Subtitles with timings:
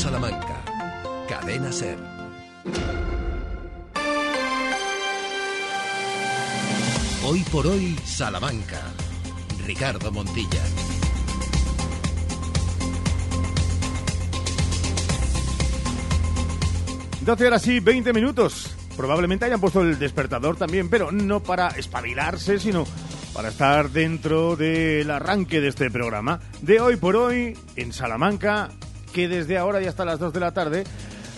[0.00, 0.56] Salamanca.
[1.28, 1.98] Cadena Ser.
[7.22, 8.80] Hoy por hoy, Salamanca.
[9.66, 10.62] Ricardo Montilla.
[17.20, 18.74] 12 horas y 20 minutos.
[18.96, 22.86] Probablemente hayan puesto el despertador también, pero no para espabilarse, sino
[23.34, 26.40] para estar dentro del arranque de este programa.
[26.62, 28.70] De hoy por hoy, en Salamanca,
[29.12, 30.84] que desde ahora y hasta las 2 de la tarde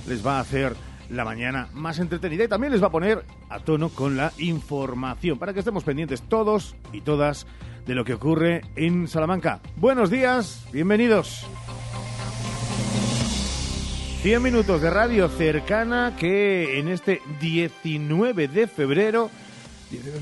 [0.06, 0.74] les va a hacer
[1.10, 5.38] la mañana más entretenida y también les va a poner a tono con la información
[5.38, 7.46] para que estemos pendientes todos y todas
[7.86, 9.60] de lo que ocurre en Salamanca.
[9.76, 11.46] Buenos días, bienvenidos.
[14.22, 19.30] 100 minutos de radio cercana que en este 19 de febrero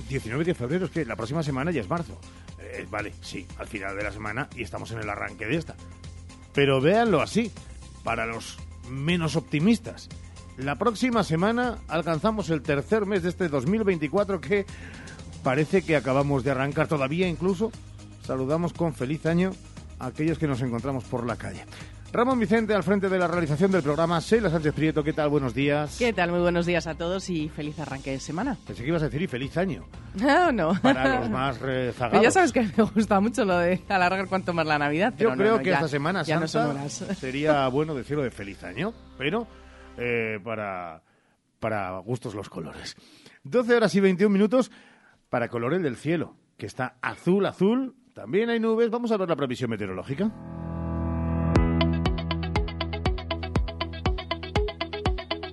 [0.08, 2.18] 19 de febrero, es que la próxima semana ya es marzo.
[2.58, 5.76] Eh, vale, sí, al final de la semana y estamos en el arranque de esta.
[6.52, 7.52] Pero véanlo así,
[8.02, 10.08] para los menos optimistas.
[10.56, 14.66] La próxima semana alcanzamos el tercer mes de este 2024 que
[15.42, 17.72] parece que acabamos de arrancar todavía incluso.
[18.22, 19.52] Saludamos con feliz año
[19.98, 21.64] a aquellos que nos encontramos por la calle.
[22.12, 24.18] Ramón Vicente al frente de la realización del programa.
[24.18, 25.28] Sheila Sánchez Prieto, ¿qué tal?
[25.28, 25.96] Buenos días.
[25.96, 26.32] ¿Qué tal?
[26.32, 28.56] Muy buenos días a todos y feliz arranque de semana.
[28.66, 29.84] Pensé que ibas a decir y feliz año.
[30.20, 30.72] No, no.
[30.82, 32.22] Para los más rezagados.
[32.22, 35.14] ya sabes que me gusta mucho lo de alargar cuanto más la Navidad.
[35.16, 38.92] Yo creo que ya, esta semana ya Santa no sería bueno decirlo de feliz año,
[39.16, 39.46] pero
[39.96, 41.02] eh, para,
[41.60, 42.96] para gustos los colores.
[43.44, 44.72] 12 horas y 21 minutos
[45.28, 47.94] para colores del cielo, que está azul, azul.
[48.14, 48.90] También hay nubes.
[48.90, 50.32] Vamos a ver la previsión meteorológica.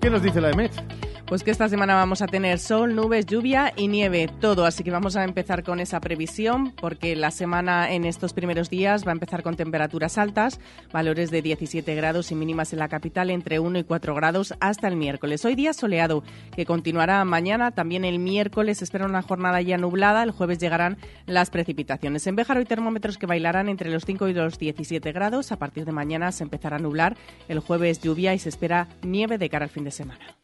[0.07, 1.06] ¿Qué nos dice la EMET?
[1.27, 4.65] Pues que esta semana vamos a tener sol, nubes, lluvia y nieve, todo.
[4.65, 9.05] Así que vamos a empezar con esa previsión, porque la semana en estos primeros días
[9.05, 10.61] va a empezar con temperaturas altas,
[10.93, 14.87] valores de 17 grados y mínimas en la capital entre 1 y 4 grados hasta
[14.87, 15.43] el miércoles.
[15.43, 16.23] Hoy día soleado,
[16.55, 17.71] que continuará mañana.
[17.71, 20.23] También el miércoles espera una jornada ya nublada.
[20.23, 20.95] El jueves llegarán
[21.25, 22.25] las precipitaciones.
[22.27, 25.51] En Béjar hay termómetros que bailarán entre los 5 y los 17 grados.
[25.51, 27.17] A partir de mañana se empezará a nublar.
[27.49, 30.37] El jueves lluvia y se espera nieve de cara al fin de semana.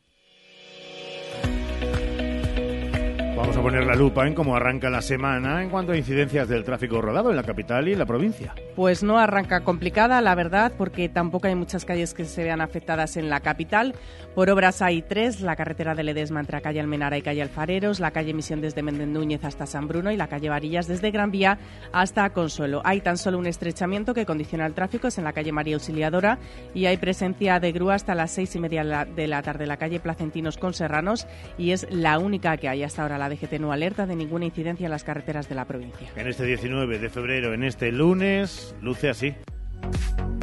[3.43, 6.63] Vamos a poner la lupa en cómo arranca la semana en cuanto a incidencias del
[6.63, 8.55] tráfico rodado en la capital y en la provincia.
[8.73, 13.17] Pues no arranca complicada, la verdad, porque tampoco hay muchas calles que se vean afectadas
[13.17, 13.95] en la capital.
[14.33, 18.11] Por obras hay tres, la carretera de Ledesma entre calle Almenara y calle Alfareros, la
[18.11, 21.59] calle Misión desde Méndez Núñez hasta San Bruno y la calle Varillas desde Gran Vía
[21.91, 22.81] hasta Consuelo.
[22.85, 26.39] Hay tan solo un estrechamiento que condiciona el tráfico, es en la calle María Auxiliadora
[26.73, 29.77] y hay presencia de grúa hasta las seis y media de la tarde en la
[29.77, 31.27] calle Placentinos con Serranos
[31.57, 34.85] y es la única que hay hasta ahora la DGT no alerta de ninguna incidencia
[34.85, 36.09] en las carreteras de la provincia.
[36.15, 39.33] En este 19 de febrero, en este lunes, luce así.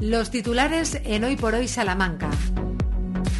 [0.01, 2.31] Los titulares en Hoy por Hoy Salamanca.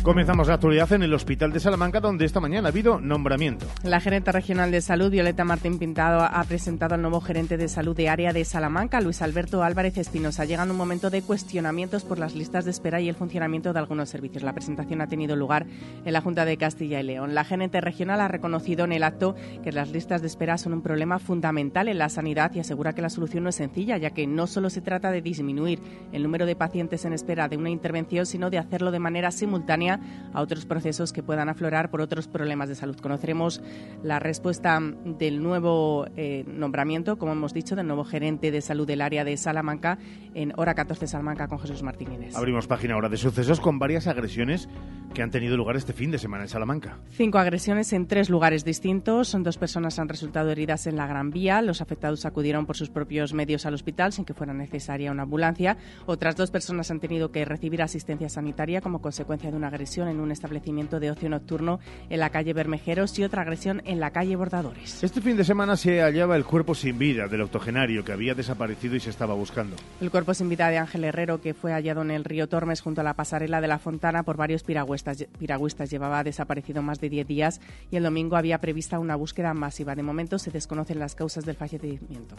[0.03, 3.67] Comenzamos la actualidad en el Hospital de Salamanca, donde esta mañana ha habido nombramiento.
[3.83, 7.95] La gerente regional de salud, Violeta Martín Pintado, ha presentado al nuevo gerente de salud
[7.95, 10.47] de área de Salamanca, Luis Alberto Álvarez Espinosa.
[10.47, 13.79] Llega en un momento de cuestionamientos por las listas de espera y el funcionamiento de
[13.79, 14.43] algunos servicios.
[14.43, 15.67] La presentación ha tenido lugar
[16.03, 17.35] en la Junta de Castilla y León.
[17.35, 20.81] La gerente regional ha reconocido en el acto que las listas de espera son un
[20.81, 24.27] problema fundamental en la sanidad y asegura que la solución no es sencilla, ya que
[24.27, 25.79] no solo se trata de disminuir
[26.13, 29.90] el número de pacientes en espera de una intervención, sino de hacerlo de manera simultánea
[30.33, 32.97] a otros procesos que puedan aflorar por otros problemas de salud.
[32.97, 33.63] Conoceremos
[34.03, 39.01] la respuesta del nuevo eh, nombramiento, como hemos dicho, del nuevo gerente de salud del
[39.01, 39.99] área de Salamanca
[40.35, 42.37] en hora 14 Salamanca con Jesús Martínez.
[42.37, 44.69] Abrimos página ahora de sucesos con varias agresiones
[45.15, 46.99] que han tenido lugar este fin de semana en Salamanca.
[47.11, 49.37] Cinco agresiones en tres lugares distintos.
[49.39, 51.63] Dos personas han resultado heridas en la Gran Vía.
[51.63, 55.77] Los afectados acudieron por sus propios medios al hospital sin que fuera necesaria una ambulancia.
[56.07, 60.21] Otras dos personas han tenido que recibir asistencia sanitaria como consecuencia de una agresión en
[60.21, 64.37] un establecimiento de ocio nocturno en la calle Bermejeros y otra agresión en la calle
[64.37, 65.03] Bordadores.
[65.03, 68.97] Este fin de semana se hallaba el cuerpo sin vida del octogenario que había desaparecido
[68.97, 69.77] y se estaba buscando.
[70.01, 73.01] El cuerpo sin vida de Ángel Herrero, que fue hallado en el río Tormes junto
[73.01, 74.63] a la pasarela de la Fontana por varios
[75.03, 75.39] piragüistas.
[75.39, 75.91] piragüistas.
[75.91, 77.61] Llevaba desaparecido más de 10 días
[77.91, 79.95] y el domingo había prevista una búsqueda masiva.
[79.95, 82.37] De momento se desconocen las causas del fallecimiento.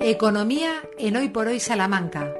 [0.00, 2.32] Economía en Hoy por Hoy Salamanca.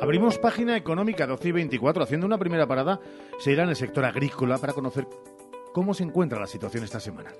[0.00, 2.04] Abrimos página económica 12 y 24.
[2.04, 3.00] Haciendo una primera parada,
[3.38, 5.06] se irá en el sector agrícola para conocer
[5.74, 7.32] ¿Cómo se encuentra la situación esta semana?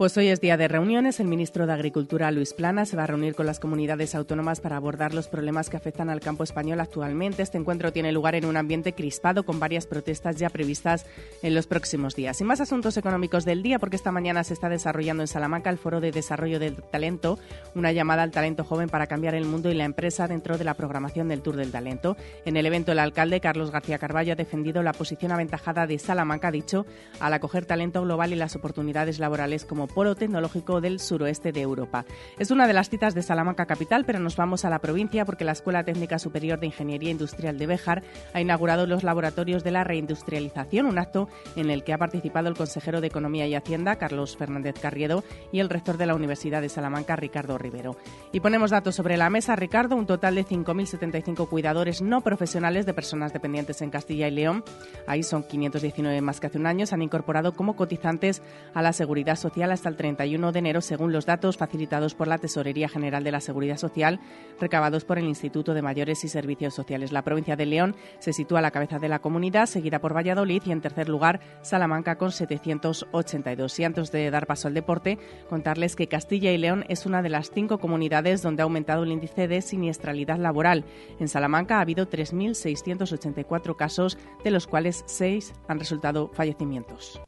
[0.00, 1.20] Pues hoy es día de reuniones.
[1.20, 4.78] El ministro de Agricultura, Luis Plana, se va a reunir con las comunidades autónomas para
[4.78, 7.42] abordar los problemas que afectan al campo español actualmente.
[7.42, 11.04] Este encuentro tiene lugar en un ambiente crispado con varias protestas ya previstas
[11.42, 12.40] en los próximos días.
[12.40, 15.76] Y más asuntos económicos del día, porque esta mañana se está desarrollando en Salamanca el
[15.76, 17.38] Foro de Desarrollo del Talento,
[17.74, 20.72] una llamada al talento joven para cambiar el mundo y la empresa dentro de la
[20.72, 22.16] programación del Tour del Talento.
[22.46, 26.50] En el evento, el alcalde Carlos García Carballo ha defendido la posición aventajada de Salamanca,
[26.50, 26.86] dicho,
[27.20, 32.04] al acoger talento global y las oportunidades laborales como polo tecnológico del suroeste de Europa.
[32.38, 35.44] Es una de las citas de Salamanca capital, pero nos vamos a la provincia porque
[35.44, 38.02] la Escuela Técnica Superior de Ingeniería Industrial de Béjar
[38.32, 42.56] ha inaugurado los laboratorios de la reindustrialización, un acto en el que ha participado el
[42.56, 46.68] consejero de Economía y Hacienda, Carlos Fernández Carriedo, y el rector de la Universidad de
[46.68, 47.96] Salamanca, Ricardo Rivero.
[48.32, 52.94] Y ponemos datos sobre la mesa, Ricardo, un total de 5.075 cuidadores no profesionales de
[52.94, 54.64] personas dependientes en Castilla y León,
[55.06, 58.42] ahí son 519 más que hace un año, se han incorporado como cotizantes
[58.74, 62.36] a la Seguridad Social hasta el 31 de enero, según los datos facilitados por la
[62.36, 64.20] Tesorería General de la Seguridad Social,
[64.60, 67.12] recabados por el Instituto de Mayores y Servicios Sociales.
[67.12, 70.62] La provincia de León se sitúa a la cabeza de la comunidad, seguida por Valladolid
[70.66, 73.80] y en tercer lugar Salamanca con 782.
[73.80, 75.18] Y antes de dar paso al deporte,
[75.48, 79.12] contarles que Castilla y León es una de las cinco comunidades donde ha aumentado el
[79.12, 80.84] índice de siniestralidad laboral.
[81.18, 87.18] En Salamanca ha habido 3.684 casos, de los cuales seis han resultado fallecimientos.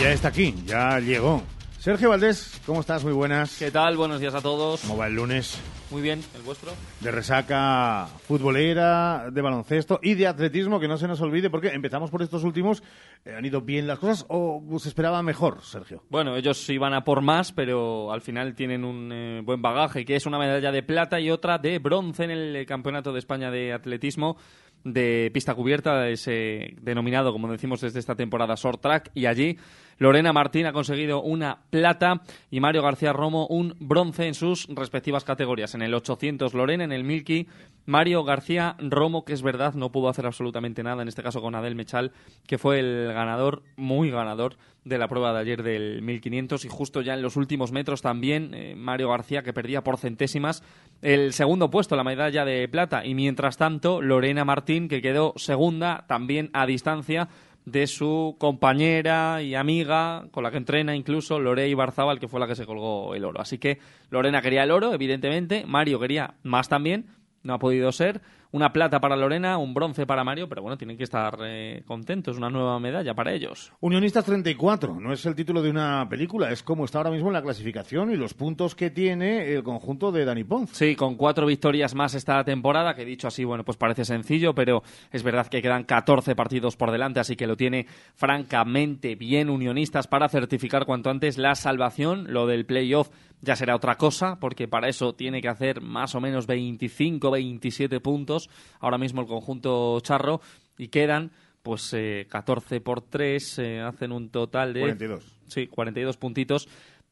[0.00, 1.42] Ya está aquí, ya llegó.
[1.78, 3.04] Sergio Valdés, ¿cómo estás?
[3.04, 3.58] Muy buenas.
[3.58, 3.98] ¿Qué tal?
[3.98, 4.80] Buenos días a todos.
[4.80, 5.60] ¿Cómo va el lunes?
[5.90, 6.72] Muy bien, ¿el vuestro?
[7.00, 12.10] De resaca futbolera, de baloncesto y de atletismo, que no se nos olvide, porque empezamos
[12.10, 12.82] por estos últimos.
[13.26, 16.02] Eh, ¿Han ido bien las cosas o se esperaba mejor, Sergio?
[16.08, 20.16] Bueno, ellos iban a por más, pero al final tienen un eh, buen bagaje, que
[20.16, 23.74] es una medalla de plata y otra de bronce en el Campeonato de España de
[23.74, 24.38] Atletismo
[24.84, 29.58] de pista cubierta, ese denominado, como decimos desde esta temporada, short track, y allí
[30.00, 35.24] Lorena Martín ha conseguido una plata y Mario García Romo un bronce en sus respectivas
[35.24, 35.74] categorías.
[35.74, 37.48] En el 800 Lorena, en el Milky
[37.84, 41.54] Mario García Romo, que es verdad, no pudo hacer absolutamente nada, en este caso con
[41.54, 42.12] Adel Mechal,
[42.46, 47.02] que fue el ganador, muy ganador de la prueba de ayer del 1500 y justo
[47.02, 50.62] ya en los últimos metros también eh, Mario García que perdía por centésimas
[51.02, 56.06] el segundo puesto, la medalla de plata y mientras tanto Lorena Martín que quedó segunda
[56.08, 57.28] también a distancia
[57.70, 62.46] de su compañera y amiga, con la que entrena incluso, Lorey Barzabal, que fue la
[62.46, 63.40] que se colgó el oro.
[63.40, 63.78] Así que
[64.10, 67.06] Lorena quería el oro, evidentemente, Mario quería más también,
[67.42, 68.20] no ha podido ser,
[68.52, 72.36] una plata para Lorena, un bronce para Mario, pero bueno, tienen que estar eh, contentos,
[72.36, 73.72] una nueva medalla para ellos.
[73.80, 77.34] Unionistas 34, no es el título de una película, es como está ahora mismo en
[77.34, 80.70] la clasificación y los puntos que tiene el conjunto de Dani Pons.
[80.70, 84.82] Sí, con cuatro victorias más esta temporada, que dicho así, bueno, pues parece sencillo, pero
[85.12, 90.06] es verdad que quedan 14 partidos por delante, así que lo tiene francamente bien Unionistas
[90.06, 94.88] para certificar cuanto antes la salvación, lo del playoff ya será otra cosa, porque para
[94.88, 100.40] eso tiene que hacer más o menos 25, 27 puntos, ahora mismo el conjunto charro,
[100.78, 101.32] y quedan
[101.62, 104.80] pues eh, 14 por 3, eh, hacen un total de...
[104.80, 105.36] 42.
[105.46, 106.68] Sí, 42 puntitos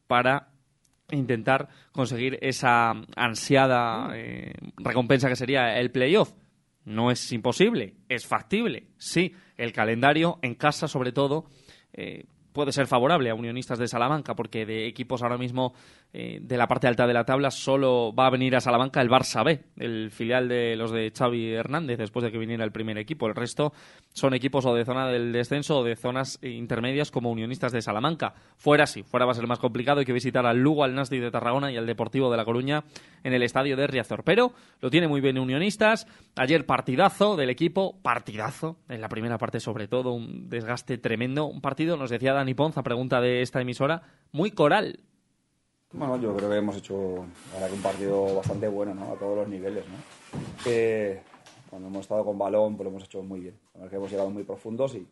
[0.07, 0.49] para
[1.11, 6.33] intentar conseguir esa ansiada eh, recompensa que sería el playoff.
[6.85, 9.33] No es imposible, es factible, sí.
[9.57, 11.45] El calendario en casa, sobre todo,
[11.93, 15.73] eh, puede ser favorable a Unionistas de Salamanca, porque de equipos ahora mismo
[16.11, 19.09] eh, de la parte alta de la tabla solo va a venir a Salamanca el
[19.09, 22.97] Barça B, el filial de los de Xavi Hernández, después de que viniera el primer
[22.97, 23.27] equipo.
[23.27, 23.73] El resto
[24.13, 28.33] son equipos o de zona del descenso o de zonas intermedias como Unionistas de Salamanca.
[28.57, 31.19] Fuera sí, fuera va a ser más complicado, hay que visitar al Lugo, al Nasdi
[31.19, 32.83] de Tarragona y al Deportivo de La Coruña
[33.23, 34.23] en el estadio de Riazor.
[34.23, 36.07] Pero lo tiene muy bien Unionistas.
[36.35, 41.45] Ayer partidazo del equipo, partidazo, en la primera parte sobre todo, un desgaste tremendo.
[41.45, 44.01] Un partido, nos decía Dani Ponza, pregunta de esta emisora,
[44.31, 44.99] muy coral,
[45.93, 49.13] bueno, yo creo que hemos hecho un partido bastante bueno ¿no?
[49.13, 49.85] a todos los niveles.
[49.87, 50.63] ¿no?
[50.63, 51.21] Que
[51.69, 53.59] cuando hemos estado con balón pues lo hemos hecho muy bien.
[53.79, 55.07] La que hemos llegado muy profundos y,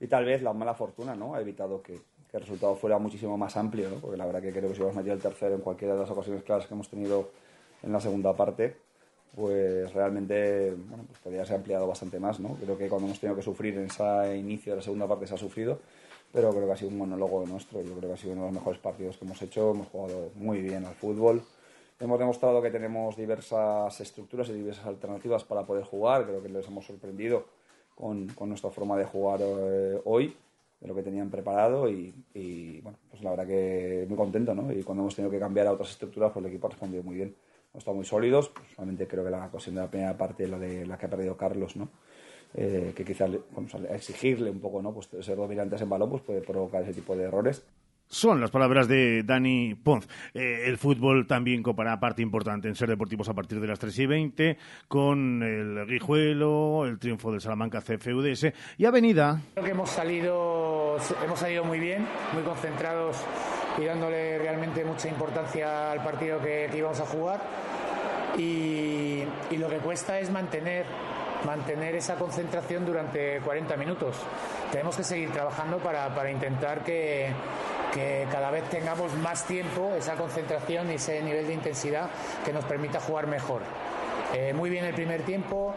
[0.00, 1.34] y tal vez la mala fortuna ¿no?
[1.34, 1.94] ha evitado que,
[2.30, 3.96] que, el resultado fuera muchísimo más amplio, ¿no?
[3.96, 6.10] porque la verdad que creo que si hubiéramos metido el tercero en cualquiera de las
[6.10, 7.30] ocasiones claras que hemos tenido
[7.82, 8.76] en la segunda parte,
[9.36, 12.40] pues realmente bueno, pues podría ser ampliado bastante más.
[12.40, 12.54] ¿no?
[12.54, 15.34] Creo que cuando hemos tenido que sufrir en ese inicio de la segunda parte se
[15.34, 15.78] ha sufrido
[16.32, 17.80] pero creo que ha sido un monólogo nuestro.
[17.82, 19.70] Yo creo que ha sido uno de los mejores partidos que hemos hecho.
[19.70, 21.42] Hemos jugado muy bien al fútbol.
[22.00, 26.26] Hemos demostrado que tenemos diversas estructuras y diversas alternativas para poder jugar.
[26.26, 27.46] Creo que les hemos sorprendido
[27.94, 30.36] con, con nuestra forma de jugar eh, hoy,
[30.80, 31.88] de lo que tenían preparado.
[31.88, 34.70] Y, y, bueno, pues la verdad que muy contento, ¿no?
[34.72, 37.16] Y cuando hemos tenido que cambiar a otras estructuras, pues el equipo ha respondido muy
[37.16, 37.34] bien.
[37.72, 38.50] hemos estado muy sólidos.
[38.50, 41.10] Pues, solamente creo que la ocasión de la primera parte, la de la que ha
[41.10, 41.88] perdido Carlos, ¿no?
[42.54, 44.92] Eh, que quizás vamos a exigirle un poco, ¿no?
[44.92, 47.62] Pues ser dominantes en balón, pues puede provocar ese tipo de errores.
[48.10, 50.08] Son las palabras de Dani Ponz.
[50.32, 53.98] Eh, el fútbol también copará parte importante en ser deportivos a partir de las 3
[53.98, 58.46] y 20, con el Guijuelo, el triunfo del Salamanca CFUDS
[58.78, 59.42] y Avenida.
[59.52, 63.18] Creo que hemos salido, hemos salido muy bien, muy concentrados
[63.76, 67.40] y dándole realmente mucha importancia al partido que, íbamos a jugar.
[68.38, 70.86] Y, y lo que cuesta es mantener
[71.44, 74.16] mantener esa concentración durante 40 minutos.
[74.72, 77.28] Tenemos que seguir trabajando para, para intentar que,
[77.92, 82.10] que cada vez tengamos más tiempo, esa concentración y ese nivel de intensidad
[82.44, 83.62] que nos permita jugar mejor.
[84.34, 85.74] Eh, muy bien el primer tiempo,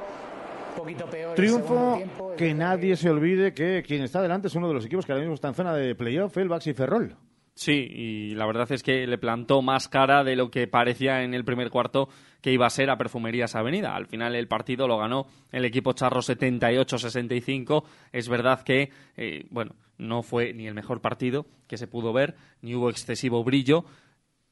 [0.75, 4.74] poquito peor Triunfo tiempo, que nadie se olvide que quien está delante es uno de
[4.74, 7.15] los equipos que ahora mismo está en zona de playoff, el Baxi Ferrol.
[7.63, 11.36] Sí, y la verdad es que le plantó más cara de lo que parecía en
[11.36, 12.10] el primer cuarto
[12.41, 13.96] que iba a ser a Perfumerías Avenida.
[13.96, 17.84] Al final el partido lo ganó el equipo charro 78-65.
[18.13, 22.34] Es verdad que, eh, bueno, no fue ni el mejor partido que se pudo ver,
[22.63, 23.86] ni hubo excesivo brillo,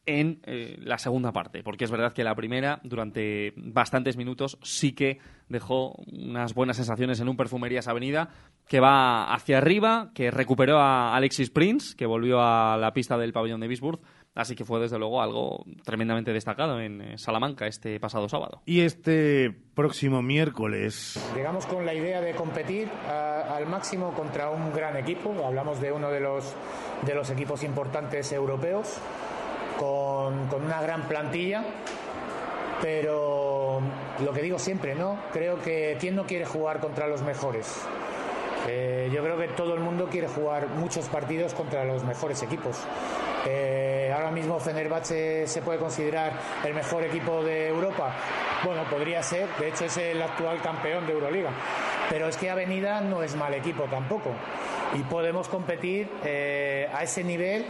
[0.09, 4.93] en eh, la segunda parte, porque es verdad que la primera, durante bastantes minutos, sí
[4.93, 8.29] que dejó unas buenas sensaciones en un Perfumerías Avenida
[8.67, 13.33] que va hacia arriba, que recuperó a Alexis Prince, que volvió a la pista del
[13.33, 13.99] pabellón de Bisburg,
[14.35, 18.61] así que fue desde luego algo tremendamente destacado en eh, Salamanca este pasado sábado.
[18.65, 21.19] Y este próximo miércoles.
[21.35, 26.09] Llegamos con la idea de competir al máximo contra un gran equipo, hablamos de uno
[26.09, 26.55] de los,
[27.05, 28.99] de los equipos importantes europeos
[29.79, 31.63] con, una gran plantilla,
[32.81, 33.79] pero
[34.23, 35.17] lo que digo siempre, ¿no?
[35.31, 37.81] Creo que ¿quién no quiere jugar contra los mejores?
[38.67, 42.77] Eh, yo creo que todo el mundo quiere jugar muchos partidos contra los mejores equipos.
[43.47, 46.33] Eh, ahora mismo Fenerbahce se puede considerar
[46.65, 48.13] el mejor equipo de Europa.
[48.65, 51.51] Bueno, podría ser, de hecho es el actual campeón de Euroliga.
[52.09, 54.31] Pero es que Avenida no es mal equipo tampoco.
[54.93, 57.65] Y podemos competir eh, a ese nivel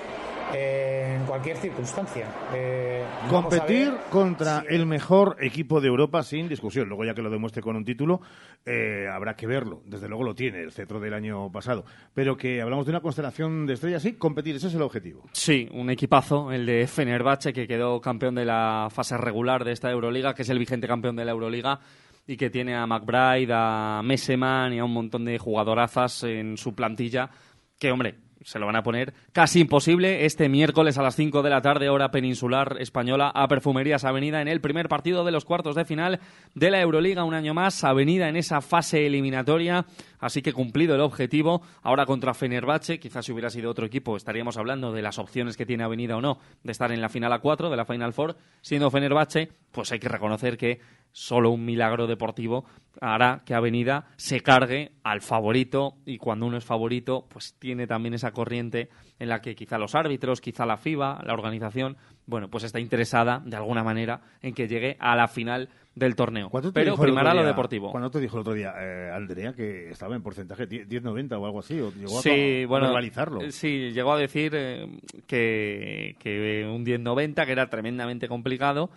[0.53, 2.27] en cualquier circunstancia.
[2.53, 6.87] Eh, Competir contra el mejor equipo de Europa sin discusión.
[6.87, 8.21] Luego, ya que lo demuestre con un título,
[8.65, 9.81] eh, habrá que verlo.
[9.85, 11.85] Desde luego lo tiene, el cetro del año pasado.
[12.13, 15.25] Pero que hablamos de una constelación de estrellas, sí, competir, ese es el objetivo.
[15.31, 19.91] Sí, un equipazo, el de Fenerbahce, que quedó campeón de la fase regular de esta
[19.91, 21.79] Euroliga, que es el vigente campeón de la Euroliga
[22.25, 26.75] y que tiene a McBride, a Messeman y a un montón de jugadorazas en su
[26.75, 27.31] plantilla
[27.79, 28.15] que, hombre,
[28.49, 31.87] se lo van a poner casi imposible este miércoles a las 5 de la tarde,
[31.87, 36.19] hora peninsular española, a Perfumerías Avenida en el primer partido de los cuartos de final
[36.55, 37.23] de la Euroliga.
[37.23, 39.85] Un año más, Avenida en esa fase eliminatoria.
[40.19, 41.61] Así que cumplido el objetivo.
[41.83, 45.67] Ahora contra Fenerbahce, quizás si hubiera sido otro equipo, estaríamos hablando de las opciones que
[45.67, 48.35] tiene Avenida o no de estar en la final a 4, de la Final Four.
[48.61, 50.79] Siendo Fenerbahce, pues hay que reconocer que
[51.11, 52.65] solo un milagro deportivo
[53.01, 58.13] hará que Avenida se cargue al favorito y cuando uno es favorito, pues tiene también
[58.13, 58.89] esa corriente
[59.19, 63.41] en la que quizá los árbitros, quizá la FIBA, la organización, bueno, pues está interesada
[63.45, 66.49] de alguna manera en que llegue a la final del torneo.
[66.73, 67.91] Pero primará lo deportivo.
[67.91, 71.59] ¿Cuándo te dijo el otro día, eh, Andrea, que estaba en porcentaje 10-90 o algo
[71.59, 71.79] así?
[71.79, 74.87] ¿O llegó sí, a, bueno, eh, Sí, llegó a decir eh,
[75.27, 78.89] que, que un 10-90, que era tremendamente complicado,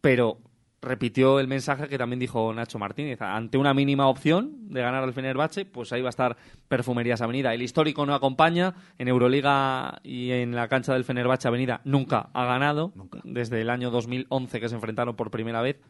[0.00, 0.38] pero
[0.82, 3.22] repitió el mensaje que también dijo Nacho Martínez.
[3.22, 6.36] Ante una mínima opción de ganar al Fenerbahce, pues ahí va a estar
[6.68, 7.54] Perfumerías Avenida.
[7.54, 8.74] El histórico no acompaña.
[8.98, 12.92] En Euroliga y en la cancha del Fenerbahce Avenida nunca ha ganado.
[13.22, 15.80] Desde el año 2011 que se enfrentaron por primera vez.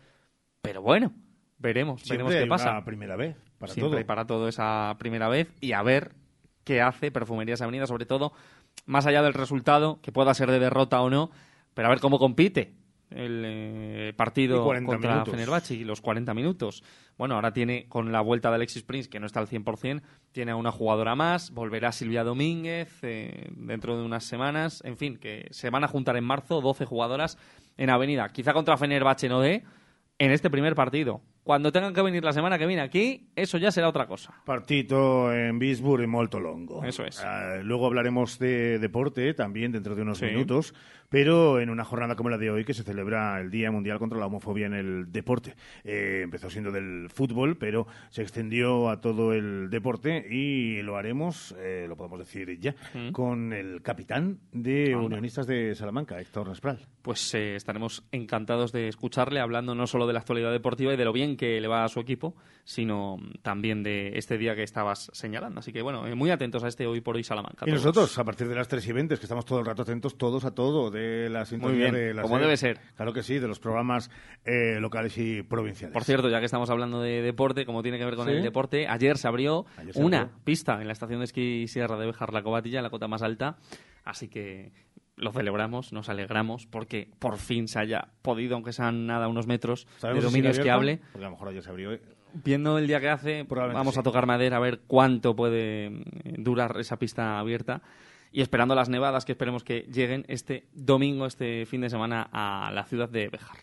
[0.61, 1.13] Pero bueno,
[1.59, 2.85] veremos, veremos qué pasa.
[2.85, 4.07] primera vez para Siempre todo.
[4.07, 6.13] para todo esa primera vez y a ver
[6.65, 8.33] qué hace Perfumerías Avenida, sobre todo
[8.85, 11.31] más allá del resultado, que pueda ser de derrota o no,
[11.75, 12.82] pero a ver cómo compite
[13.17, 16.83] el eh, partido contra Fenerbahce y los 40 minutos.
[17.17, 20.03] Bueno, ahora tiene con la vuelta de Alexis Prince, que no está al 100%,
[20.33, 25.17] tiene a una jugadora más, volverá Silvia Domínguez eh, dentro de unas semanas, en fin,
[25.17, 27.39] que se van a juntar en marzo 12 jugadoras
[27.77, 28.29] en Avenida.
[28.31, 29.65] Quizá contra Fenerbahce no dé
[30.19, 33.73] en este primer partido, cuando tengan que venir la semana que viene aquí, eso ya
[33.73, 34.33] será otra cosa.
[34.45, 36.85] Partito en Bisburg y molto longo.
[36.85, 37.21] Eso es.
[37.21, 40.73] Ah, luego hablaremos de deporte también dentro de unos minutos,
[41.13, 44.19] pero en una jornada como la de hoy que se celebra el Día Mundial contra
[44.19, 45.55] la Homofobia en el Deporte.
[45.85, 51.55] Eh, empezó siendo del fútbol, pero se extendió a todo el deporte y lo haremos,
[51.59, 53.11] eh, lo podemos decir ya, mm.
[53.13, 56.81] con el capitán de Unionistas de Salamanca, Héctor Nespral.
[57.03, 61.05] Pues eh, estaremos encantados de escucharle hablando no solo de la actualidad deportiva y de
[61.05, 65.11] lo bien que le va a su equipo, sino también de este día que estabas
[65.13, 65.61] señalando.
[65.61, 67.67] Así que bueno, eh, muy atentos a este hoy por hoy Salamanca.
[67.69, 70.17] Y nosotros, a partir de las 3 y 20, que estamos todo el rato atentos
[70.17, 70.91] todos a todo.
[70.91, 72.79] De de la sintonía Muy bien, de la como debe ser.
[72.97, 74.11] Claro que sí, de los programas
[74.45, 75.93] eh, locales y provinciales.
[75.93, 78.33] Por cierto, ya que estamos hablando de deporte, como tiene que ver con Sí.
[78.35, 80.37] el deporte, ayer se abrió Ayer se una abrió.
[80.45, 83.57] pista en la estación de esquí Sierra de Bejar, la Cobatilla, la cota más alta.
[84.05, 84.73] Así que
[85.17, 89.85] lo celebramos, nos alegramos, porque por fin se haya podido, aunque sean nada unos metros,
[89.87, 90.91] de ¿Sabemos si dominio sigue abierto?
[90.91, 91.13] esquiable.
[91.13, 91.93] Porque a lo mejor ayer se abrió.
[91.93, 92.01] ¿eh?
[92.45, 94.01] Viendo el día que hace, Probablemente vamos sí.
[94.01, 96.03] a tocar madera a ver cuánto puede
[96.39, 97.83] durar esa pista abierta.
[98.33, 102.71] Y esperando las nevadas que esperemos que lleguen este domingo, este fin de semana, a
[102.73, 103.57] la ciudad de Bejar.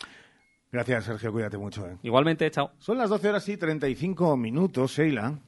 [0.71, 1.31] Gracias, Sergio.
[1.31, 1.87] Cuídate mucho.
[1.87, 1.97] ¿eh?
[2.03, 2.71] Igualmente, chao.
[2.77, 5.39] Son las 12 horas y 35 minutos, Sheila.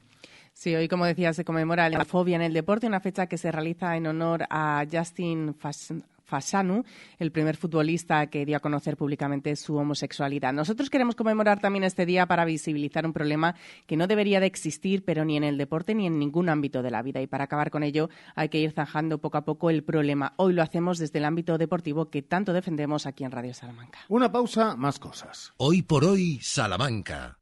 [0.52, 3.50] Sí, hoy, como decía, se conmemora la fobia en el deporte, una fecha que se
[3.52, 5.94] realiza en honor a Justin Fas-
[6.32, 6.84] Fasanu,
[7.18, 10.54] el primer futbolista que dio a conocer públicamente su homosexualidad.
[10.54, 13.54] Nosotros queremos conmemorar también este día para visibilizar un problema
[13.86, 16.90] que no debería de existir, pero ni en el deporte ni en ningún ámbito de
[16.90, 17.20] la vida.
[17.20, 20.32] Y para acabar con ello hay que ir zanjando poco a poco el problema.
[20.36, 23.98] Hoy lo hacemos desde el ámbito deportivo que tanto defendemos aquí en Radio Salamanca.
[24.08, 25.52] Una pausa, más cosas.
[25.58, 27.36] Hoy por hoy, Salamanca.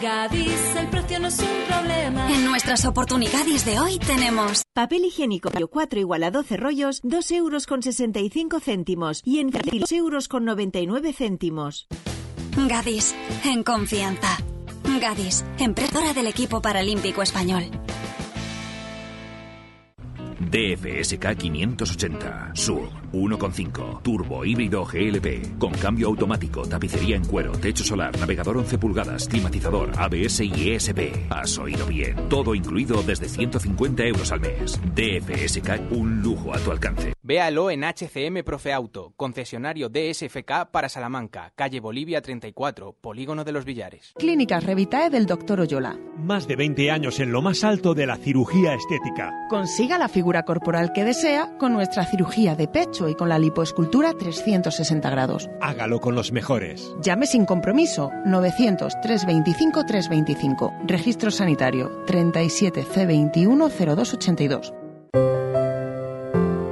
[0.00, 2.30] Gadis, el precio no es un problema.
[2.32, 7.66] En nuestras oportunidades de hoy tenemos Papel higiénico 4 igual a 12 rollos, 2 euros
[7.66, 11.86] con 65 céntimos y en 2 euros con 99 céntimos.
[12.68, 14.36] Gadis, en confianza.
[15.00, 17.64] Gadis, emprendedora del equipo paralímpico español.
[20.38, 28.18] DFSK 580 Sur 1.5 Turbo híbrido GLP con cambio automático, tapicería en cuero, techo solar,
[28.18, 31.30] navegador 11 pulgadas, climatizador, ABS y ESP.
[31.30, 32.28] Has oído bien.
[32.28, 34.80] Todo incluido desde 150 euros al mes.
[34.94, 37.12] DFSK, un lujo a tu alcance.
[37.22, 43.64] Véalo en HCM Profe Auto, concesionario DSFK para Salamanca, calle Bolivia 34, Polígono de los
[43.64, 44.12] Villares.
[44.16, 45.60] Clínicas Revitae del Dr.
[45.60, 45.98] Oyola.
[46.18, 49.32] Más de 20 años en lo más alto de la cirugía estética.
[49.48, 54.12] Consiga la figura corporal que desea con nuestra cirugía de pecho y con la lipoescultura
[54.12, 55.48] 360 grados.
[55.60, 56.94] Hágalo con los mejores.
[57.02, 60.72] Llame sin compromiso 900 325 325.
[60.86, 64.72] Registro sanitario 37 C21 0282.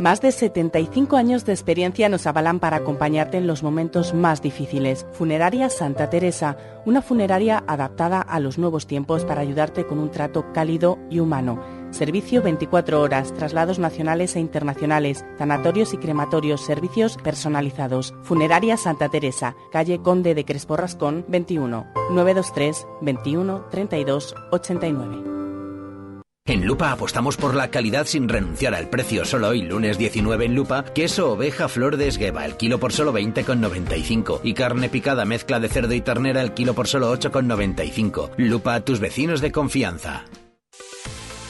[0.05, 5.07] Más de 75 años de experiencia nos avalan para acompañarte en los momentos más difíciles.
[5.13, 10.53] Funeraria Santa Teresa, una funeraria adaptada a los nuevos tiempos para ayudarte con un trato
[10.53, 11.74] cálido y humano.
[11.95, 18.15] Servicio 24 horas, traslados nacionales e internacionales, sanatorios y crematorios, servicios personalizados.
[18.25, 25.23] Funeraria Santa Teresa, calle Conde de Crespo Rascón, 21 923 21 32 89.
[26.47, 29.25] En Lupa apostamos por la calidad sin renunciar al precio.
[29.25, 33.15] Solo hoy, lunes 19 en Lupa, queso oveja flor de esgueva, el kilo por solo
[33.15, 34.41] 20,95.
[34.43, 38.31] Y carne picada mezcla de cerdo y ternera, el kilo por solo 8,95.
[38.37, 40.25] Lupa, tus vecinos de confianza.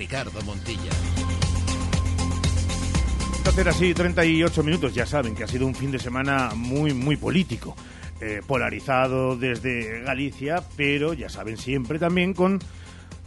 [0.00, 0.90] Ricardo Montilla.
[3.46, 7.16] Hacer así 38 minutos, ya saben que ha sido un fin de semana muy, muy
[7.16, 7.76] político.
[8.22, 12.60] Eh, polarizado desde Galicia, pero ya saben siempre también con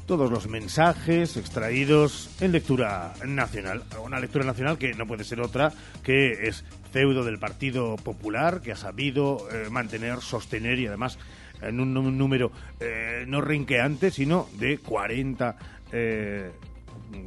[0.08, 3.84] todos los mensajes extraídos en lectura nacional.
[4.04, 5.72] Una lectura nacional que no puede ser otra
[6.04, 11.20] que es feudo del Partido Popular, que ha sabido eh, mantener, sostener y además
[11.62, 15.56] en un, número eh, no rinqueante, sino de 40
[15.94, 16.52] eh,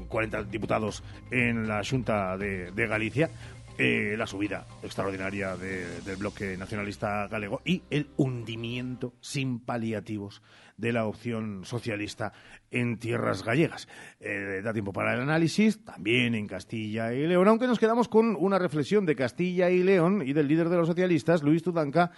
[0.09, 3.31] 40 diputados en la Junta de, Galicia,
[3.79, 10.43] eh, la subida extraordinaria de- del bloque nacionalista galego y el hundimiento sin paliativos
[10.79, 12.33] de la opción socialista
[12.71, 13.87] en tierras gallegas.
[14.21, 18.35] Eh, da tiempo para el análisis, también en Castilla y León, aunque nos quedamos con
[18.37, 22.11] una reflexión de Castilla y León y del líder de los socialistas, Luis Tudanca,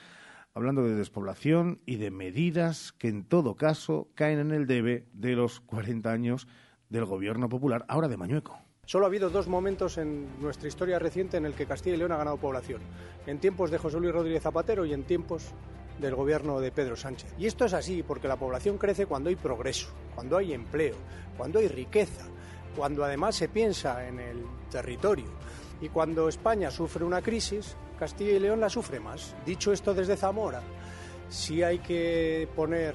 [0.54, 5.34] hablando de despoblación y de medidas que en todo caso caen en el debe de
[5.34, 6.48] los 40 años
[6.88, 8.58] del gobierno popular, ahora de Mañueco.
[8.86, 12.12] Solo ha habido dos momentos en nuestra historia reciente en el que Castilla y León
[12.12, 12.80] ha ganado población.
[13.26, 15.52] En tiempos de José Luis Rodríguez Zapatero y en tiempos
[16.00, 17.34] del gobierno de Pedro Sánchez.
[17.38, 20.94] Y esto es así porque la población crece cuando hay progreso, cuando hay empleo,
[21.36, 22.24] cuando hay riqueza,
[22.74, 25.26] cuando además se piensa en el territorio.
[25.80, 29.34] Y cuando España sufre una crisis, Castilla y León la sufre más.
[29.44, 30.62] Dicho esto desde Zamora,
[31.28, 32.94] sí hay que poner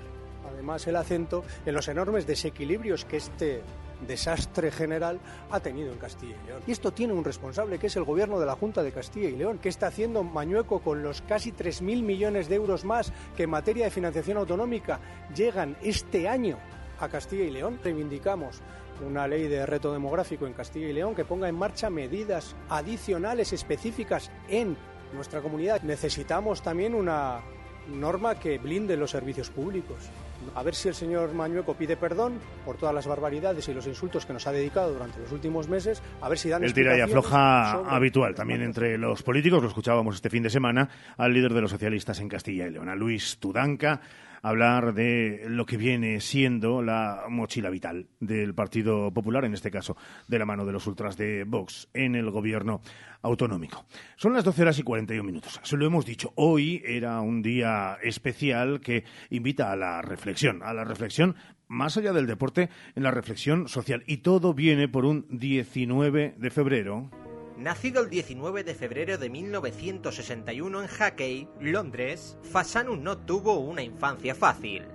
[0.51, 3.61] además el acento en los enormes desequilibrios que este
[4.07, 6.61] desastre general ha tenido en Castilla y León.
[6.67, 9.35] Y esto tiene un responsable, que es el gobierno de la Junta de Castilla y
[9.35, 13.49] León, que está haciendo Mañueco con los casi 3.000 millones de euros más que en
[13.49, 14.99] materia de financiación autonómica
[15.35, 16.57] llegan este año
[16.99, 17.79] a Castilla y León.
[17.83, 18.61] Reivindicamos
[19.05, 23.53] una ley de reto demográfico en Castilla y León que ponga en marcha medidas adicionales
[23.53, 24.77] específicas en
[25.13, 25.81] nuestra comunidad.
[25.83, 27.41] Necesitamos también una
[27.87, 30.09] norma que blinde los servicios públicos.
[30.55, 32.33] A ver si el señor Mañueco pide perdón
[32.65, 36.01] por todas las barbaridades y los insultos que nos ha dedicado durante los últimos meses.
[36.21, 39.61] A ver si dan El tira y afloja habitual también entre los políticos.
[39.61, 42.89] Lo escuchábamos este fin de semana al líder de los socialistas en Castilla y León,
[42.89, 44.01] a Luis Tudanca
[44.43, 49.97] hablar de lo que viene siendo la mochila vital del Partido Popular, en este caso
[50.27, 52.81] de la mano de los ultras de Vox en el gobierno
[53.21, 53.85] autonómico.
[54.17, 55.59] Son las 12 horas y 41 minutos.
[55.63, 60.73] Se lo hemos dicho, hoy era un día especial que invita a la reflexión, a
[60.73, 61.35] la reflexión
[61.69, 64.03] más allá del deporte, en la reflexión social.
[64.05, 67.09] Y todo viene por un 19 de febrero.
[67.57, 74.33] Nacido el 19 de febrero de 1961 en Hackney, Londres, Fasanu no tuvo una infancia
[74.33, 74.87] fácil.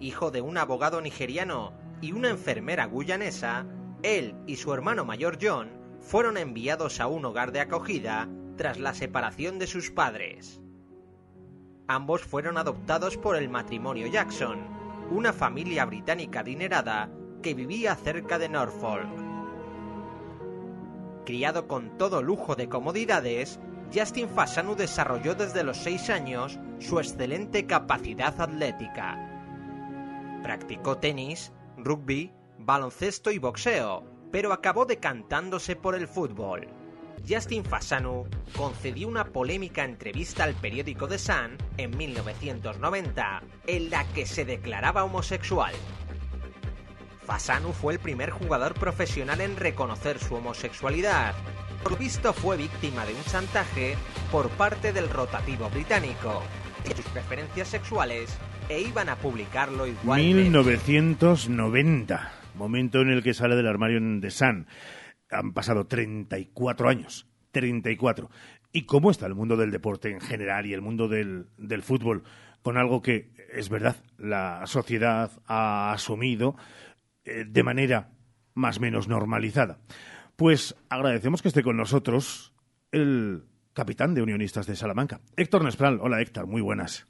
[0.00, 3.66] Hijo de un abogado nigeriano y una enfermera guyanesa,
[4.02, 5.68] él y su hermano mayor John
[6.00, 10.62] fueron enviados a un hogar de acogida tras la separación de sus padres.
[11.88, 14.58] Ambos fueron adoptados por el matrimonio Jackson,
[15.10, 17.10] una familia británica adinerada
[17.42, 19.25] que vivía cerca de Norfolk.
[21.26, 23.58] Criado con todo lujo de comodidades,
[23.92, 29.18] Justin Fasanu desarrolló desde los 6 años su excelente capacidad atlética.
[30.44, 36.68] Practicó tenis, rugby, baloncesto y boxeo, pero acabó decantándose por el fútbol.
[37.28, 44.26] Justin Fasanu concedió una polémica entrevista al periódico The Sun en 1990 en la que
[44.26, 45.72] se declaraba homosexual.
[47.26, 51.34] Fasanu fue el primer jugador profesional en reconocer su homosexualidad.
[51.82, 53.96] Por visto fue víctima de un chantaje
[54.30, 56.42] por parte del rotativo británico
[56.84, 60.42] de sus preferencias sexuales e iban a publicarlo igualmente.
[60.42, 64.66] 1990, momento en el que sale del armario en The Sun.
[65.30, 68.30] Han pasado 34 años, 34.
[68.72, 72.22] ¿Y cómo está el mundo del deporte en general y el mundo del, del fútbol
[72.62, 76.56] con algo que, es verdad, la sociedad ha asumido,
[77.26, 78.10] eh, de manera
[78.54, 79.78] más o menos normalizada.
[80.36, 82.54] Pues agradecemos que esté con nosotros
[82.92, 85.98] el capitán de Unionistas de Salamanca, Héctor Nespral.
[86.00, 87.06] Hola Héctor, muy buenas.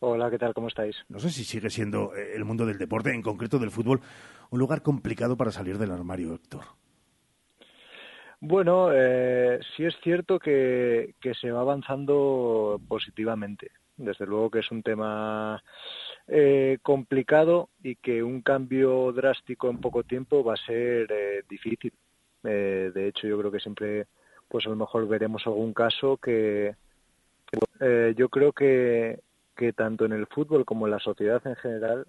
[0.00, 0.54] Hola, ¿qué tal?
[0.54, 0.96] ¿Cómo estáis?
[1.10, 4.00] No sé si sigue siendo eh, el mundo del deporte, en concreto del fútbol,
[4.50, 6.62] un lugar complicado para salir del armario, Héctor.
[8.40, 13.72] Bueno, eh, sí es cierto que, que se va avanzando positivamente.
[13.98, 15.62] Desde luego que es un tema
[16.32, 21.92] eh, complicado y que un cambio drástico en poco tiempo va a ser eh, difícil.
[22.44, 24.06] Eh, de hecho, yo creo que siempre,
[24.48, 26.76] pues a lo mejor veremos algún caso que,
[27.80, 29.18] eh, yo creo que,
[29.56, 32.06] que tanto en el fútbol como en la sociedad en general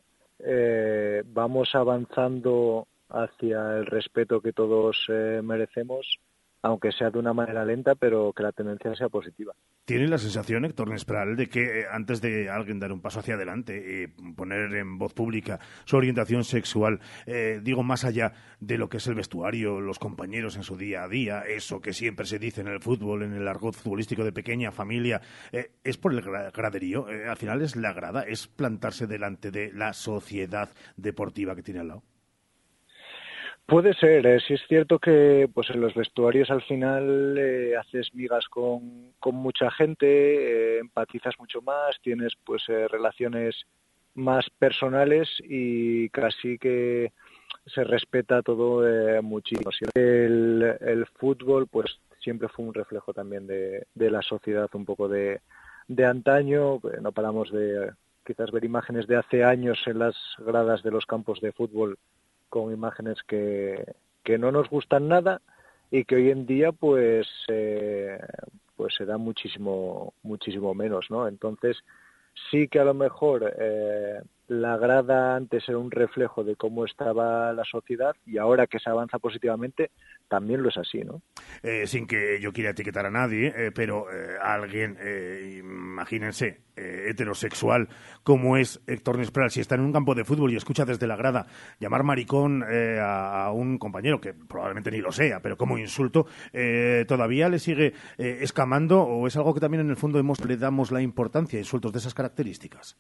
[1.27, 5.05] vamos avanzando hacia el respeto que todos
[5.43, 6.19] merecemos
[6.61, 9.53] aunque sea de una manera lenta, pero que la tendencia sea positiva.
[9.85, 13.33] ¿Tiene la sensación, Héctor Nespral, de que eh, antes de alguien dar un paso hacia
[13.33, 18.89] adelante y poner en voz pública su orientación sexual, eh, digo, más allá de lo
[18.89, 22.37] que es el vestuario, los compañeros en su día a día, eso que siempre se
[22.37, 25.21] dice en el fútbol, en el argot futbolístico de pequeña familia,
[25.51, 27.07] eh, es por el graderío?
[27.07, 31.87] Al final es la grada, es plantarse delante de la sociedad deportiva que tiene al
[31.87, 32.03] lado.
[33.71, 38.13] Puede ser, eh, sí es cierto que pues en los vestuarios al final eh, haces
[38.13, 43.55] migas con, mucha gente, eh, empatizas mucho más, tienes pues eh, relaciones
[44.13, 47.13] más personales y casi que
[47.65, 48.83] se respeta todo
[49.23, 49.71] muchísimo.
[49.93, 55.39] El, fútbol pues siempre fue un reflejo también de, la sociedad un poco de,
[56.05, 57.93] antaño, no paramos de
[58.25, 61.97] quizás ver imágenes de hace años en las gradas de los campos de fútbol
[62.51, 65.41] con imágenes que, que no nos gustan nada
[65.89, 68.19] y que hoy en día pues eh,
[68.75, 71.77] pues se da muchísimo muchísimo menos no entonces
[72.51, 77.53] sí que a lo mejor eh, la grada antes era un reflejo de cómo estaba
[77.53, 79.91] la sociedad y ahora que se avanza positivamente
[80.27, 81.21] también lo es así, ¿no?
[81.63, 84.97] Eh, sin que yo quiera etiquetar a nadie, eh, pero eh, alguien,
[85.57, 87.87] imagínense, heterosexual
[88.23, 91.15] como es Héctor Nespral, si está en un campo de fútbol y escucha desde la
[91.15, 91.47] grada
[91.79, 92.65] llamar maricón
[93.01, 96.25] a, un compañero, que probablemente ni lo sea, pero como insulto,
[97.07, 100.91] ¿todavía le sigue escamando o es algo que también en el fondo hemos, le damos
[100.91, 102.97] la importancia a insultos de esas características?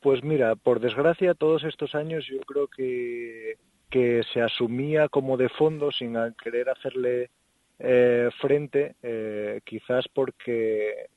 [0.00, 3.56] Pues mira, por desgracia, todos estos años yo creo que,
[4.32, 7.30] se asumía como de fondo sin querer hacerle
[7.78, 11.08] eh, frente, eh, quizás porque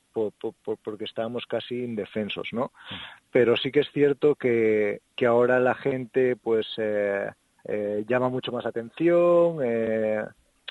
[0.84, 2.70] porque estábamos casi indefensos, ¿no?
[3.30, 7.30] Pero sí que es cierto que, que ahora la gente, pues, eh,
[8.06, 9.56] llama mucho más atención,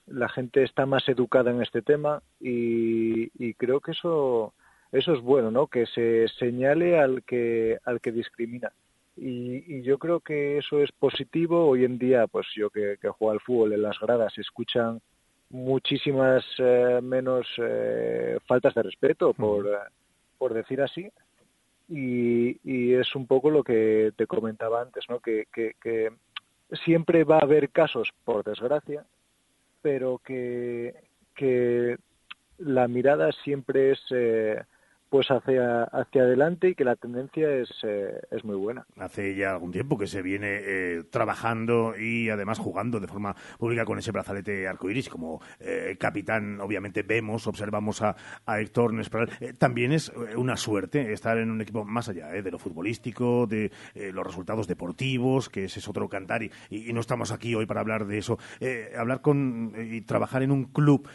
[0.06, 4.54] la gente está más educada en este tema y creo que eso
[4.92, 5.68] eso es bueno, ¿no?
[5.68, 8.72] Que se señale al que al que discrimina.
[9.16, 11.68] Y, yo creo que eso es positivo.
[11.68, 15.02] Hoy en día, pues yo que, juego al fútbol en las gradas, se escuchan
[15.50, 19.78] muchísimas eh, menos eh, faltas de respeto, por, eh,
[20.38, 21.12] por decir así.
[21.90, 25.20] Y, y, es un poco lo que te comentaba antes, ¿no?
[25.20, 26.12] Que, que, que
[26.86, 29.06] siempre va a haber casos, por desgracia,
[29.82, 30.96] pero que,
[31.36, 31.98] que
[32.58, 34.00] la mirada siempre es
[35.12, 38.88] pues hacia, hacia adelante y que la tendencia es, eh, es muy buena.
[38.98, 43.84] Hace ya algún tiempo que se viene eh, trabajando y además jugando de forma pública
[43.84, 45.10] con ese brazalete arcoiris.
[45.10, 49.30] Como eh, capitán, obviamente vemos, observamos a, a Héctor Nespral.
[49.58, 53.70] también es una suerte estar en un equipo más allá de lo futbolístico, de
[54.14, 57.82] los resultados deportivos, que ese es otro cantar y, y, no estamos aquí hoy para
[57.82, 58.40] hablar de eso.
[58.98, 61.10] hablar con y trabajar en un club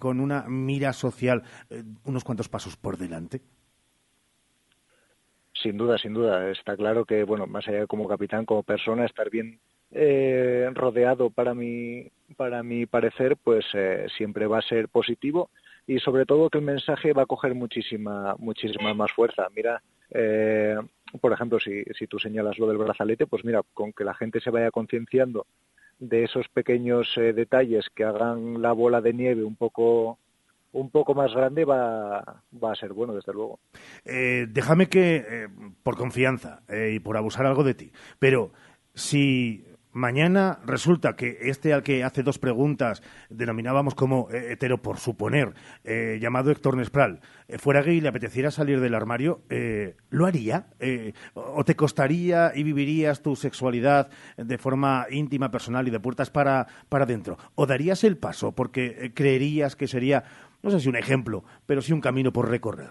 [0.00, 1.44] con una mira social
[2.04, 3.27] unos cuantos pasos por delante
[5.62, 6.50] sin duda, sin duda.
[6.50, 9.60] Está claro que, bueno, más allá como capitán, como persona, estar bien
[9.90, 15.50] eh, rodeado para mi, para mi parecer, pues eh, siempre va a ser positivo
[15.86, 19.48] y sobre todo que el mensaje va a coger muchísima, muchísima más fuerza.
[19.54, 20.76] Mira, eh,
[21.20, 24.40] por ejemplo, si, si tú señalas lo del brazalete, pues mira, con que la gente
[24.40, 25.46] se vaya concienciando
[25.98, 30.18] de esos pequeños detalles que hagan la bola de nieve un poco
[30.72, 33.60] un poco más grande va, va a ser bueno, desde luego.
[34.04, 35.48] Eh, déjame que, eh,
[35.82, 38.52] por confianza eh, y por abusar algo de ti, pero
[38.94, 45.54] si mañana resulta que este al que hace dos preguntas denominábamos como hetero por suponer,
[46.20, 47.20] llamado Héctor Nespral,
[47.58, 49.40] fuera gay y le apeteciera salir del armario,
[50.10, 50.66] ¿lo haría?
[51.34, 56.66] ¿O te costaría y vivirías tu sexualidad de forma íntima, personal y de puertas para,
[56.88, 57.38] para adentro?
[57.56, 60.24] ¿O darías el paso porque creerías que sería
[60.62, 62.90] no sé si un ejemplo, pero sí un camino por recorrer.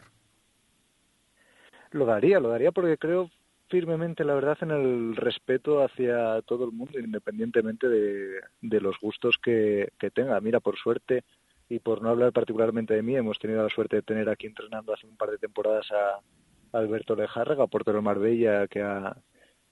[1.92, 3.30] Lo daría, lo daría porque creo
[3.70, 9.92] firmemente, la verdad, en el respeto hacia todo el mundo, independientemente de, los gustos que,
[10.14, 10.40] tenga.
[10.40, 11.24] Mira, por suerte,
[11.70, 14.94] y por no hablar particularmente de mí, hemos tenido la suerte de tener aquí entrenando
[14.94, 19.18] hace un par de temporadas a Alberto Lejárraga, portero Marbella, que ha,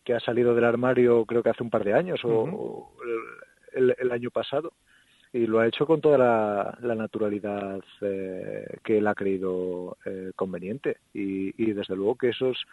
[0.06, 2.94] que ha salido del armario creo que hace un par de años o,
[3.74, 4.72] el, año pasado
[5.36, 11.00] y lo ha hecho con toda la, naturalidad eh, que él ha creído eh, conveniente.
[11.14, 12.66] Y, desde luego que esos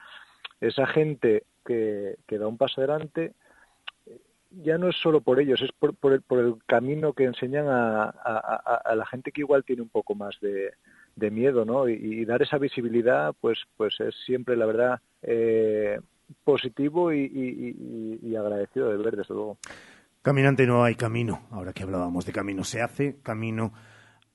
[0.61, 3.33] esa gente que, que, da un paso adelante
[4.63, 8.05] ya no es solo por ellos es por, el, por el, camino que enseñan a,
[8.05, 10.73] a, la gente que igual tiene un poco más de,
[11.17, 15.99] de miedo no y, dar esa visibilidad pues pues es siempre la verdad eh,
[16.45, 19.59] positivo y agradecido de ver desde luego
[20.23, 21.49] Caminante no hay camino.
[21.51, 23.73] Ahora que hablábamos de camino, se hace camino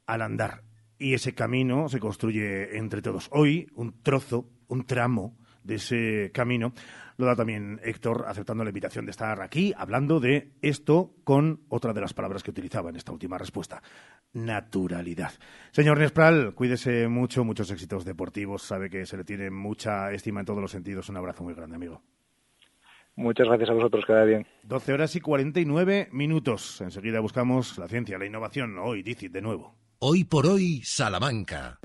[0.06, 0.64] al andar.
[1.00, 3.30] Y ese camino se construye entre todos.
[3.32, 6.74] Hoy, un trozo, un tramo de ese camino
[7.18, 11.94] lo da también Héctor, aceptando la invitación de estar aquí, hablando de esto con otra
[11.94, 13.82] de las palabras que utilizaba en esta última respuesta,
[14.34, 15.32] naturalidad.
[15.72, 20.46] Señor Nespral, cuídese mucho, muchos éxitos deportivos, sabe que se le tiene mucha estima en
[20.46, 21.10] todos los sentidos.
[21.10, 22.04] Un abrazo muy grande, amigo.
[23.18, 24.48] Muchas gracias a vosotros, vaya bien.
[24.64, 26.80] 12 horas y 49 minutos.
[26.82, 28.78] Enseguida buscamos la ciencia, la innovación.
[28.78, 29.74] Hoy, dice de nuevo.
[29.98, 31.80] Hoy por hoy, Salamanca.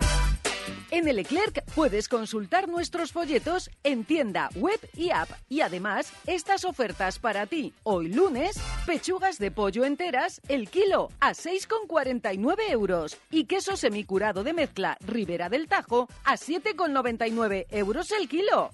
[0.90, 5.30] En el Leclerc puedes consultar nuestros folletos en tienda, web y app.
[5.48, 7.72] Y además, estas ofertas para ti.
[7.82, 13.16] Hoy lunes, pechugas de pollo enteras, el kilo a 6,49 euros.
[13.30, 18.70] Y queso semicurado de mezcla Ribera del Tajo a 7,99 euros el kilo.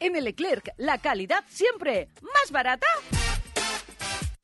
[0.00, 2.86] En el Leclerc, la calidad siempre más barata.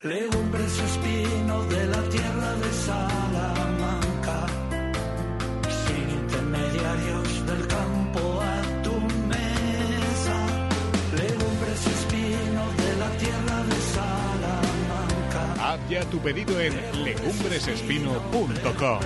[0.01, 4.45] Legumbres espinos de la tierra de Salamanca,
[5.85, 8.93] sin intermediarios del campo a tu
[9.27, 10.37] mesa.
[11.17, 15.73] Legumbres espinos de la tierra de Salamanca.
[15.73, 16.73] Haz ya tu pedido en
[17.03, 18.99] legumbresespino.com.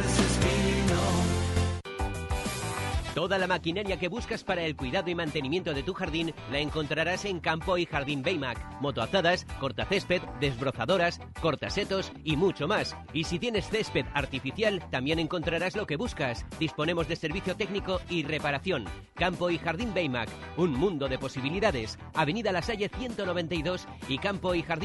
[3.14, 7.26] Toda la maquinaria que buscas para el cuidado y mantenimiento de tu jardín la encontrarás
[7.26, 8.82] en Campo y Jardín Baymac.
[8.82, 12.96] Motoazadas, cortacésped, desbrozadoras, cortasetos y mucho más.
[13.14, 16.46] Y si tienes césped artificial, también encontrarás lo que buscas.
[16.60, 18.86] Disponemos de servicio técnico y reparación.
[19.16, 22.00] Campo y Jardín Baymac, un mundo de posibilidades.
[22.14, 24.84] Avenida La Salle 192 y campo y jardín.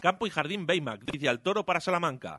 [0.00, 2.38] Campo y Jardín Baymac, dice al toro para Salamanca.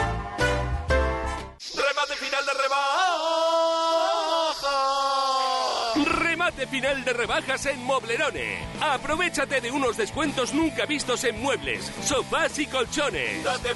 [6.67, 8.59] Final de rebajas en Moblerone.
[8.81, 13.43] Aprovechate de unos descuentos nunca vistos en muebles, sofás y colchones.
[13.43, 13.75] ¡Date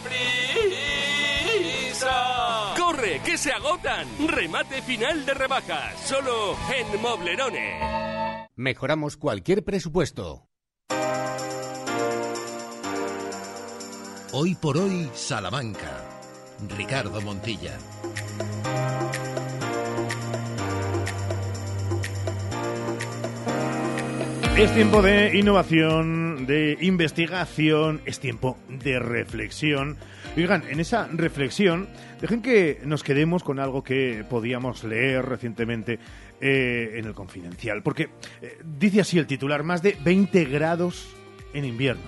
[1.90, 2.74] prisa!
[2.78, 4.08] ¡Corre, que se agotan!
[4.28, 8.48] Remate final de rebajas, solo en Moblerone.
[8.56, 10.48] Mejoramos cualquier presupuesto.
[14.32, 16.04] Hoy por hoy, Salamanca.
[16.78, 17.78] Ricardo Montilla.
[24.58, 29.98] Es tiempo de innovación, de investigación, es tiempo de reflexión.
[30.38, 31.90] Oigan, en esa reflexión,
[32.22, 36.00] dejen que nos quedemos con algo que podíamos leer recientemente
[36.40, 38.08] eh, en el Confidencial, porque
[38.42, 41.14] eh, dice así el titular, más de 20 grados
[41.54, 42.06] en invierno.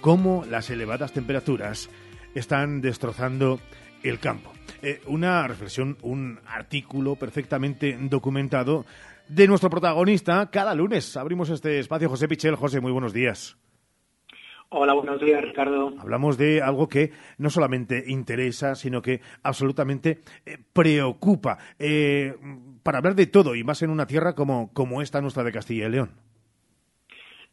[0.00, 1.90] Cómo las elevadas temperaturas
[2.36, 3.58] están destrozando
[4.04, 4.52] el campo.
[4.82, 8.86] Eh, una reflexión, un artículo perfectamente documentado
[9.30, 10.50] de nuestro protagonista.
[10.50, 12.08] Cada lunes abrimos este espacio.
[12.08, 13.56] José Pichel, José, muy buenos días.
[14.70, 15.94] Hola, buenos días, Ricardo.
[15.98, 21.58] Hablamos de algo que no solamente interesa, sino que absolutamente eh, preocupa.
[21.78, 22.36] Eh,
[22.82, 25.86] para hablar de todo, y más en una tierra como, como esta nuestra de Castilla
[25.86, 26.10] y León.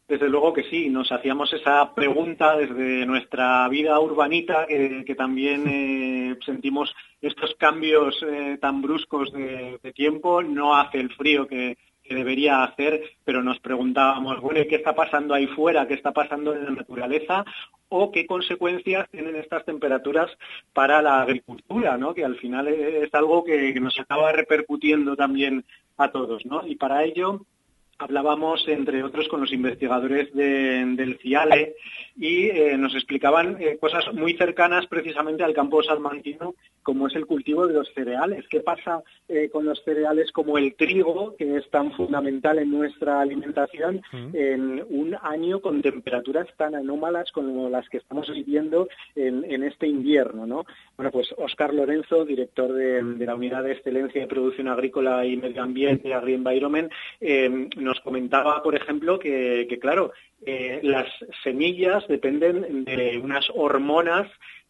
[0.08, 6.38] Desde luego que sí, nos hacíamos esa pregunta desde nuestra vida urbanita, que también eh,
[6.46, 12.16] sentimos estos cambios eh, tan bruscos de, de, tiempo, no hace el frío que, que,
[12.16, 15.86] debería hacer, pero nos preguntábamos, bueno, ¿qué está pasando ahí fuera?
[15.90, 17.44] ¿Qué está pasando en la naturaleza?
[17.90, 20.32] ¿O qué consecuencias tienen estas temperaturas
[20.72, 21.98] para la agricultura?
[21.98, 22.14] ¿no?
[22.14, 25.66] Que al final es algo que, que nos acaba repercutiendo también
[25.98, 26.46] a todos.
[26.46, 26.66] ¿no?
[26.66, 27.42] Y para ello
[28.00, 31.76] hablábamos, entre otros, con los investigadores de, del CIALE
[32.18, 37.28] y eh, nos explicaban eh, cosas muy cercanas precisamente al campo salmantino, como es el
[37.28, 38.46] cultivo de los cereales.
[38.50, 43.22] ¿Qué pasa eh, con los cereales como el trigo, que es tan fundamental en nuestra
[43.22, 44.02] alimentación,
[44.34, 49.88] en un año con temperaturas tan anómalas como las que estamos viviendo en, en este
[49.88, 50.48] invierno?
[50.48, 50.66] ¿no?
[50.96, 55.38] Bueno, pues Oscar Lorenzo, director de, de, la Unidad de Excelencia de Producción Agrícola y
[55.38, 56.92] Medio Ambiente, Agri Environment,
[57.76, 60.14] nos comentaba, por ejemplo, que, que claro,
[60.82, 61.08] las
[61.44, 64.28] semillas dependen de unas hormonas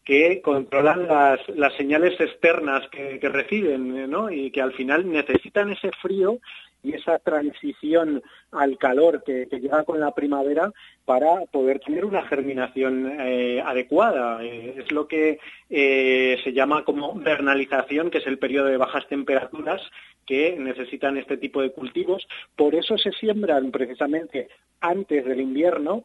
[0.08, 4.08] que controlan las, las señales externas que, reciben.
[4.30, 6.38] Y que al final necesitan ese frío
[6.82, 8.22] y esa transición
[8.52, 10.72] al calor que, que, llega con la primavera
[11.04, 14.42] para poder tener una germinación eh, adecuada.
[14.42, 19.06] Eh, es lo que eh, se llama como vernalización, que es el periodo de bajas
[19.08, 19.82] temperaturas
[20.24, 22.26] que necesitan este tipo de cultivos.
[22.56, 24.48] Por eso se siembran precisamente
[24.80, 26.04] antes del invierno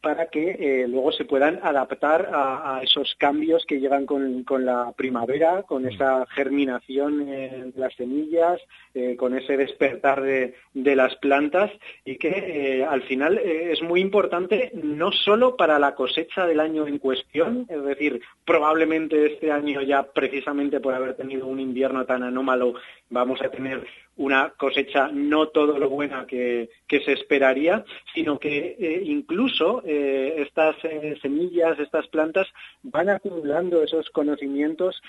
[0.00, 4.92] para que eh, luego se puedan adaptar a, esos cambios que llegan con, con la
[4.96, 8.60] primavera, con esa germinación eh, de las semillas,
[8.94, 11.70] eh, con ese despertar de, de, las plantas
[12.04, 16.98] y que al final es muy importante no solo para la cosecha del año en
[16.98, 22.74] cuestión, es decir, probablemente este año ya precisamente por haber tenido un invierno tan anómalo
[23.10, 28.76] vamos a tener una cosecha no todo lo buena que, que se esperaría, sino que
[28.78, 32.46] eh, incluso eh, estas eh, semillas, estas plantas
[32.82, 35.00] van acumulando esos conocimientos,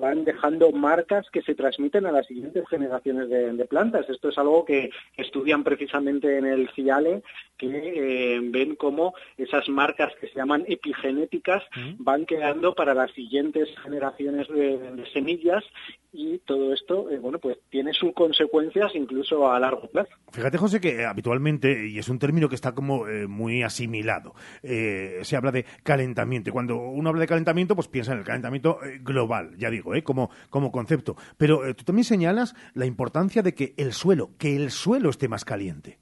[0.00, 4.08] van dejando marcas que se transmiten a las siguientes generaciones de, de plantas.
[4.08, 7.22] Esto es algo que estudian precisamente en el CIALE,
[7.58, 11.62] que ven cómo esas marcas que se llaman epigenéticas
[11.98, 15.64] van quedando para las siguientes generaciones de, de semillas
[16.16, 20.12] y todo esto, eh, bueno, pues tiene sus consecuencias incluso a largo plazo.
[20.30, 24.34] Fíjate, José, que eh, habitualmente, y es un término que está como eh, muy asimilado,
[24.62, 26.52] se habla de calentamiento.
[26.52, 30.70] Cuando uno habla de calentamiento, pues piensa en el calentamiento global, ya digo, como, como
[30.70, 31.16] concepto.
[31.36, 35.44] Pero tú también señalas la importancia de que el suelo, que el suelo esté más
[35.44, 35.98] caliente.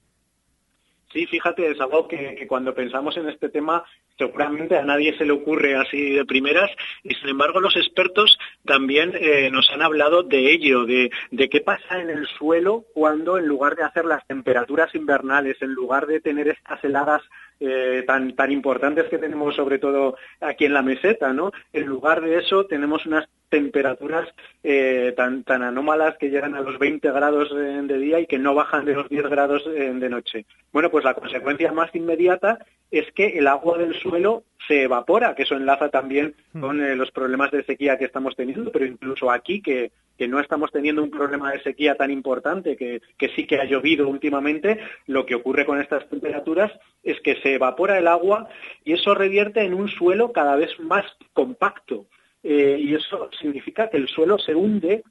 [1.13, 3.83] Sí, fíjate, es algo que, cuando pensamos en este tema
[4.17, 6.69] seguramente a nadie se le ocurre así de primeras
[7.03, 11.09] y sin embargo los expertos también eh, nos han hablado de ello, de,
[11.49, 16.07] qué pasa en el suelo cuando en lugar de hacer las temperaturas invernales, en lugar
[16.07, 17.21] de tener estas heladas
[17.59, 21.51] eh, tan, tan importantes que tenemos sobre todo aquí en la meseta, ¿no?
[21.71, 24.27] En lugar de eso tenemos unas temperaturas
[24.63, 28.55] eh, tan, tan anómalas que llegan a los 20 grados de día y que no
[28.55, 30.47] bajan de los 10 grados de noche.
[30.71, 32.57] Bueno, pues la consecuencia más inmediata
[32.89, 36.61] es que el agua del suelo se evapora, que eso enlaza también hmm.
[36.61, 39.91] con eh, los problemas de sequía que estamos teniendo, pero incluso aquí que,
[40.27, 44.07] no estamos teniendo un problema de sequía tan importante, que, que, sí que ha llovido
[44.07, 46.71] últimamente, lo que ocurre con estas temperaturas
[47.03, 48.47] es que se evapora el agua
[48.85, 52.07] y eso revierte en un suelo cada vez más compacto.
[52.43, 55.03] Eh, y eso significa que el suelo se hunde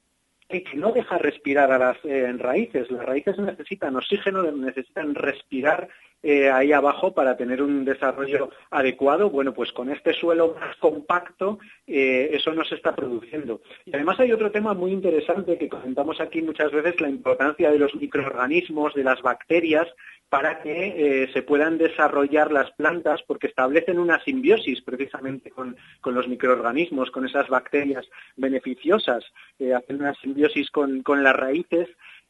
[0.51, 2.91] y que no deja respirar a las eh, raíces.
[2.91, 5.89] Las raíces necesitan oxígeno, necesitan respirar
[6.23, 9.31] eh, ahí abajo para tener un desarrollo adecuado.
[9.31, 13.61] Bueno, pues con este suelo más compacto eso no se está produciendo.
[13.85, 17.79] Y además hay otro tema muy interesante que comentamos aquí muchas veces, la importancia de
[17.79, 19.89] los microorganismos, de las bacterias,
[20.33, 26.27] para que eh, se puedan desarrollar las plantas porque establecen una simbiosis precisamente con, los
[26.27, 29.23] microorganismos, con esas bacterias beneficiosas,
[29.59, 31.87] eh, hacen una simbiosis con, las raíces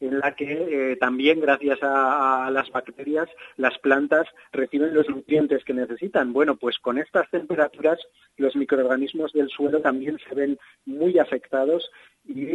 [0.07, 5.73] en la que eh, también gracias a, las bacterias las plantas reciben los nutrientes que
[5.73, 6.33] necesitan.
[6.33, 7.99] Bueno, pues con estas temperaturas
[8.37, 11.89] los microorganismos del suelo también se ven muy afectados
[12.25, 12.47] y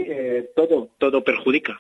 [0.57, 1.79] todo, todo perjudica.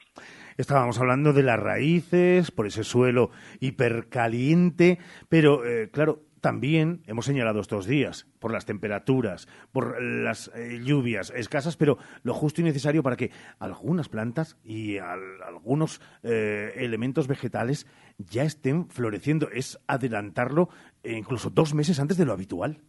[0.58, 4.98] Estábamos hablando de las raíces, por ese suelo hipercaliente,
[5.28, 11.30] pero eh, claro, también hemos señalado estos días por las temperaturas, por las eh, lluvias
[11.30, 17.86] escasas, pero lo justo y necesario para que algunas plantas y algunos eh, elementos vegetales
[18.18, 19.48] ya estén floreciendo.
[19.50, 20.68] Es adelantarlo
[21.04, 22.80] incluso dos meses antes de lo habitual.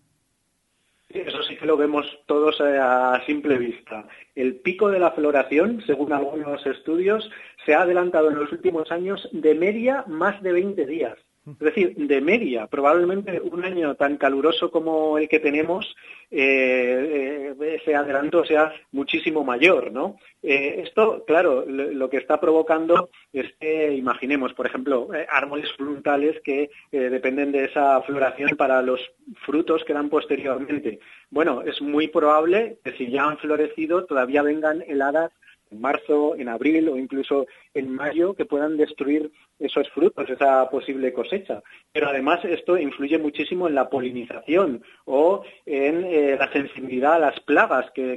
[1.10, 4.08] Eso sí que lo vemos todos a simple vista.
[4.36, 7.30] El pico de la floración, según algunos estudios,
[7.66, 11.18] se ha adelantado en los últimos años de media más de 20 días.
[11.54, 15.96] Es decir, de media, probablemente un año tan caluroso como el que tenemos,
[16.32, 20.18] eh, eh, ese adelanto sea muchísimo mayor, ¿no?
[20.44, 26.70] Eh, esto, claro, lo, que está provocando es que, imaginemos, por ejemplo, árboles frutales que
[26.92, 29.00] dependen de esa floración para los
[29.46, 31.00] frutos que dan posteriormente.
[31.30, 35.32] Bueno, es muy probable que si ya han florecido todavía vengan heladas
[35.72, 41.12] en marzo, en abril o incluso en mayo que puedan destruir esos frutos, esa posible
[41.14, 41.62] cosecha.
[41.92, 47.40] Pero además esto influye muchísimo en la polinización o en eh, la sensibilidad a las
[47.42, 48.10] plagas que,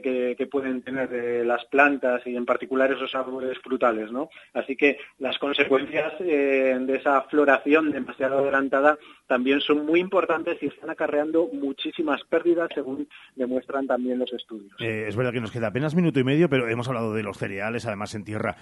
[0.51, 4.13] pueden tener eh, las plantas y en particular esos árboles frutales.
[4.13, 4.29] ¿no?
[4.53, 10.67] Así que las consecuencias eh, de esa floración demasiado adelantada también son muy importantes y
[10.67, 14.75] están acarreando muchísimas pérdidas según demuestran también los estudios.
[14.79, 17.87] es verdad que nos queda apenas minuto y medio, pero hemos hablado de los cereales,
[17.87, 18.57] además en tierra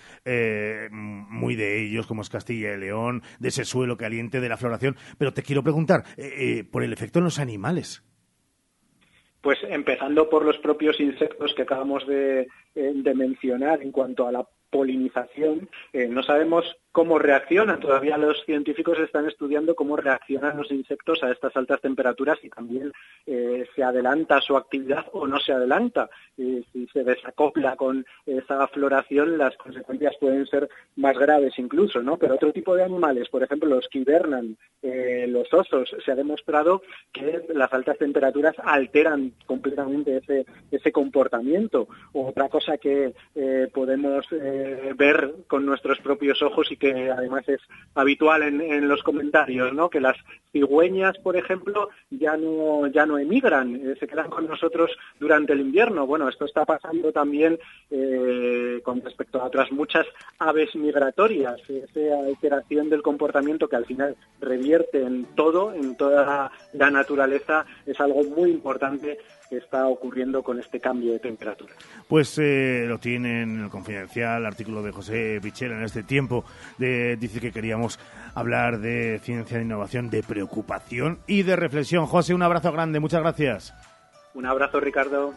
[0.90, 4.96] muy de ellos, como es Castilla y León, de ese suelo caliente, de la floración.
[5.18, 8.02] Pero te quiero preguntar, eh, eh, por el efecto en los animales.
[9.40, 12.42] Pues empezando por los propios insectos que acabamos de,
[12.74, 15.68] eh, de mencionar en cuanto a la polinización,
[16.10, 17.80] no sabemos cómo reaccionan.
[17.80, 22.92] Todavía los científicos están estudiando cómo reaccionan los insectos a estas altas temperaturas y también
[23.26, 26.10] eh, se adelanta su actividad o no se adelanta.
[26.36, 32.00] si se desacopla con esa floración, las consecuencias pueden ser más graves incluso.
[32.18, 36.14] Pero otro tipo de animales, por ejemplo, los que hibernan, eh, los osos, se ha
[36.14, 36.82] demostrado
[37.12, 41.88] que las altas temperaturas alteran completamente ese, ese comportamiento.
[42.12, 44.26] Otra cosa que eh, podemos
[44.96, 47.60] ver con nuestros propios ojos y que además es
[47.94, 49.90] habitual en, los comentarios, ¿no?
[49.90, 50.16] Que las
[50.50, 55.60] cigüeñas, por ejemplo, ya no ya no emigran, eh, se quedan con nosotros durante el
[55.60, 56.06] invierno.
[56.06, 57.58] Bueno, esto está pasando también
[57.90, 60.06] eh, con respecto a otras muchas
[60.38, 66.90] aves migratorias, esa alteración del comportamiento que al final revierte en todo, en toda la
[66.90, 69.18] naturaleza, es algo muy importante
[69.50, 71.74] que está ocurriendo con este cambio de temperatura.
[72.06, 76.44] Pues eh, lo tienen en el confidencial artículo de José Pichel en este tiempo.
[76.80, 78.00] De, dice que queríamos
[78.34, 82.06] hablar de ciencia de innovación, de preocupación y de reflexión.
[82.06, 83.74] José, un abrazo grande, muchas gracias.
[84.34, 85.34] Un abrazo, Ricardo.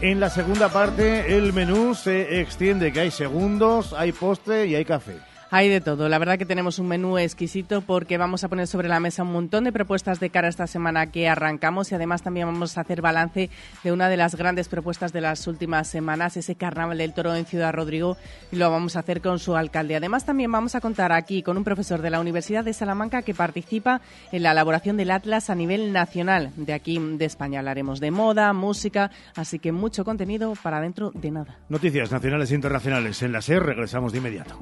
[0.00, 4.84] En la segunda parte el menú se extiende, que hay segundos, hay postre y hay
[4.84, 5.18] café.
[5.54, 6.08] Hay de todo.
[6.08, 9.32] La verdad que tenemos un menú exquisito porque vamos a poner sobre la mesa un
[9.32, 12.80] montón de propuestas de cara a esta semana que arrancamos y además también vamos a
[12.80, 13.50] hacer balance
[13.84, 17.44] de una de las grandes propuestas de las últimas semanas, ese Carnaval del Toro en
[17.44, 18.16] Ciudad Rodrigo,
[18.50, 19.94] lo vamos a hacer con su alcalde.
[19.94, 23.34] Además también vamos a contar aquí con un profesor de la Universidad de Salamanca que
[23.34, 24.00] participa
[24.32, 27.58] en la elaboración del Atlas a nivel nacional de aquí de España.
[27.58, 31.58] Hablaremos de moda, música, así que mucho contenido para dentro de nada.
[31.68, 33.62] Noticias nacionales e internacionales en la SER.
[33.62, 34.56] Regresamos de inmediato.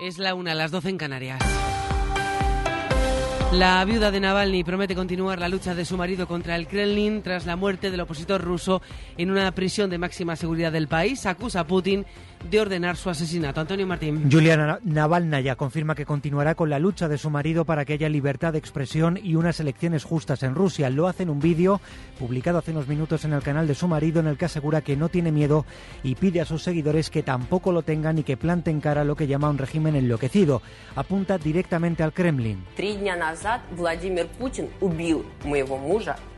[0.00, 1.40] Es la una, las 12 en Canarias.
[3.52, 7.44] La viuda de Navalny promete continuar la lucha de su marido contra el Kremlin tras
[7.44, 8.80] la muerte del opositor ruso
[9.18, 11.26] en una prisión de máxima seguridad del país.
[11.26, 12.06] Acusa a Putin
[12.48, 13.60] de ordenar su asesinato.
[13.60, 14.30] Antonio Martín.
[14.30, 18.52] Juliana Navalnaya confirma que continuará con la lucha de su marido para que haya libertad
[18.52, 20.90] de expresión y unas elecciones justas en Rusia.
[20.90, 21.80] Lo hace en un vídeo
[22.18, 24.96] publicado hace unos minutos en el canal de su marido en el que asegura que
[24.96, 25.64] no tiene miedo
[26.02, 29.16] y pide a sus seguidores que tampoco lo tengan y que planten cara a lo
[29.16, 30.62] que llama un régimen enloquecido.
[30.96, 32.64] Apunta directamente al Kremlin.
[32.76, 35.14] Tres días atrás, Vladimir Putin a mi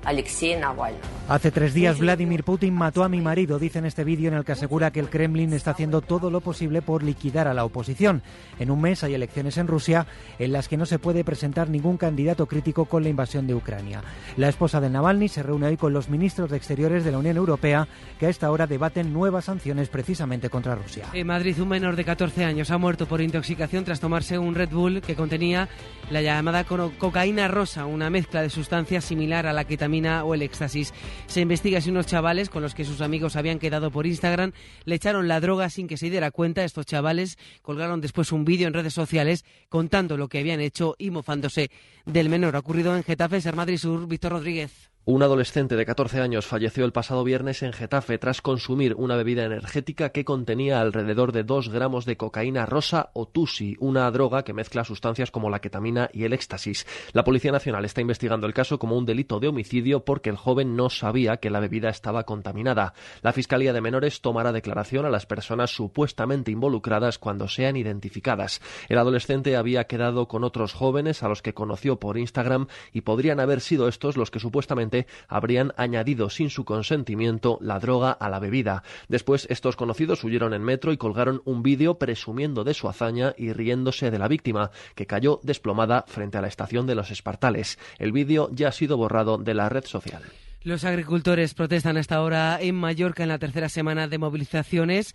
[0.04, 0.98] Alexei Navalny.
[1.28, 4.44] Hace tres días Vladimir Putin mató a mi marido, dice en este vídeo en el
[4.44, 8.22] que asegura que el Kremlin está haciendo todo lo posible por liquidar a la oposición.
[8.58, 10.06] En un mes hay elecciones en Rusia
[10.38, 14.02] en las que no se puede presentar ningún candidato crítico con la invasión de Ucrania.
[14.36, 17.36] La esposa de Navalny se reúne hoy con los ministros de Exteriores de la Unión
[17.36, 17.86] Europea
[18.18, 21.06] que a esta hora debaten nuevas sanciones precisamente contra Rusia.
[21.12, 24.70] En Madrid un menor de 14 años ha muerto por intoxicación tras tomarse un Red
[24.70, 25.68] Bull que contenía
[26.10, 30.94] la llamada cocaína rosa, una mezcla de sustancias similar a la o el éxtasis.
[31.26, 34.52] Se investiga si unos chavales con los que sus amigos habían quedado por Instagram
[34.84, 36.64] le echaron la droga sin que se diera cuenta.
[36.64, 41.10] Estos chavales colgaron después un vídeo en redes sociales contando lo que habían hecho y
[41.10, 41.70] mofándose
[42.06, 42.56] del menor.
[42.56, 44.91] Ha ocurrido en Getafe, Ser Madrid Sur, Víctor Rodríguez.
[45.04, 49.42] Un adolescente de 14 años falleció el pasado viernes en Getafe tras consumir una bebida
[49.42, 54.52] energética que contenía alrededor de 2 gramos de cocaína rosa o tusi, una droga que
[54.52, 56.86] mezcla sustancias como la ketamina y el éxtasis.
[57.14, 60.76] La Policía Nacional está investigando el caso como un delito de homicidio porque el joven
[60.76, 62.94] no sabía que la bebida estaba contaminada.
[63.22, 68.60] La Fiscalía de Menores tomará declaración a las personas supuestamente involucradas cuando sean identificadas.
[68.88, 73.40] El adolescente había quedado con otros jóvenes a los que conoció por Instagram y podrían
[73.40, 74.91] haber sido estos los que supuestamente
[75.28, 78.82] habrían añadido sin su consentimiento la droga a la bebida.
[79.08, 83.52] Después estos conocidos huyeron en metro y colgaron un vídeo presumiendo de su hazaña y
[83.52, 87.78] riéndose de la víctima, que cayó desplomada frente a la estación de los Espartales.
[87.98, 90.22] El vídeo ya ha sido borrado de la red social.
[90.64, 95.14] Los agricultores protestan hasta ahora en Mallorca en la tercera semana de movilizaciones.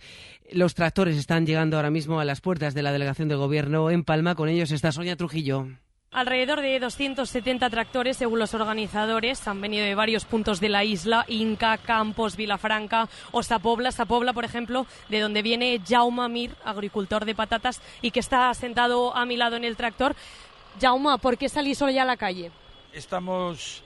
[0.52, 4.04] Los tractores están llegando ahora mismo a las puertas de la delegación de gobierno en
[4.04, 4.34] Palma.
[4.34, 5.68] Con ellos está Sonia Trujillo.
[6.10, 11.26] Alrededor de 270 tractores, según los organizadores, han venido de varios puntos de la isla,
[11.28, 13.92] Inca, Campos, Vilafranca o Sapobla.
[13.92, 19.14] Sapobla, por ejemplo, de donde viene Jaume Mir, agricultor de patatas, y que está sentado
[19.14, 20.16] a mi lado en el tractor.
[20.80, 22.52] Jaume, ¿por qué salís hoy a la calle?
[22.94, 23.82] Estamos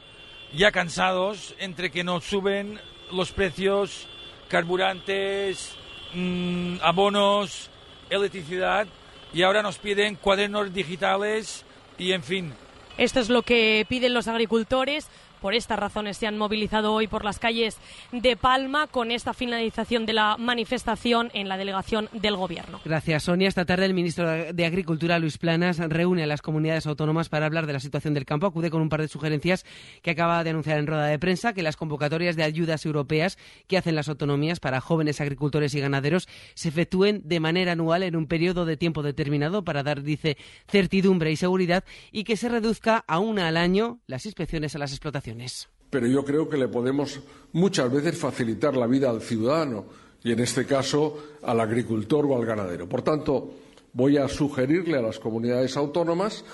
[0.55, 4.07] ya cansados entre que nos suben los precios,
[4.49, 5.75] carburantes,
[6.15, 7.69] mmm, abonos,
[8.11, 8.87] electricidad,
[9.35, 11.65] y ahora nos piden cuadernos digitales
[12.03, 12.53] y en fin.
[12.99, 15.09] Esto es lo que piden los agricultores.
[15.43, 17.77] Por estas razones se han movilizado hoy por las calles
[18.13, 22.81] de Palma con esta finalización de la manifestación en la delegación del Gobierno.
[22.85, 23.49] Gracias, Sonia.
[23.49, 27.67] Esta tarde el ministro de Agricultura, Luis Planas, reúne a las comunidades autónomas para hablar
[27.67, 28.47] de la situación del campo.
[28.47, 29.67] Acude con un par de sugerencias
[30.01, 33.37] que acaba de anunciar en rueda de prensa, que las convocatorias de ayudas europeas
[33.67, 38.15] que hacen las autonomías para jóvenes agricultores y ganaderos se efectúen de manera anual en
[38.15, 40.37] un periodo de tiempo determinado para dar, dice,
[40.69, 41.83] certidumbre y seguridad
[42.13, 45.32] y que se reduzca a una al año las inspecciones a las explotaciones.
[45.91, 47.21] Pero yo creo que le podemos
[47.53, 49.85] muchas veces facilitar la vida al ciudadano
[50.25, 52.89] y, en este caso, al agricultor o al ganadero.
[52.89, 53.55] Por tanto,
[53.93, 56.45] voy a sugerirle a las comunidades autónomas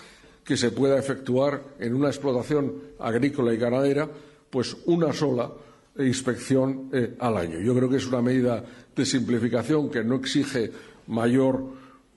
[0.45, 4.09] que se pueda efectuar en una explotación agrícola y ganadera
[4.51, 5.53] pues una sola
[5.99, 7.61] inspección eh, al año.
[7.61, 8.64] Yo creo que es una medida
[8.95, 10.70] de simplificación que no exige
[11.07, 11.64] mayor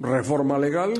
[0.02, 0.94] reforma legal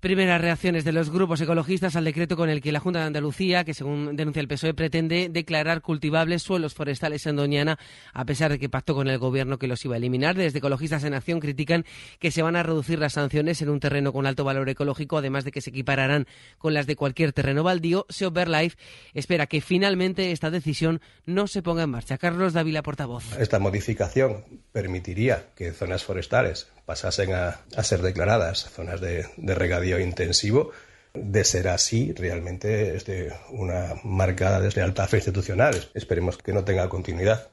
[0.00, 3.64] Primeras reacciones de los grupos ecologistas al decreto con el que la Junta de Andalucía,
[3.64, 7.80] que según denuncia el PSOE, pretende declarar cultivables suelos forestales en Doñana,
[8.12, 10.36] a pesar de que pactó con el Gobierno que los iba a eliminar.
[10.36, 11.84] Desde Ecologistas en Acción critican
[12.20, 15.44] que se van a reducir las sanciones en un terreno con alto valor ecológico, además
[15.44, 16.28] de que se equipararán
[16.58, 18.06] con las de cualquier terreno baldío.
[18.08, 18.78] Seoverlife
[19.14, 22.18] espera que finalmente esta decisión no se ponga en marcha.
[22.18, 23.36] Carlos Dávila, portavoz.
[23.36, 30.00] Esta modificación permitiría que zonas forestales pasasen a, a ser declaradas zonas de, de regadío
[30.00, 30.72] intensivo,
[31.12, 35.90] de ser así, realmente es de una marcada deslealtad institucional.
[35.92, 37.48] Esperemos que no tenga continuidad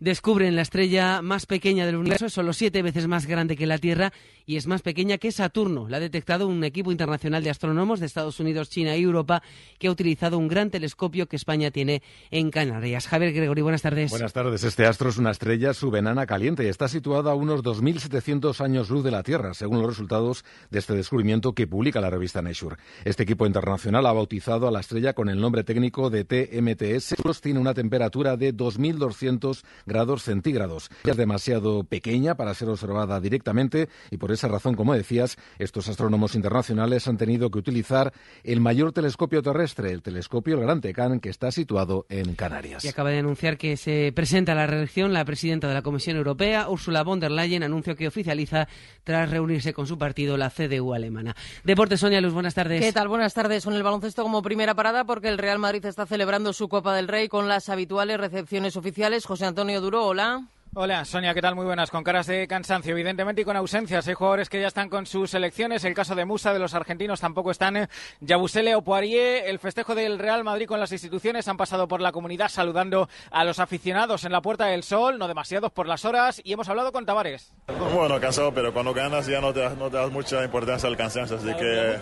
[0.00, 3.78] descubren la estrella más pequeña del universo, es solo siete veces más grande que la
[3.78, 4.12] Tierra
[4.46, 5.88] y es más pequeña que Saturno.
[5.88, 9.42] La ha detectado un equipo internacional de astrónomos de Estados Unidos, China y Europa
[9.78, 13.06] que ha utilizado un gran telescopio que España tiene en Canarias.
[13.06, 14.10] Javier Gregory, buenas tardes.
[14.10, 14.64] Buenas tardes.
[14.64, 19.04] Este astro es una estrella subenana caliente y está situada a unos 2.700 años luz
[19.04, 22.76] de la Tierra, según los resultados de este descubrimiento que publica la revista Nature.
[23.04, 27.16] Este equipo internacional ha bautizado a la estrella con el nombre técnico de TMTS.
[27.40, 30.88] Tiene una temperatura de 2.200 grados centígrados.
[31.04, 36.36] Es demasiado pequeña para ser observada directamente y por esa razón, como decías, estos astrónomos
[36.36, 38.12] internacionales han tenido que utilizar
[38.44, 42.84] el mayor telescopio terrestre, el telescopio el Gran Tecan, que está situado en Canarias.
[42.84, 46.16] Y acaba de anunciar que se presenta a la reelección la presidenta de la Comisión
[46.16, 48.68] Europea, Ursula von der Leyen, anuncio que oficializa
[49.02, 51.34] tras reunirse con su partido, la CDU alemana.
[51.64, 52.80] Deportes, Sonia Luz, buenas tardes.
[52.80, 53.08] ¿Qué tal?
[53.08, 53.64] Buenas tardes.
[53.64, 57.08] Con el baloncesto como primera parada porque el Real Madrid está celebrando su Copa del
[57.08, 59.26] Rey con las habituales recepciones oficiales.
[59.26, 60.42] José Antonio Duro, hola.
[60.72, 61.56] Hola, Sonia, ¿qué tal?
[61.56, 61.90] Muy buenas.
[61.90, 64.06] Con caras de cansancio, evidentemente, y con ausencias.
[64.06, 65.84] Hay jugadores que ya están con sus selecciones.
[65.84, 67.88] El caso de Musa, de los argentinos, tampoco están.
[68.20, 71.48] Yabusele o Poirier, el festejo del Real Madrid con las instituciones.
[71.48, 75.26] Han pasado por la comunidad saludando a los aficionados en la Puerta del Sol, no
[75.26, 76.40] demasiados por las horas.
[76.44, 77.52] Y hemos hablado con Tavares.
[77.92, 81.36] Bueno, cansado, pero cuando ganas ya no te, no te das mucha importancia al cansancio.
[81.36, 81.98] Así que.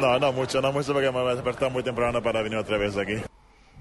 [0.00, 2.78] No, no mucho, no mucho, porque me voy a despertar muy temprano para venir otra
[2.78, 3.22] vez aquí.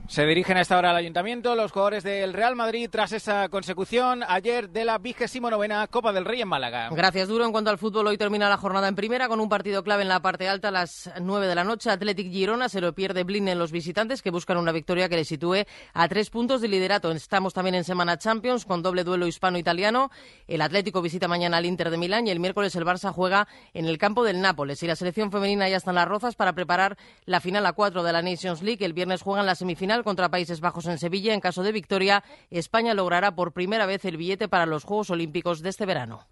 [0.08, 4.24] Se dirigen a esta hora al ayuntamiento los jugadores del Real Madrid tras esa consecución
[4.28, 6.90] ayer de la vigésimo novena Copa del Rey en Málaga.
[6.92, 7.46] Gracias, Duro.
[7.46, 10.10] En cuanto al fútbol, hoy termina la jornada en primera con un partido clave en
[10.10, 11.90] la parte alta a las 9 de la noche.
[11.90, 15.30] Athletic Girona se lo pierde Blin en los visitantes que buscan una victoria que les
[15.30, 17.12] sitúe a tres puntos de liderato.
[17.12, 20.12] Estamos también en Semana Champions con doble duelo hispano-italiano.
[20.48, 23.86] El Atlético visita mañana al Inter de Milán y el miércoles el Barça juega en
[23.86, 24.84] el campo del Nápoles.
[24.84, 28.04] Y la selección femenina ya está en las rozas para preparar la final a cuatro
[28.04, 28.84] de la Nations League.
[28.84, 31.34] El viernes juegan la semifinal contra Países Bajos en Sevilla.
[31.34, 35.62] En caso de victoria, España logrará por primera vez el billete para los Juegos Olímpicos
[35.62, 36.28] de este verano.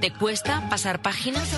[0.00, 1.48] ¿Te cuesta pasar páginas?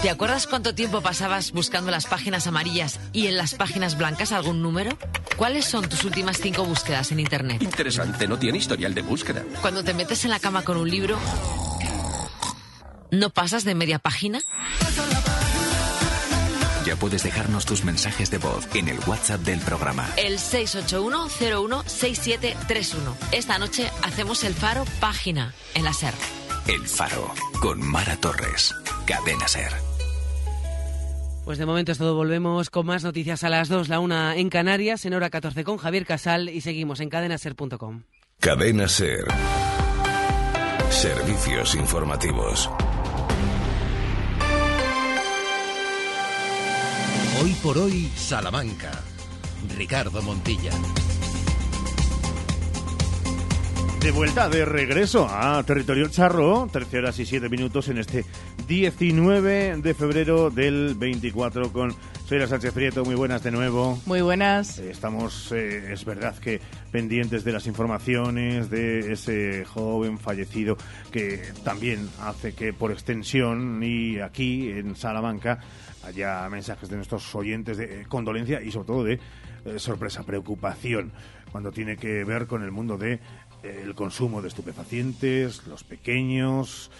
[0.00, 4.62] ¿Te acuerdas cuánto tiempo pasabas buscando las páginas amarillas y en las páginas blancas algún
[4.62, 4.96] número?
[5.36, 7.62] ¿Cuáles son tus últimas cinco búsquedas en Internet?
[7.62, 9.42] Interesante, no tiene historial de búsqueda.
[9.60, 11.18] Cuando te metes en la cama con un libro,
[13.10, 14.40] ¿no pasas de media página?
[16.86, 20.08] Ya puedes dejarnos tus mensajes de voz en el WhatsApp del programa.
[20.16, 22.96] El 681-016731.
[23.32, 26.14] Esta noche hacemos el faro página en la SER.
[26.66, 28.74] El Faro, con Mara Torres.
[29.06, 29.72] Cadena Ser.
[31.44, 32.14] Pues de momento es todo.
[32.14, 35.78] Volvemos con más noticias a las 2, la 1 en Canarias, en hora 14 con
[35.78, 38.04] Javier Casal y seguimos en cadenaser.com.
[38.38, 39.24] Cadena Ser.
[40.90, 42.70] Servicios informativos.
[47.42, 48.90] Hoy por hoy, Salamanca.
[49.78, 50.72] Ricardo Montilla.
[54.02, 58.26] De vuelta, de regreso a Territorio Charro, 13 horas y 7 minutos en este
[58.68, 61.94] 19 de febrero del 24 con
[62.26, 63.04] Soy Sánchez Prieto.
[63.04, 63.98] Muy buenas de nuevo.
[64.06, 64.78] Muy buenas.
[64.78, 66.60] Eh, Estamos, eh, es verdad que
[66.92, 70.76] pendientes de las informaciones de ese joven fallecido
[71.10, 75.60] que también hace que por extensión y aquí en Salamanca
[76.04, 79.14] haya mensajes de nuestros oyentes de eh, condolencia y sobre todo de
[79.64, 81.12] eh, sorpresa, preocupación
[81.52, 83.14] cuando tiene que ver con el mundo de
[83.62, 86.90] eh, el consumo de estupefacientes, los pequeños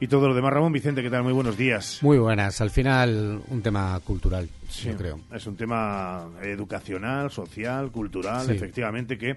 [0.00, 0.52] y todo lo demás.
[0.52, 1.22] Ramón Vicente, ¿qué tal?
[1.22, 1.98] Muy buenos días.
[2.02, 2.60] Muy buenas.
[2.60, 5.20] Al final, un tema cultural, Sí, yo creo.
[5.32, 8.52] Es un tema educacional, social, cultural, Sí.
[8.52, 9.36] efectivamente, que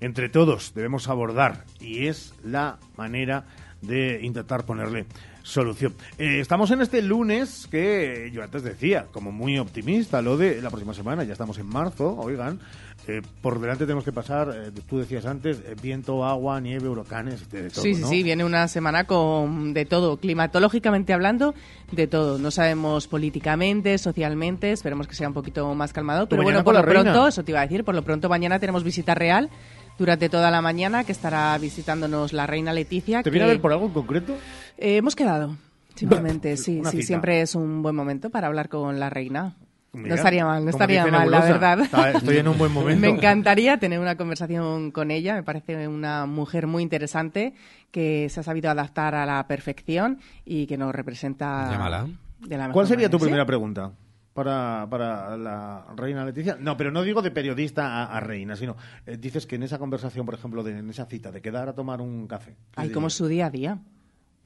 [0.00, 3.44] entre todos debemos abordar y es la manera
[3.80, 5.06] de intentar ponerle
[5.44, 5.94] solución.
[6.18, 10.70] Eh, estamos en este lunes que yo antes decía, como muy optimista, lo de la
[10.70, 12.58] próxima semana, ya estamos en marzo, oigan,
[13.06, 17.50] eh, por delante tenemos que pasar, eh, tú decías antes, eh, viento, agua, nieve, huracanes,
[17.50, 18.08] de todo, Sí, sí, ¿no?
[18.08, 21.54] sí, viene una semana con de todo, climatológicamente hablando,
[21.92, 22.38] de todo.
[22.38, 26.80] No sabemos políticamente, socialmente, esperemos que sea un poquito más calmado, pero bueno, por lo
[26.80, 27.02] reina.
[27.02, 29.50] pronto, eso te iba a decir, por lo pronto mañana tenemos visita real
[29.98, 33.18] durante toda la mañana, que estará visitándonos la reina Leticia.
[33.18, 34.34] ¿Te que, viene a ver por algo en concreto?
[34.78, 35.56] eh, hemos quedado,
[35.94, 37.02] simplemente, sí, sí, cita.
[37.06, 39.56] siempre es un buen momento para hablar con la reina.
[39.92, 41.80] Mira, no estaría mal, no estaría mal, la verdad.
[41.82, 43.00] Está- estoy en un buen momento.
[43.00, 45.34] Me encantaría tener una conversación con ella.
[45.34, 47.54] Me parece una mujer muy interesante
[47.92, 52.08] que se ha sabido adaptar a la perfección y que nos representa Llámala.
[52.40, 53.92] de la mejor ¿Cuál sería tu primera pregunta
[54.34, 56.56] para, para la reina Leticia?
[56.60, 58.76] No, pero no digo de periodista a, a reina, sino
[59.06, 61.74] eh, dices que en esa conversación, por ejemplo, de, en esa cita, de quedar a
[61.74, 62.56] tomar un café.
[62.72, 63.78] ¿qué Ay, como su día a día.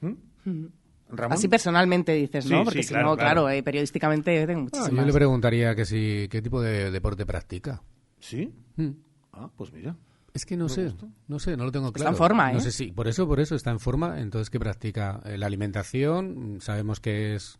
[0.01, 0.13] ¿Mm?
[0.45, 0.65] Mm.
[1.11, 1.33] ¿Ramón?
[1.33, 2.59] Así personalmente dices, ¿no?
[2.59, 3.41] Sí, Porque sí, si claro, no, claro.
[3.41, 7.81] claro, eh, periodísticamente tengo Ah, yo le preguntaría que si qué tipo de deporte practica.
[8.19, 8.53] ¿Sí?
[8.75, 8.89] Mm.
[9.33, 9.95] Ah, pues mira.
[10.35, 11.07] Es que no sé, gusta.
[11.27, 12.11] no sé, no lo tengo Está claro.
[12.11, 12.61] en forma, No ¿eh?
[12.61, 14.19] sé si, por eso, por eso está en forma.
[14.21, 15.19] Entonces, ¿qué practica?
[15.25, 17.59] Eh, La alimentación, mm, sabemos que es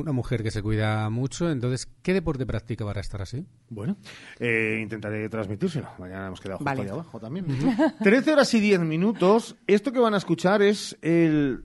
[0.00, 1.50] una mujer que se cuida mucho.
[1.50, 3.46] Entonces, ¿qué deporte practica para estar así?
[3.68, 3.96] Bueno,
[4.38, 5.88] eh, intentaré transmitírselo.
[5.98, 6.82] Mañana hemos quedado justo Vale.
[6.82, 7.46] ahí abajo también.
[8.02, 9.56] 13 horas y 10 minutos.
[9.66, 11.64] Esto que van a escuchar es el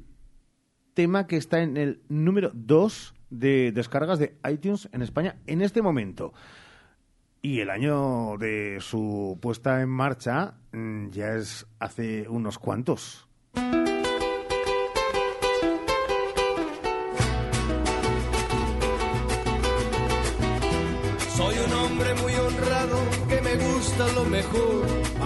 [0.94, 5.82] tema que está en el número 2 de descargas de iTunes en España en este
[5.82, 6.34] momento.
[7.42, 13.28] Y el año de su puesta en marcha mm, ya es hace unos cuantos.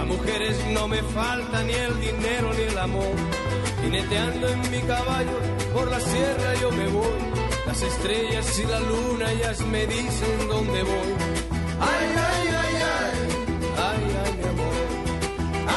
[0.08, 3.14] Mujeres no me falta ni el dinero ni el amor.
[3.82, 5.38] Jineteando en mi caballo
[5.72, 7.18] por la sierra yo me voy.
[7.66, 11.12] Las estrellas y la luna ellas me dicen dónde voy.
[11.80, 13.12] Ay, ay, ay, ay,
[13.86, 14.74] ay, ay, mi amor.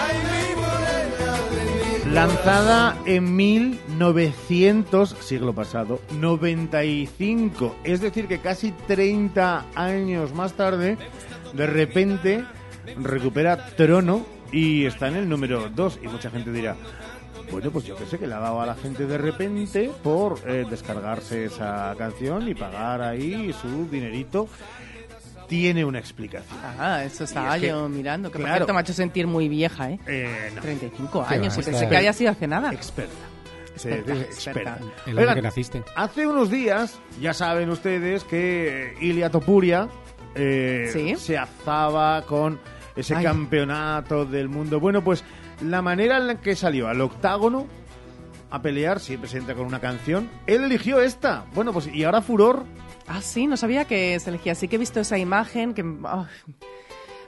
[0.02, 7.76] Ay, mi morena de mi Lanzada en 1900, siglo pasado, 95.
[7.84, 10.98] Es decir, que casi 30 años más tarde,
[11.54, 12.46] de repente
[13.02, 16.00] recupera trono y está en el número 2.
[16.04, 16.76] Y mucha gente dirá,
[17.52, 20.40] bueno, pues yo que sé, que le ha dado a la gente de repente por
[20.48, 24.48] eh, descargarse esa canción y pagar ahí su dinerito.
[25.48, 26.58] Tiene una explicación.
[26.80, 28.56] Ah, eso estaba es que- yo mirando, que por claro.
[28.60, 30.00] cierto me ha hecho sentir muy vieja, ¿eh?
[30.08, 30.62] Eh, no.
[30.62, 32.72] 35 Qué años, y pensé que había sido hace nada.
[32.74, 33.12] Experta.
[33.76, 34.78] Experta.
[35.06, 35.84] El Oigan, año que naciste.
[35.96, 39.90] Hace unos días, ya saben ustedes que Ilia Topuria
[40.36, 41.16] eh, Sí.
[41.18, 42.58] se azaba con
[42.96, 43.24] ese Ay.
[43.24, 44.80] campeonato del mundo.
[44.80, 45.24] Bueno, pues
[45.62, 47.68] la manera en la que salió al octágono
[48.50, 51.46] a pelear, siempre se entra con una canción, él eligió esta.
[51.54, 52.66] Bueno, pues y ahora furor.
[53.08, 54.56] Ah, sí, no sabía que se elegía.
[54.56, 55.84] Sí que he visto esa imagen que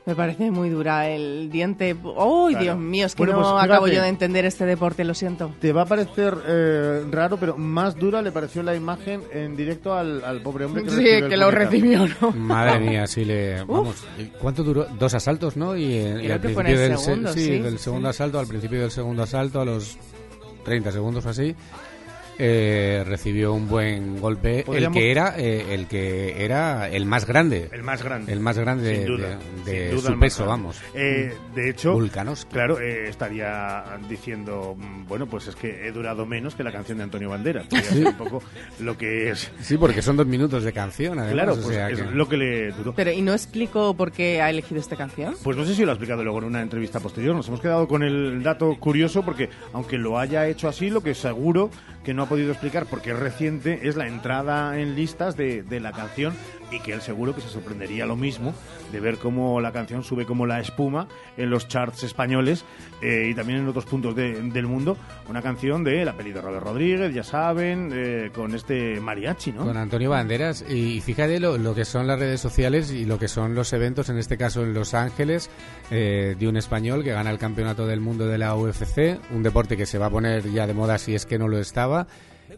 [0.06, 1.08] me parece muy dura.
[1.10, 1.96] El diente.
[2.04, 2.64] ¡Oh, Claro.
[2.64, 3.06] Dios mío!
[3.06, 5.52] Es que Bueno, no pues, acabo yo de entender este deporte, lo siento.
[5.60, 9.94] Te va a parecer eh, raro, pero más dura le pareció la imagen en directo
[9.94, 11.52] al, al pobre hombre que Sí, el lo puñetazo.
[11.52, 12.32] recibió, ¿no?
[12.32, 13.64] Madre mía, sí le...
[13.64, 14.04] Vamos,
[14.40, 14.86] ¿cuánto duró?
[15.00, 15.76] Dos asaltos, ¿no?
[15.78, 18.10] Y, eh, y al principio el del, se- segundo, sí, sí, del segundo sí.
[18.16, 19.98] asalto, al principio del segundo asalto, a los
[20.66, 21.56] 30 segundos o así,
[22.38, 24.66] eh, recibió un buen golpe.
[24.72, 27.70] El que era eh, el que era el más grande.
[27.72, 28.32] El más grande.
[28.34, 30.82] El más grande Sin de, duda, de- de sin duda su el más peso, vamos.
[30.94, 32.52] Eh, de hecho, Vulcanovski.
[32.52, 36.98] claro, eh, estaría diciendo, mm, bueno, pues es que he durado menos que la canción
[36.98, 37.66] de Antonio Banderas.
[37.70, 37.82] Sí.
[37.82, 38.42] ser un poco
[38.80, 39.52] lo que es.
[39.62, 41.34] Sí, porque son dos minutos de canción, además.
[41.34, 42.94] Claro, o pues sea es que- lo que le duró.
[42.96, 45.36] Pero, ¿y no explico por qué ha elegido esta canción?
[45.44, 47.36] Pues no sé si lo ha explicado luego en una entrevista posterior.
[47.36, 51.14] Nos hemos quedado con el dato curioso porque, aunque lo haya hecho así, lo que
[51.14, 51.70] seguro
[52.04, 55.80] que no ha podido explicar porque es reciente es la entrada en listas de, de
[55.80, 56.34] la canción
[56.72, 58.54] y que él seguro que se sorprendería lo mismo
[58.92, 61.08] de ver cómo la canción sube como la espuma
[61.38, 62.66] en los charts españoles
[63.02, 64.98] eh, y también en otros puntos de- del mundo.
[65.30, 69.66] Una canción de la peli de Robert Rodríguez, ya saben, eh, con este mariachi, ¿no?
[69.66, 70.64] Con Antonio Banderas.
[70.70, 74.10] Y fíjate lo, lo que son las redes sociales y lo que son los eventos,
[74.10, 75.50] en este caso en Los Ángeles,
[75.92, 79.78] eh, de un español que gana el campeonato del mundo de la UFC, un deporte
[79.78, 82.08] que se va a poner ya de moda si es que no lo estaba.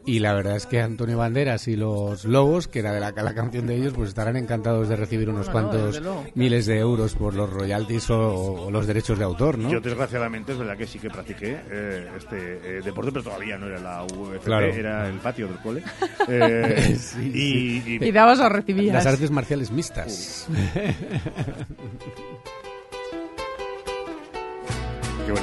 [0.06, 3.34] Y la verdad es que Antonio Banderas y los Lobos, que era de la, la
[3.34, 6.02] canción de ellos, pues estarán encantados de recibir unos No, no, cuantos
[6.36, 9.70] miles de euros por los royalties o, o los derechos de autor, ¿no?
[9.70, 12.38] Yo desgraciadamente es verdad que sí que practiqué eh, este
[12.78, 14.66] eh, deporte, pero todavía no era la UFC, Claro.
[14.68, 15.84] era el patio del cole.
[16.28, 17.98] Eh, Sí, y, sí.
[18.02, 18.94] y- Y dabas o recibías.
[18.94, 20.48] Las artes marciales mixtas.
[20.50, 20.76] Bonito.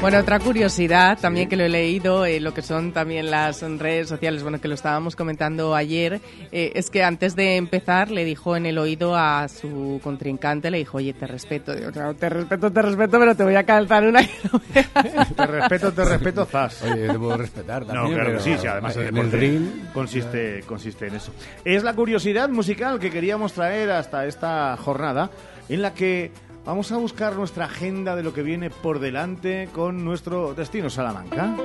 [0.01, 4.09] Bueno, otra curiosidad también que lo he leído, eh, lo que son también las redes
[4.09, 6.21] sociales, bueno, que lo estábamos comentando ayer,
[6.51, 10.79] eh, es que antes de empezar le dijo en el oído a su contrincante, le
[10.79, 14.05] dijo, oye, te respeto, Digo, "Claro, te respeto, te respeto, pero te voy a calzar
[14.05, 14.21] una...
[15.37, 16.83] te respeto, te respeto, zas.
[16.83, 19.33] Oye, te puedo respetar No, también, claro que pero sí, sí, además el en el
[19.33, 19.69] ring...
[19.93, 21.33] consiste, consiste en eso.
[21.65, 25.31] Es la curiosidad musical que queríamos traer hasta esta jornada
[25.69, 26.33] en la que
[26.65, 31.57] Vamos a buscar nuestra agenda de lo que viene por delante con nuestro destino Salamanca.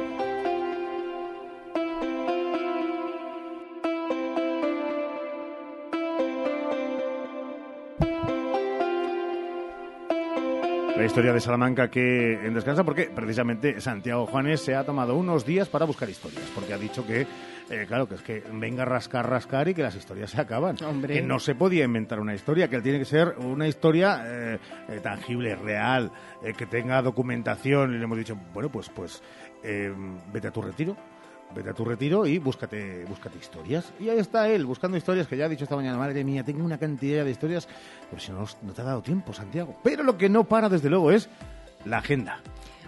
[10.98, 15.46] La historia de Salamanca que en descansa porque precisamente Santiago Juanes se ha tomado unos
[15.46, 17.28] días para buscar historias, porque ha dicho que,
[17.70, 20.78] eh, claro, que es que venga a rascar, rascar y que las historias se acaban.
[20.84, 21.16] Hombre.
[21.16, 25.00] Que no se podía inventar una historia, que tiene que ser una historia eh, eh,
[25.02, 26.12] tangible, real,
[26.44, 27.94] eh, que tenga documentación.
[27.94, 29.22] Y le hemos dicho, bueno, pues, pues
[30.32, 30.96] vete a tu retiro.
[31.56, 33.94] Vete a tu retiro y búscate, búscate historias.
[34.02, 36.64] Y ahí está él, buscando historias, que ya ha dicho esta mañana, madre mía, tengo
[36.64, 37.70] una cantidad de historias,
[38.10, 39.80] pero si no, no te ha dado tiempo, Santiago.
[39.82, 41.30] Pero lo que no para, desde luego, es
[41.86, 42.42] la agenda.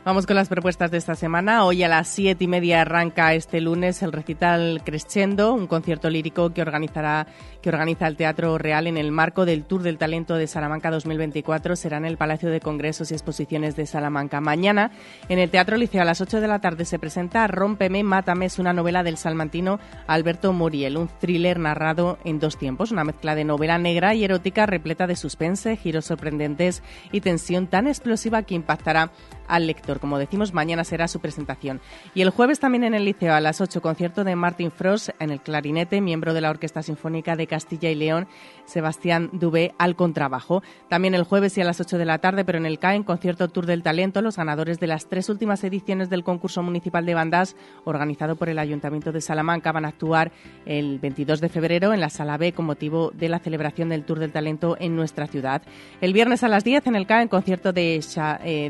[0.05, 1.65] Vamos con las propuestas de esta semana.
[1.65, 6.53] Hoy a las siete y media arranca este lunes el recital Crescendo, un concierto lírico
[6.53, 7.27] que organizará
[7.61, 11.75] que organiza el Teatro Real en el marco del Tour del Talento de Salamanca 2024.
[11.75, 14.41] Será en el Palacio de Congresos y Exposiciones de Salamanca.
[14.41, 14.91] Mañana
[15.27, 18.59] en el Teatro Liceo a las 8 de la tarde se presenta Rómpeme, Mátame, es
[18.59, 23.43] una novela del salmantino Alberto Muriel, un thriller narrado en dos tiempos, una mezcla de
[23.43, 29.11] novela negra y erótica repleta de suspense, giros sorprendentes y tensión tan explosiva que impactará
[29.49, 29.99] al lector.
[29.99, 31.81] Como decimos, mañana será su presentación.
[32.13, 35.31] Y el jueves también en el Liceo a las 8, concierto de Martin Frost en
[35.31, 38.27] el clarinete, miembro de la Orquesta Sinfónica de Castilla y León,
[38.63, 40.63] Sebastián Dubé al contrabajo.
[40.87, 43.49] También el jueves y a las 8 de la tarde, pero en el CAEN, concierto
[43.49, 47.57] Tour del Talento, los ganadores de las tres últimas ediciones del concurso municipal de bandas
[47.83, 50.31] organizado por el Ayuntamiento de Salamanca van a actuar
[50.65, 54.19] el 22 de febrero en la Sala B con motivo de la celebración del Tour
[54.19, 55.63] del Talento en nuestra ciudad.
[55.99, 58.69] El viernes a las 10 en el CAEN, concierto de, Xa, eh,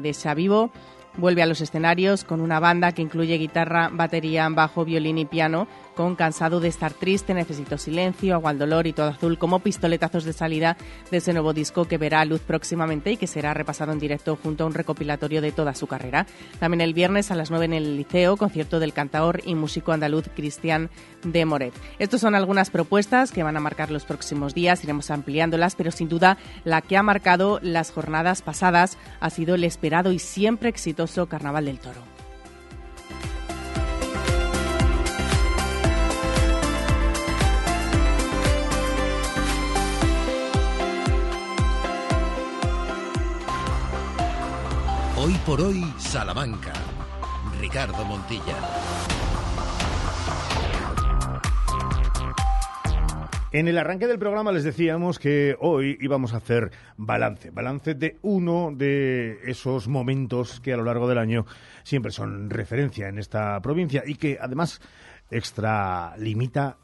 [1.18, 5.68] vuelve a los escenarios con una banda que incluye guitarra, batería, bajo, violín y piano,
[6.00, 10.24] con Cansado de estar triste, Necesito silencio, Agua al dolor y todo azul como pistoletazos
[10.24, 10.78] de salida
[11.12, 14.64] de ese nuevo disco que verá luz próximamente y que será repasado en directo junto
[14.64, 16.26] a un recopilatorio de toda su carrera.
[16.58, 20.30] También el viernes a las 9 en el Liceo, concierto del cantaor y músico andaluz
[20.34, 20.90] Cristian
[21.26, 21.74] de Moret.
[21.98, 26.08] Estas son algunas propuestas que van a marcar los próximos días, iremos ampliándolas, pero sin
[26.08, 31.28] duda la que ha marcado las jornadas pasadas ha sido el esperado y siempre exitoso
[31.28, 32.19] Carnaval del Toro.
[45.30, 46.74] Hoy por hoy, Salamanca.
[47.62, 48.58] Ricardo Montilla.
[53.52, 58.18] En el arranque del programa les decíamos que hoy íbamos a hacer balance, balance de
[58.24, 61.46] uno de esos momentos que a lo largo del año
[61.84, 64.82] siempre son referencia en esta provincia y que además
[65.30, 66.78] extralimita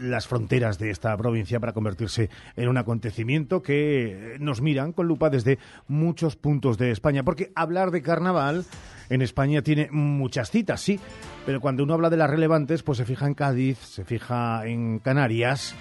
[0.00, 5.30] las fronteras de esta provincia para convertirse en un acontecimiento que nos miran con lupa
[5.30, 7.22] desde muchos puntos de España.
[7.22, 8.64] Porque hablar de carnaval
[9.08, 10.98] en España tiene muchas citas, sí,
[11.44, 14.98] pero cuando uno habla de las relevantes, pues se fija en Cádiz, se fija en
[15.00, 15.74] Canarias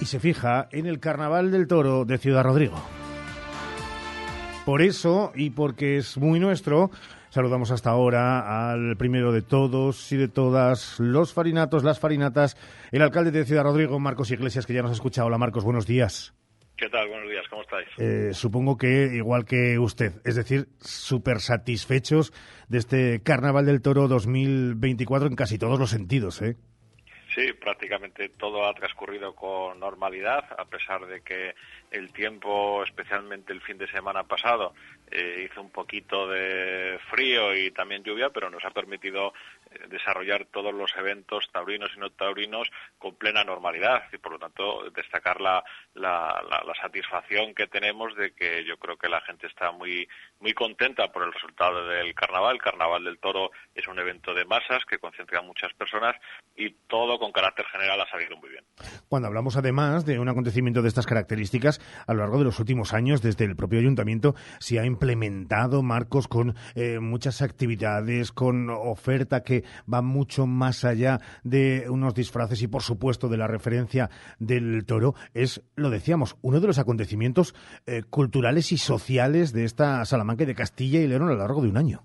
[0.00, 2.82] y se fija en el Carnaval del Toro de Ciudad Rodrigo.
[4.64, 6.90] Por eso, y porque es muy nuestro,
[7.34, 12.56] saludamos hasta ahora al primero de todos y de todas, los farinatos, las farinatas,
[12.92, 15.26] el alcalde de Ciudad Rodrigo, Marcos Iglesias, que ya nos ha escuchado.
[15.26, 16.32] Hola Marcos, buenos días.
[16.76, 17.08] ¿Qué tal?
[17.08, 17.88] Buenos días, ¿cómo estáis?
[17.98, 22.32] Eh, supongo que igual que usted, es decir, súper satisfechos
[22.68, 26.56] de este Carnaval del Toro 2024 en casi todos los sentidos, ¿eh?
[27.34, 31.54] Sí, prácticamente todo ha transcurrido con normalidad, a pesar de que
[31.90, 34.72] el tiempo, especialmente el fin de semana pasado,
[35.10, 39.32] eh, hizo un poquito de frío y también lluvia, pero nos ha permitido
[39.88, 42.68] desarrollar todos los eventos taurinos y no taurinos
[42.98, 45.64] con plena normalidad y, por lo tanto, destacar la,
[45.94, 50.08] la, la, la satisfacción que tenemos de que yo creo que la gente está muy,
[50.40, 52.56] muy contenta por el resultado del carnaval.
[52.56, 56.14] El carnaval del toro es un evento de masas que concentra a muchas personas
[56.56, 58.64] y todo con carácter general ha salido muy bien.
[59.08, 62.92] Cuando hablamos además de un acontecimiento de estas características, a lo largo de los últimos
[62.92, 69.42] años, desde el propio ayuntamiento, se ha implementado marcos con eh, muchas actividades, con oferta
[69.42, 74.84] que va mucho más allá de unos disfraces y, por supuesto, de la referencia del
[74.86, 75.14] toro.
[75.34, 77.54] Es, lo decíamos, uno de los acontecimientos
[77.86, 81.62] eh, culturales y sociales de esta Salamanca y de Castilla y León a lo largo
[81.62, 82.04] de un año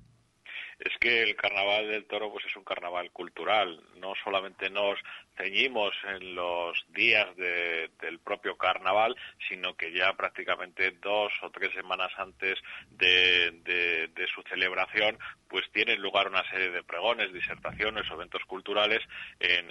[0.80, 4.98] es que el carnaval del toro pues es un carnaval cultural no solamente nos
[5.40, 9.16] ceñimos en los días del propio carnaval,
[9.48, 12.60] sino que ya prácticamente dos o tres semanas antes
[12.92, 15.18] de, su celebración,
[15.48, 19.00] pues tienen lugar una serie de pregones, disertaciones eventos culturales
[19.40, 19.70] en,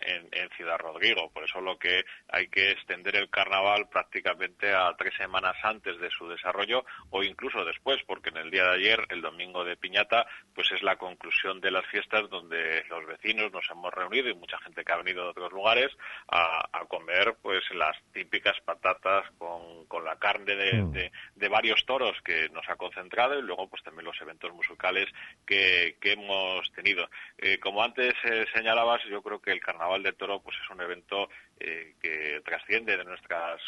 [0.57, 1.31] Ciudad Rodrigo.
[1.31, 6.11] Por eso lo que hay que extender el carnaval prácticamente a tres semanas antes de
[6.11, 10.27] su desarrollo o incluso después, porque en el día de ayer, el domingo de Piñata,
[10.53, 14.59] pues es la conclusión de las fiestas donde los vecinos nos hemos reunido y mucha
[14.59, 20.17] gente que ha venido de otros lugares a, comer pues las típicas patatas con, la
[20.17, 20.93] carne mm.
[21.35, 25.07] de, varios toros que nos ha concentrado y luego pues también los eventos musicales
[25.47, 27.09] que, hemos tenido.
[27.37, 30.81] Eh, como antes eh, señalabas, yo creo que el Carnaval de Toro pues es un
[30.81, 31.29] evento
[31.61, 33.61] eh, que trasciende de nuestras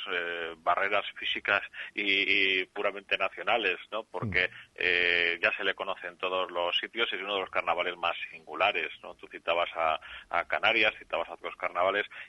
[0.59, 1.62] barreras físicas
[1.95, 4.05] y, puramente nacionales, ¿no?
[4.05, 5.43] Porque mm.
[5.43, 8.16] ya se le conoce en todos los sitios y es uno de los carnavales más
[8.30, 9.14] singulares, ¿no?
[9.14, 11.70] Tú citabas a, a Canarias, citabas a otros carnavales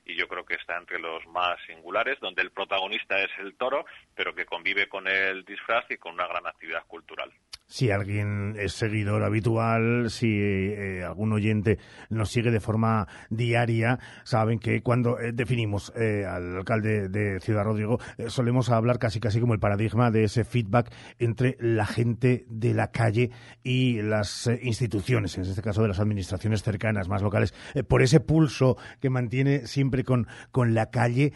[0.05, 3.85] y yo creo que está entre los más singulares, donde el protagonista es el toro,
[4.15, 7.31] pero que convive con el disfraz y con una gran actividad cultural.
[7.71, 14.59] Si alguien es seguidor habitual, si eh, algún oyente nos sigue de forma diaria, saben
[14.59, 17.97] que cuando eh, definimos eh, al alcalde de Ciudad Rodrigo,
[18.27, 22.91] solemos hablar casi casi como el paradigma de ese feedback entre la gente de la
[22.91, 23.31] calle
[23.63, 27.53] y las instituciones, en este caso de las administraciones cercanas, más locales,
[27.87, 31.31] por ese pulso que mantiene siempre con, con la calle.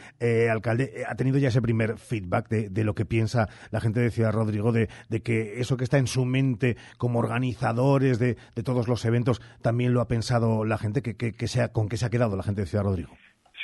[0.51, 4.11] alcalde, ha tenido ya ese primer feedback de, de, lo que piensa la gente de
[4.11, 8.87] Ciudad Rodrigo, de, de que eso que está en su mente como organizadores de, todos
[8.87, 12.09] los eventos, también lo ha pensado la gente, que, que, sea, con qué se ha
[12.09, 13.15] quedado la gente de Ciudad Rodrigo.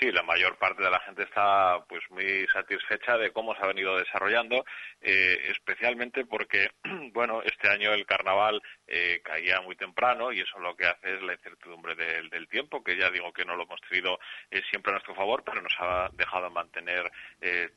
[0.01, 3.67] Sí, la mayor parte de la gente está pues muy satisfecha de cómo se ha
[3.67, 4.65] venido desarrollando,
[4.99, 6.69] eh, especialmente porque,
[7.13, 8.63] bueno, este año el carnaval
[8.93, 12.97] eh, caía muy temprano y eso lo que hace es la incertidumbre del, tiempo, que
[12.97, 14.19] ya digo que no lo hemos tenido
[14.49, 17.09] eh, siempre a nuestro favor, pero nos ha dejado mantener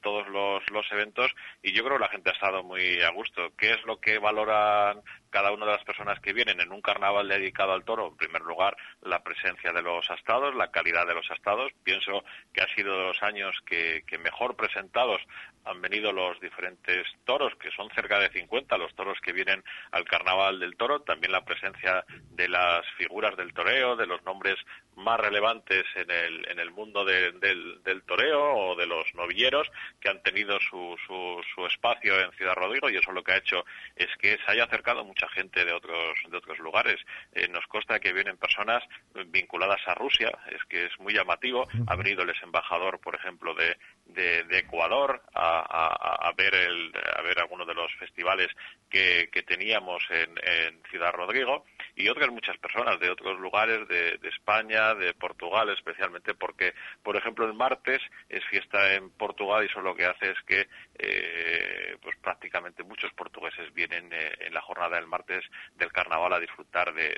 [0.00, 1.30] todos los, los eventos
[1.62, 3.52] y yo creo que la gente ha estado muy a gusto.
[3.56, 5.00] ¿Qué es lo que valoran
[5.34, 8.42] cada una de las personas que vienen en un carnaval dedicado al toro, en primer
[8.42, 11.72] lugar, la presencia de los astados, la calidad de los astados.
[11.82, 15.20] Pienso que ha sido de los años que, mejor presentados
[15.64, 19.62] han venido los diferentes toros, que son cerca de 50 los toros que vienen
[19.92, 21.00] al carnaval del toro.
[21.00, 24.56] También la presencia de las figuras del toreo, de los nombres
[24.96, 29.70] más relevantes en el, en el mundo del, del, toreo o de los novilleros
[30.00, 33.64] que han tenido su, su, espacio en Ciudad Rodrigo y eso lo que ha hecho
[33.96, 37.00] es que se haya acercado mucha gente de otros, de otros lugares.
[37.32, 38.82] Eh, nos consta que vienen personas
[39.28, 41.66] vinculadas a Rusia, es que es muy llamativo.
[41.86, 43.76] Ha venido el embajador, por ejemplo, de,
[44.06, 48.48] de, Ecuador a, a, ver el, a ver algunos de los festivales
[48.88, 51.64] que, que teníamos en, en, Ciudad Rodrigo
[51.96, 57.46] y otras muchas personas de otros lugares de, España, de Portugal, especialmente porque, por ejemplo,
[57.46, 60.66] el martes es fiesta en Portugal y eso lo que hace es que
[60.98, 65.44] eh, pues prácticamente muchos portugueses vienen eh, en la jornada del martes
[65.76, 67.14] del carnaval a disfrutar de,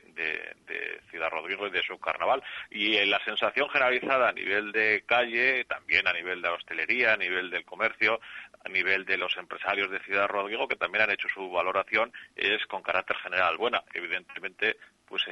[1.11, 6.07] Ciudad Rodrigo y de su carnaval y la sensación generalizada a nivel de calle, también
[6.07, 8.21] a nivel de hostelería, a nivel del comercio,
[8.65, 12.65] a nivel de los empresarios de Ciudad Rodrigo, que también han hecho su valoración, es
[12.67, 13.83] con carácter general buena.
[13.95, 14.66] Evidentemente,
[15.07, 15.23] pues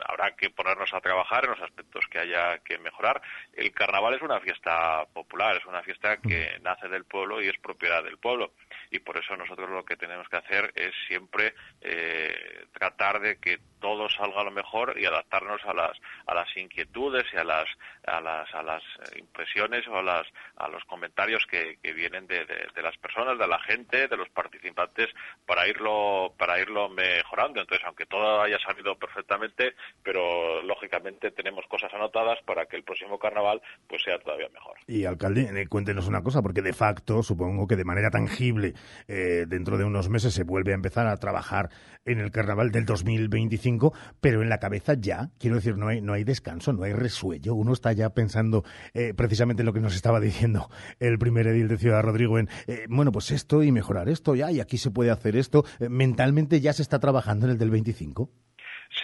[0.00, 3.20] habrá que ponernos a trabajar en los aspectos que haya que mejorar.
[3.54, 7.58] El carnaval es una fiesta popular, es una fiesta que nace del pueblo y es
[7.58, 8.52] propiedad del pueblo.
[8.90, 13.58] Y por eso nosotros lo que tenemos que hacer es siempre eh, tratar de que
[13.84, 15.92] todo salga a lo mejor y adaptarnos a las
[16.26, 17.66] a las inquietudes y a las
[18.06, 18.82] a las a las
[19.16, 23.46] impresiones o a las a los comentarios que, que vienen de, de, las personas de
[23.46, 25.10] la gente de los participantes
[25.44, 31.92] para irlo para irlo mejorando entonces aunque todo haya salido perfectamente pero lógicamente tenemos cosas
[31.94, 36.22] anotadas para que el próximo carnaval pues sea todavía mejor y alcalde eh, cuéntenos una
[36.22, 38.74] cosa porque de facto supongo que de manera tangible
[39.06, 41.70] eh, dentro de unos meses se vuelve a empezar a trabajar
[42.04, 46.12] en el carnaval del 2025 pero en la cabeza ya, quiero decir, no hay, no
[46.12, 47.54] hay descanso, no hay resuello.
[47.54, 51.68] Uno está ya pensando eh, precisamente en lo que nos estaba diciendo el primer edil
[51.68, 54.90] de Ciudad Rodrigo, en, eh, bueno, pues esto y mejorar esto, ya, y aquí se
[54.90, 55.64] puede hacer esto.
[55.80, 58.30] Eh, mentalmente ya se está trabajando en el del 25.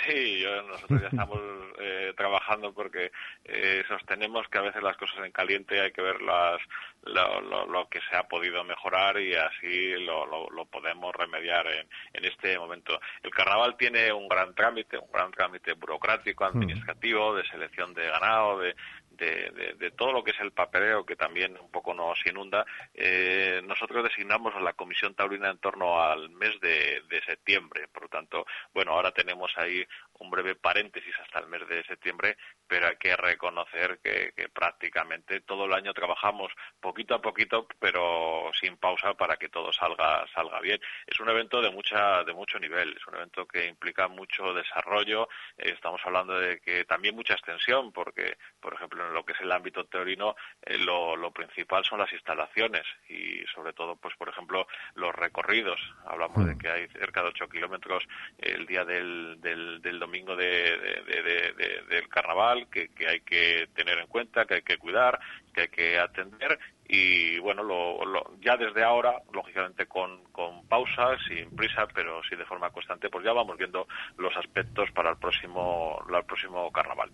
[0.07, 1.41] Sí, nosotros ya estamos
[2.21, 3.11] trabajando porque
[3.89, 6.61] sostenemos que a veces las cosas en caliente hay que ver las,
[7.05, 13.01] lo, que se ha podido mejorar y así lo, podemos remediar en, en, este momento.
[13.23, 18.59] El carnaval tiene un gran trámite, un gran trámite burocrático, administrativo, de selección de ganado,
[18.59, 18.75] de,
[19.21, 22.64] de, todo lo que es el papeleo que también un poco nos inunda,
[22.95, 27.87] eh, nosotros designamos a la Comisión Taurina en torno al mes de, de septiembre.
[27.89, 29.87] Por lo tanto, bueno, ahora tenemos ahí
[30.21, 35.64] un breve paréntesis hasta el mes de septiembre, pero hay que reconocer que, prácticamente todo
[35.64, 40.81] el año trabajamos poquito a poquito, pero sin pausa para que todo salga salga bien.
[41.07, 45.29] Es un evento de mucha de mucho nivel, es un evento que implica mucho desarrollo.
[45.57, 49.41] Eh, estamos hablando de que también mucha extensión, porque por ejemplo en lo que es
[49.41, 54.66] el ámbito teorino eh, lo, principal son las instalaciones y sobre todo pues por ejemplo
[54.95, 55.81] los recorridos.
[56.07, 56.59] Hablamos de mm.
[56.59, 58.05] que hay cerca de 8 kilómetros
[58.39, 64.45] el día del, del, del domingo de, del carnaval que, hay que tener en cuenta,
[64.45, 65.19] que hay que cuidar,
[65.55, 66.59] que hay que atender
[66.89, 67.63] y bueno,
[68.41, 73.25] ya desde ahora, lógicamente con, con pausas, sin prisa, pero sí de forma constante, pues
[73.25, 73.87] ya vamos viendo
[74.19, 77.11] los aspectos para el próximo, el próximo carnaval.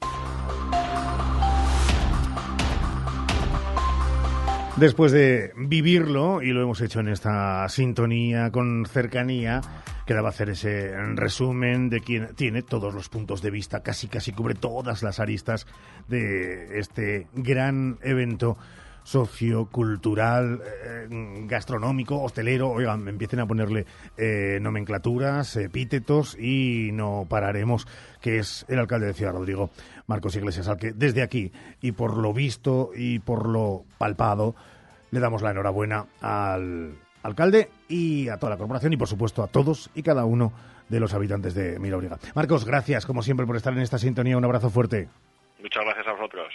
[4.77, 9.63] Después de vivirlo, y lo hemos hecho en esta sintonía con cercanía,
[10.05, 14.55] quedaba hacer ese resumen de quien tiene todos los puntos de vista, casi casi cubre
[14.55, 15.67] todas las aristas
[16.09, 18.59] de este gran evento
[19.07, 21.07] sociocultural, eh,
[21.47, 27.87] gastronómico, hostelero, oigan, empiecen a ponerle eh, nomenclaturas, epítetos y no pararemos,
[28.21, 29.71] que es el alcalde de Ciudad Rodrigo,
[30.07, 34.55] Marcos Iglesias, al que desde aquí y por lo visto y por lo palpado
[35.11, 39.49] le damos la enhorabuena al alcalde y a toda la corporación y por supuesto a
[39.49, 40.53] todos y cada uno
[40.89, 42.19] de los habitantes de Milaubriga.
[42.35, 44.37] Marcos, gracias como siempre por estar en esta sintonía.
[44.37, 45.09] Un abrazo fuerte.
[45.61, 46.53] Muchas gracias a vosotros.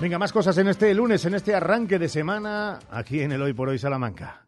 [0.00, 3.52] Venga, más cosas en este lunes, en este arranque de semana, aquí en el Hoy
[3.52, 4.47] por Hoy Salamanca.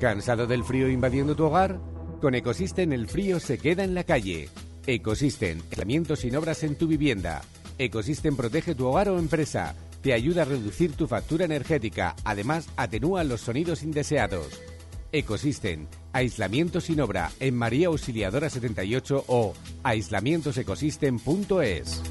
[0.00, 1.80] ¿Cansado del frío invadiendo tu hogar?
[2.20, 4.50] Con Ecosystem el frío se queda en la calle.
[4.86, 7.40] Ecosystem, aislamiento sin obras en tu vivienda.
[7.78, 9.74] Ecosystem protege tu hogar o empresa.
[10.02, 12.14] Te ayuda a reducir tu factura energética.
[12.24, 14.60] Además, atenúa los sonidos indeseados.
[15.12, 22.02] Ecosystem, aislamiento sin obra en María Auxiliadora 78 o aislamientosecosystem.es.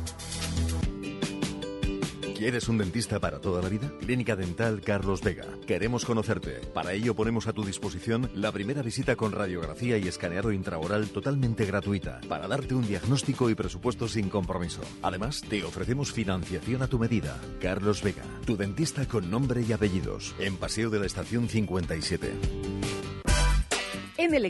[2.35, 3.89] ¿Quieres un dentista para toda la vida?
[4.01, 5.45] Clínica Dental Carlos Vega.
[5.65, 6.59] Queremos conocerte.
[6.73, 11.65] Para ello ponemos a tu disposición la primera visita con radiografía y escaneado intraoral totalmente
[11.65, 14.81] gratuita para darte un diagnóstico y presupuesto sin compromiso.
[15.01, 17.39] Además, te ofrecemos financiación a tu medida.
[17.61, 22.33] Carlos Vega, tu dentista con nombre y apellidos, en Paseo de la Estación 57.
[24.17, 24.45] En el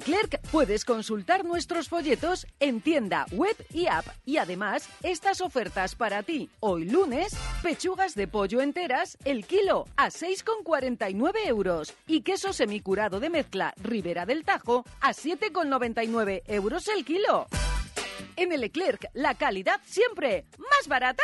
[0.51, 4.05] puedes consultar nuestros folletos en tienda, web y app.
[4.23, 6.51] Y además, estas ofertas para ti.
[6.59, 11.93] Hoy lunes, pechugas de pollo enteras, el kilo a 6,49 euros.
[12.05, 17.47] Y queso semicurado de mezcla Ribera del Tajo a 7,99 euros el kilo.
[18.35, 18.71] En el
[19.13, 21.23] la calidad siempre más barata.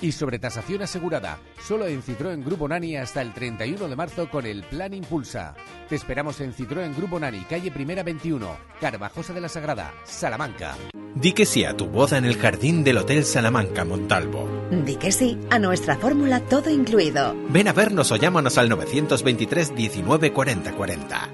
[0.00, 1.38] y sobre tasación asegurada.
[1.60, 5.54] Solo en Citroën Grupo Nani hasta el 31 de marzo con el Plan Impulsa.
[5.88, 10.76] Te esperamos en Citroën Grupo Nani, calle Primera 21, Carvajosa de la Sagrada, Salamanca.
[11.14, 14.48] Di que sí a tu boda en el jardín del Hotel Salamanca Montalvo.
[14.70, 17.34] Di que sí a nuestra fórmula todo incluido.
[17.48, 21.28] Ven a vernos o llámanos al 923 19 40 40.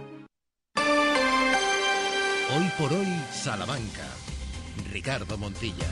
[2.57, 4.07] Hoy por hoy, Salamanca.
[4.93, 5.87] Ricardo Montilla.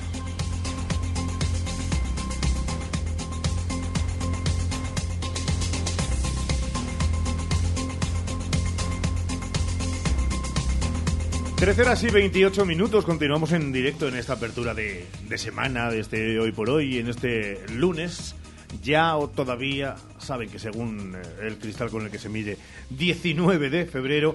[11.63, 16.01] 13 horas y 28 minutos, continuamos en directo en esta apertura de, de semana, de
[16.01, 18.35] este hoy por hoy, en este lunes.
[18.83, 22.59] Ya o todavía saben que según eh, el cristal con el que se mide,
[22.91, 24.35] 19 de febrero,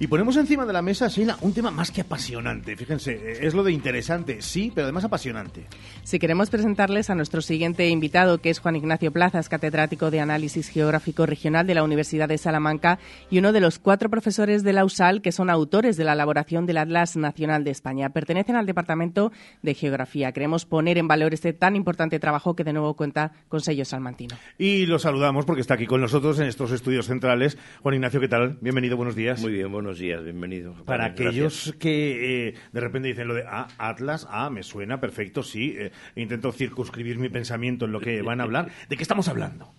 [0.00, 2.76] y ponemos encima de la mesa, Sheila, un tema más que apasionante.
[2.76, 5.66] Fíjense, eh, es lo de interesante, sí, pero además apasionante.
[6.04, 10.68] Si queremos presentarles a nuestro siguiente invitado, que es Juan Ignacio Plazas, catedrático de Análisis
[10.68, 14.84] Geográfico Regional de la Universidad de Salamanca y uno de los cuatro profesores de la
[14.84, 18.10] USAL que son autores de la elaboración del Atlas Nacional de España.
[18.10, 20.30] Pertenecen al Departamento de Geografía.
[20.30, 24.36] Queremos poner en valor este tan importante trabajo que de nuevo cuenta con sello salmantino.
[24.58, 27.58] Y lo saludamos porque está aquí con nosotros en estos estudios centrales.
[27.82, 28.58] Juan Ignacio, ¿qué tal?
[28.60, 29.40] Bienvenido, buenos días.
[29.40, 30.74] Muy bien, buenos días, bienvenido.
[30.84, 31.28] Para Gracias.
[31.28, 35.74] aquellos que eh, de repente dicen lo de ah, Atlas, ah, me suena perfecto, sí,
[35.78, 38.70] eh, intento circunscribir mi pensamiento en lo que van a hablar.
[38.90, 39.72] ¿De qué estamos hablando?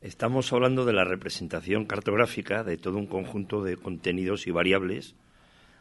[0.00, 5.14] Estamos hablando de la representación cartográfica de todo un conjunto de contenidos y variables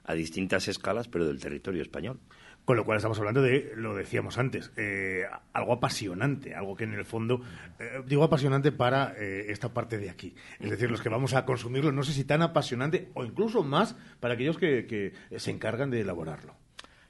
[0.03, 2.19] a distintas escalas, pero del territorio español.
[2.67, 5.23] Con lo cual estamos hablando de, lo decíamos antes, eh,
[5.53, 7.39] algo apasionante, algo que en el fondo,
[7.79, 10.35] eh, digo apasionante para eh, esta parte de aquí.
[10.59, 13.95] Es decir, los que vamos a consumirlo, no sé si tan apasionante o incluso más
[14.19, 16.55] para aquellos que, que se encargan de elaborarlo.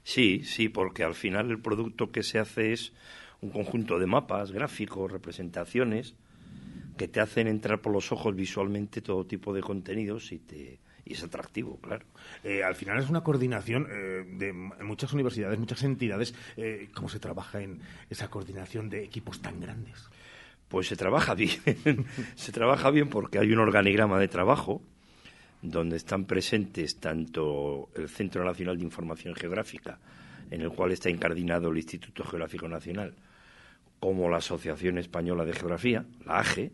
[0.04, 2.92] Sí, sí, porque al final el producto que se hace es
[3.40, 6.14] un conjunto de mapas, gráficos, representaciones
[6.96, 10.78] que te hacen entrar por los ojos visualmente todo tipo de contenidos y te
[11.08, 12.04] y es atractivo, claro.
[12.44, 16.34] Eh, al final es una coordinación eh, de muchas universidades, muchas entidades.
[16.56, 17.80] Eh, ¿Cómo se trabaja en
[18.10, 20.08] esa coordinación de equipos tan grandes?
[20.68, 21.58] Pues se trabaja bien.
[22.34, 24.82] se trabaja bien porque hay un organigrama de trabajo
[25.62, 29.98] donde están presentes tanto el Centro Nacional de Información Geográfica,
[30.50, 33.14] en el cual está incardinado el Instituto Geográfico Nacional,
[33.98, 36.70] como la Asociación Española de Geografía, la AGE,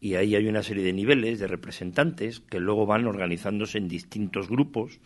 [0.00, 4.48] y ahí hay una serie de niveles de representantes que luego van organizándose en distintos
[4.48, 5.00] grupos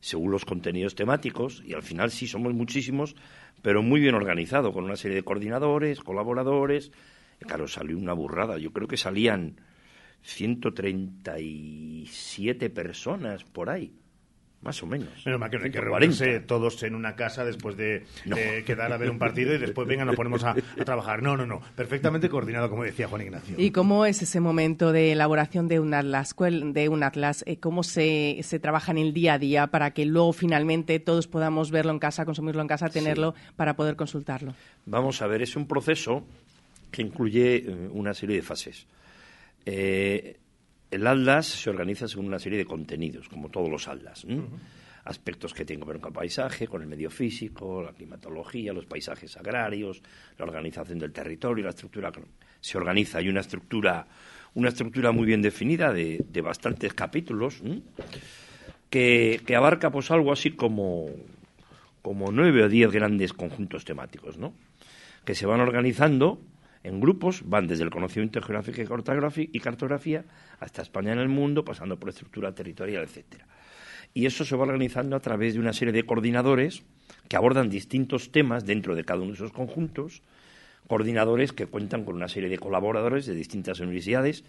[0.00, 3.16] según los contenidos temáticos y al final sí somos muchísimos,
[3.62, 6.92] pero muy bien organizado con una serie de coordinadores, colaboradores.
[7.40, 8.58] Y claro, salió una burrada.
[8.58, 9.62] Yo creo que salían
[10.20, 13.94] 137 personas por ahí,
[14.64, 15.08] más o menos.
[15.24, 15.84] Menos mal que no hay que 140.
[16.24, 18.34] reunirse todos en una casa después de, No.
[18.36, 21.22] de quedar a ver un partido y después venga nos ponemos a, a trabajar.
[21.22, 21.60] No, no, no.
[21.76, 23.54] Perfectamente coordinado, como decía Juan Ignacio.
[23.58, 26.34] ¿Y cómo es ese momento de elaboración de un atlas?
[26.34, 27.44] ¿Cuál- De un atlas?
[27.46, 31.26] Eh, ¿Cómo se, se trabaja en el día a día para que luego finalmente todos
[31.28, 34.54] podamos verlo en casa, consumirlo en casa, tenerlo para poder consultarlo?
[34.86, 36.24] Vamos a ver, es un proceso
[36.90, 38.86] que incluye eh, una serie de fases.
[39.66, 40.36] Eh,
[40.94, 44.26] el Atlas se organiza según una serie de contenidos, como todos los Atlas.
[45.04, 48.86] Aspectos que tienen que ver con el paisaje, con el medio físico, la climatología, los
[48.86, 50.02] paisajes agrarios,
[50.38, 52.10] la organización del territorio, la estructura.
[52.60, 54.06] Se organiza, hay una estructura,
[54.54, 57.60] una estructura muy bien definida de, de bastantes capítulos,
[58.88, 61.10] que, que abarca pues algo así como,
[62.00, 64.54] como nueve o diez grandes conjuntos temáticos, ¿no?
[65.24, 66.38] que se van organizando
[66.84, 68.82] en grupos, van desde el conocimiento geográfico
[69.52, 70.24] y cartografía
[70.60, 73.46] hasta España en el mundo, pasando por estructura territorial, etcétera.
[74.12, 76.84] Y eso se va organizando a través de una serie de coordinadores
[77.28, 80.22] que abordan distintos temas dentro de cada uno de esos conjuntos,
[80.86, 84.44] coordinadores que cuentan con una serie de colaboradores de distintas universidades.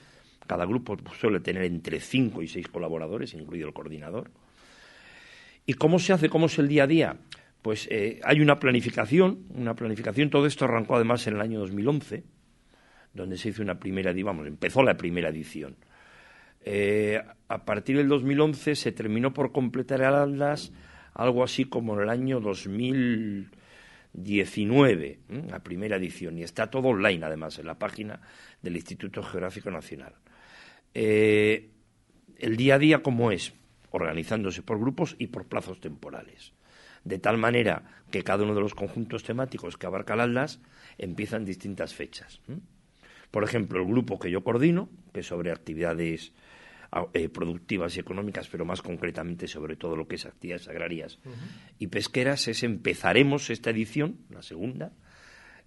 [0.45, 4.29] Cada grupo suele tener entre cinco y seis colaboradores, incluido el coordinador.
[5.65, 6.29] ¿Y cómo se hace?
[6.29, 7.17] ¿Cómo es el día a día?
[7.65, 10.29] Pues eh, hay una planificación, una planificación.
[10.29, 12.23] Todo esto arrancó además en el año 2011,
[13.11, 15.75] donde se hizo una primera, digamos, empezó la primera edición.
[16.63, 20.71] Eh, a partir del 2011 se terminó por completar el Atlas
[21.15, 25.19] algo así como en el año 2019, ¿eh?
[25.49, 28.21] la primera edición, y está todo online además en la página
[28.61, 30.13] del Instituto Geográfico Nacional.
[30.93, 31.71] Eh,
[32.37, 33.53] el día a día, ¿cómo es?
[33.89, 36.53] Organizándose por grupos y por plazos temporales.
[37.05, 40.59] De tal manera que cada uno de los conjuntos temáticos que abarca el Atlas
[40.97, 42.41] empieza en distintas fechas.
[43.31, 46.33] Por ejemplo, el grupo que yo coordino, que es sobre actividades
[47.13, 51.19] eh, productivas y económicas, pero más concretamente sobre todo lo que es actividades agrarias
[51.77, 54.91] y pesqueras, es empezaremos esta edición, la segunda,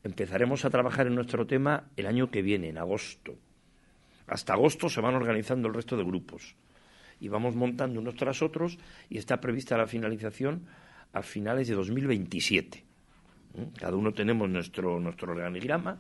[0.03, 3.37] empezaremos a trabajar en nuestro tema el año que viene, en agosto.
[4.27, 6.57] Hasta agosto se van organizando el resto de grupos
[7.21, 8.79] y vamos montando unos tras otros
[9.09, 10.67] y está prevista la finalización
[11.13, 12.85] a finales de 2027.
[13.55, 13.63] ¿Mm?
[13.79, 15.99] Cada uno tenemos nuestro, nuestro organigrama.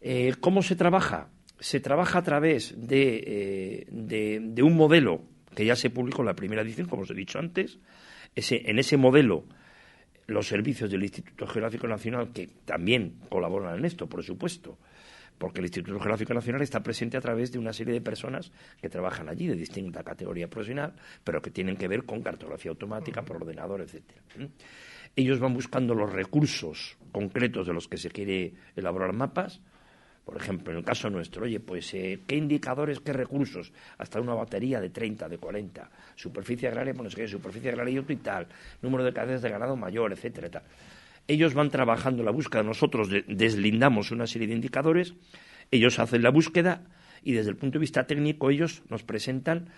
[0.00, 1.28] Eh, ¿Cómo se trabaja?
[1.60, 5.22] Se trabaja a través de, eh, de- de un modelo
[5.54, 7.78] que ya se publicó en la primera edición, como os he dicho antes.
[8.34, 9.44] Ese, en ese modelo,
[10.26, 14.78] los servicios del Instituto Geográfico Nacional, que también colaboran en esto, por supuesto,
[15.38, 18.88] porque el Instituto Geográfico Nacional está presente a través de una serie de personas que
[18.88, 23.36] trabajan allí de distinta categoría profesional, pero que tienen que ver con cartografía automática por
[23.36, 24.20] ordenador, etcétera.
[25.16, 29.60] Ellos van buscando los recursos concretos de los que se quiere elaborar mapas.
[30.24, 33.72] Por ejemplo, en el caso nuestro, oye, pues, eh, ¿qué indicadores, qué recursos?
[33.98, 35.90] Hasta una batería de 30, de 40.
[36.16, 37.28] Superficie agraria, pues, ¿qué?
[37.28, 38.48] Superficie agraria y tal.
[38.80, 40.62] Número de cadezas de ganado mayor, etcétera, tal.
[41.26, 45.14] Ellos van trabajando la búsqueda, nosotros deslindamos una serie de indicadores,
[45.70, 46.82] ellos hacen la búsqueda
[47.22, 49.70] y desde el punto de vista técnico ellos nos presentan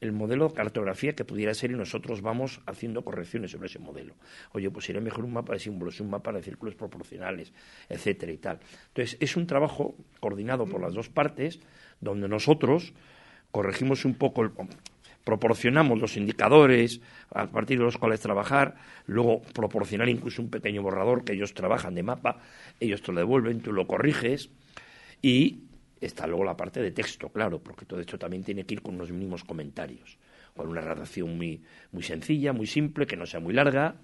[0.00, 4.14] el modelo de cartografía que pudiera ser y nosotros vamos haciendo correcciones sobre ese modelo.
[4.52, 7.52] Oye, pues sería mejor un mapa de símbolos, un mapa de círculos proporcionales,
[7.88, 8.60] etcétera y tal.
[8.88, 11.60] Entonces, es un trabajo coordinado por las dos partes
[12.00, 12.92] donde nosotros
[13.50, 14.50] corregimos un poco el,
[15.24, 18.76] proporcionamos los indicadores a partir de los cuales trabajar,
[19.06, 22.38] luego proporcionar incluso un pequeño borrador que ellos trabajan de mapa,
[22.78, 24.50] ellos te lo devuelven, tú lo corriges
[25.22, 25.64] y
[26.00, 28.94] está luego la parte de texto, claro, porque todo esto también tiene que ir con
[28.94, 30.18] unos mínimos comentarios,
[30.54, 33.96] con una redacción muy, muy sencilla, muy simple, que no sea muy larga.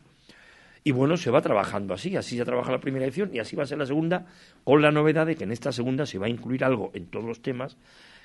[0.83, 3.65] Y bueno, se va trabajando así, así se trabaja la primera edición y así va
[3.65, 4.27] a ser la segunda,
[4.65, 7.27] con la novedad de que en esta segunda se va a incluir algo en todos
[7.27, 7.77] los temas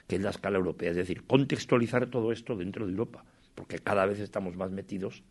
[0.07, 3.25] que es la escala europea, es decir, contextualizar todo esto dentro de Europa,
[3.55, 5.23] porque cada vez estamos más metidos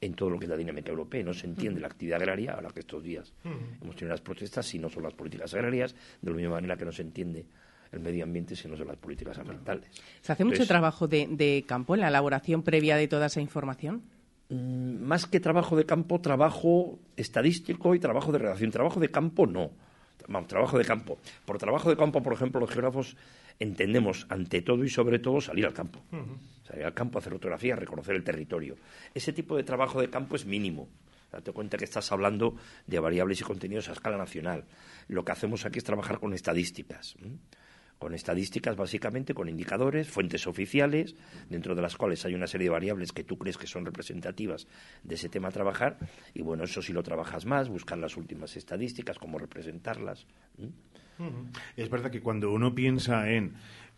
[0.00, 1.22] en todo lo que es la dinámica europea.
[1.22, 4.78] No se entiende la actividad agraria, ahora que estos días hemos tenido las protestas, si
[4.78, 7.46] no son las políticas agrarias, de la misma manera que no se entiende
[7.92, 9.88] el medio ambiente si no son las políticas ambientales.
[10.20, 14.02] ¿Se hace mucho trabajo de, campo en la elaboración previa de toda esa información?
[14.48, 18.70] Mm, más que trabajo de campo, trabajo estadístico y trabajo de redacción.
[18.70, 19.70] Trabajo de campo no.
[20.28, 21.18] Vamos, trabajo de campo.
[21.44, 23.16] Por trabajo de campo, por ejemplo, los geógrafos
[23.58, 26.00] entendemos ante todo y sobre todo salir al campo.
[26.66, 28.76] Salir al campo, hacer fotografía, reconocer el territorio.
[29.14, 30.88] Ese tipo de trabajo de campo es mínimo.
[31.30, 32.56] Date cuenta que estás hablando
[32.86, 34.64] de variables y contenidos a escala nacional.
[35.08, 37.16] Lo que hacemos aquí es trabajar con estadísticas
[38.02, 41.14] con estadísticas básicamente, con indicadores, fuentes oficiales,
[41.48, 44.66] dentro de las cuales hay una serie de variables que tú crees que son representativas
[45.04, 45.98] de ese tema a trabajar,
[46.34, 50.26] y bueno, eso sí lo trabajas más, buscar las últimas estadísticas, cómo representarlas.
[51.76, 53.52] Es verdad que cuando uno piensa en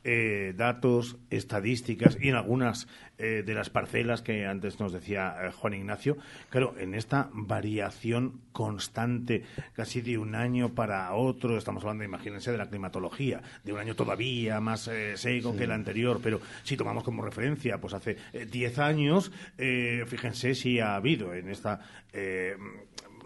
[0.06, 5.50] eh, datos, estadísticas y en algunas eh, de las parcelas que antes nos decía eh,
[5.50, 6.18] Juan Ignacio,
[6.50, 12.58] claro, en esta variación constante, casi de un año para otro, estamos hablando, imagínense, de
[12.58, 17.24] la climatología, de un año todavía más seco que el anterior, pero si tomamos como
[17.24, 21.80] referencia, pues hace 10 años, fíjense si ha habido en esta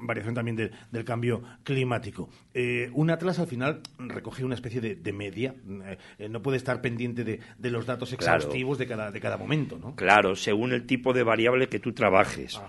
[0.00, 2.28] variación también del cambio climático.
[2.54, 5.54] Eh, un atlas al final recoge una especie de, media,
[5.84, 9.78] eh, eh, no puede estar pendiente de, los datos exhaustivos de, cada, de cada momento,
[9.78, 9.94] ¿no?
[9.94, 12.60] Claro, según el tipo de variable que tú trabajes.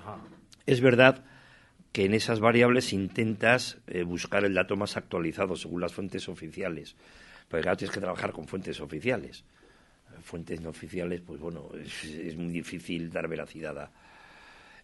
[0.65, 1.23] Es verdad
[1.91, 6.95] que en esas variables intentas buscar el dato más actualizado según las fuentes oficiales.
[7.47, 9.43] Porque claro, tienes que trabajar con fuentes oficiales.
[10.21, 13.91] Fuentes no oficiales, pues bueno, es muy difícil dar veracidad a,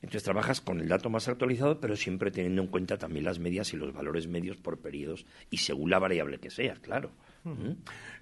[0.05, 3.73] entonces trabajas con el dato más actualizado, pero siempre teniendo en cuenta también las medias
[3.73, 7.09] y los valores medios por periodos y según la variable que sea, claro.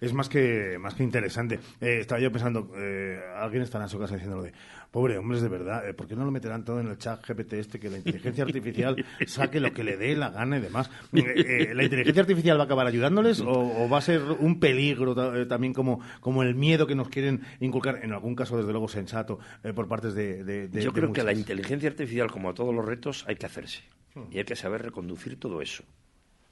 [0.02, 1.60] Es más que, más que interesante.
[1.80, 4.52] Eh, estaba yo pensando, eh, alguien está en su casa diciéndolo de,
[4.92, 7.54] pobre hombres, de verdad, eh, ¿por qué no lo meterán todo en el chat GPT
[7.54, 10.92] este, que la inteligencia artificial saque lo que le dé la gana y demás?
[11.12, 15.16] ¿La inteligencia artificial va a acabar ayudándoles o, va a ser un peligro
[15.48, 19.40] también como, como el miedo que nos quieren inculcar, en algún caso, desde luego, sensato,
[19.74, 20.70] por partes de...
[20.74, 23.84] yo creo que la inteligencia artificial, como a todos los retos, hay que hacerse.
[24.32, 25.84] Y hay que saber reconducir todo eso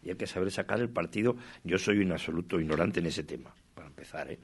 [0.03, 1.35] y hay que saber sacar el partido.
[1.63, 4.39] Yo soy un absoluto ignorante en ese tema, para empezar, ¿eh?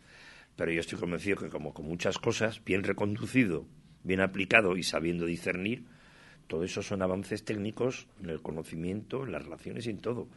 [0.56, 3.66] pero yo estoy convencido que como con muchas cosas, bien reconducido,
[4.04, 5.86] bien aplicado y sabiendo discernir,
[6.48, 10.28] todo eso son avances técnicos en el conocimiento, en las relaciones y en todo.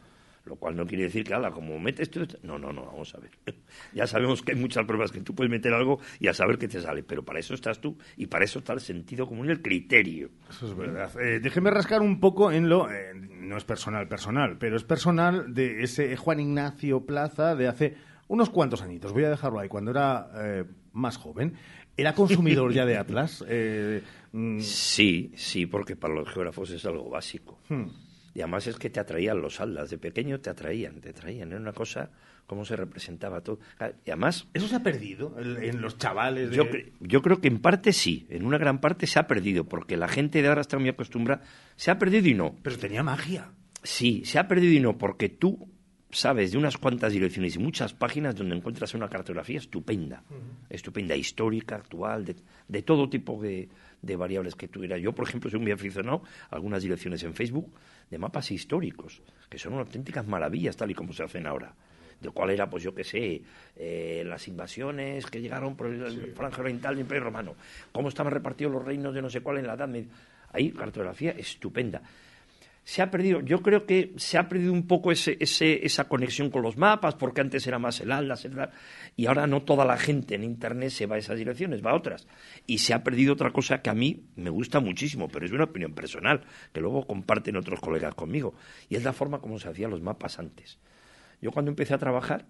[0.45, 2.25] Lo cual no quiere decir que, ala, como metes tú...
[2.43, 3.31] No, no, no, vamos a ver.
[3.93, 6.67] ya sabemos que hay muchas pruebas que tú puedes meter algo y a saber qué
[6.67, 9.51] te sale, pero para eso estás tú y para eso está el sentido común y
[9.51, 10.31] el criterio.
[10.49, 11.11] Eso es verdad.
[11.21, 12.89] Eh, déjeme rascar un poco en lo...
[12.91, 17.95] Eh, no es personal, personal, pero es personal de ese Juan Ignacio Plaza de hace
[18.27, 19.13] unos cuantos añitos.
[19.13, 21.53] Voy a dejarlo ahí, cuando era eh, más joven.
[21.97, 23.43] ¿Era consumidor ya de Atlas?
[24.31, 24.59] Mm.
[24.59, 27.59] Sí, sí, porque para los geógrafos es algo básico.
[27.67, 27.89] Hmm.
[28.33, 31.59] Y además es que te atraían los aldas, de pequeño te atraían, te atraían, era
[31.59, 32.11] una cosa,
[32.45, 33.59] cómo se representaba todo.
[34.05, 34.47] Y además...
[34.53, 36.51] ¿Eso se ha perdido en los chavales?
[36.51, 36.65] Yo,
[36.99, 40.07] yo creo que en parte sí, en una gran parte se ha perdido, porque la
[40.07, 41.43] gente de ahora está muy acostumbrada,
[41.75, 42.55] se ha perdido y no.
[42.61, 43.51] Pero tenía magia.
[43.83, 45.70] Sí, se ha perdido y no, porque tú
[46.11, 50.23] sabes de unas cuantas direcciones y muchas páginas donde encuentras una cartografía estupenda,
[50.69, 52.35] estupenda, histórica, actual, de,
[52.67, 53.69] de todo tipo de,
[54.01, 54.97] de variables que tuviera.
[54.97, 57.71] Yo, por ejemplo, soy muy aficionado a algunas direcciones en Facebook
[58.09, 61.73] de mapas históricos, que son auténticas maravillas, tal y como se hacen ahora.
[62.19, 63.41] de cuál era, pues yo qué sé,
[63.75, 67.55] eh, las invasiones que llegaron por el, franje oriental del Imperio Romano,
[67.91, 70.11] cómo estaban repartidos los reinos de no sé cuál en la Edad Media.
[70.53, 72.01] Ahí, cartografía estupenda
[72.91, 76.75] se ha perdido, yo creo que se ha perdido un poco esa conexión con los
[76.75, 78.53] mapas, porque antes era más el Atlas, el,
[79.15, 81.95] y ahora no toda la gente en Internet se va a esas direcciones, va a
[81.95, 82.27] otras.
[82.67, 85.63] Y se ha perdido otra cosa que a mí me gusta muchísimo, pero es una
[85.63, 86.41] opinión personal,
[86.73, 88.55] que luego comparten otros colegas conmigo,
[88.89, 90.77] y es la forma como se hacían los mapas antes.
[91.41, 92.45] Yo cuando empecé a trabajar,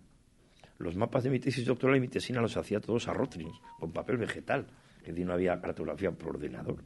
[0.79, 3.91] los mapas de mi tesis doctoral y mi tesina los hacía todos a Rotrins, con
[3.91, 4.65] papel vegetal,
[5.05, 6.77] que no había cartografía por ordenador.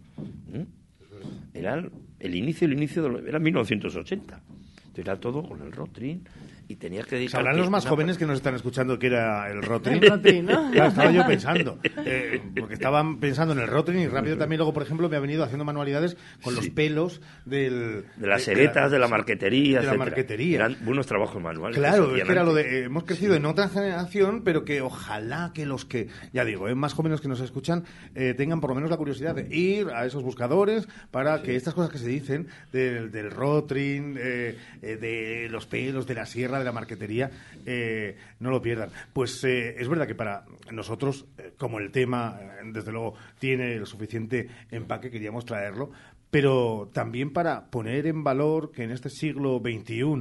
[1.53, 1.83] Era
[2.19, 4.41] el inicio, el inicio de era 1980.
[4.77, 6.23] Entonces era todo con el Rotring
[6.67, 7.41] y tenía que dedicar...
[7.41, 10.03] Sabrán los más jóvenes que nos están escuchando que era el Rotring.
[10.03, 10.71] El Rotring, ¿no?
[10.75, 11.79] Claro, estaba yo pensando.
[11.83, 15.19] Eh, porque estaban pensando en el Rotring y rápido también luego, por ejemplo, me ha
[15.19, 18.05] venido haciendo manualidades con los pelos del...
[18.17, 20.57] De las heretas, de, la marquetería, De la marquetería.
[20.57, 21.77] Eran buenos trabajos manuales.
[21.77, 22.61] Claro, es que era lo de...
[22.61, 26.75] eh, hemos crecido en otra generación, pero que ojalá que los que, ya digo, eh,
[26.75, 27.83] más jóvenes que nos escuchan,
[28.15, 31.73] eh, tengan por lo menos la curiosidad de ir a esos buscadores para que estas
[31.73, 36.54] cosas que se dicen del, del Rotring, eh, eh, de los pelos, de la sierra,
[36.59, 37.31] de la marquetería,
[37.65, 38.89] eh, no lo pierdan.
[39.13, 43.85] Pues eh, es verdad que para nosotros, eh, como el tema, desde luego, tiene el
[43.85, 45.91] suficiente empaque, queríamos traerlo,
[46.29, 50.15] pero también para poner en valor que en este siglo XXI,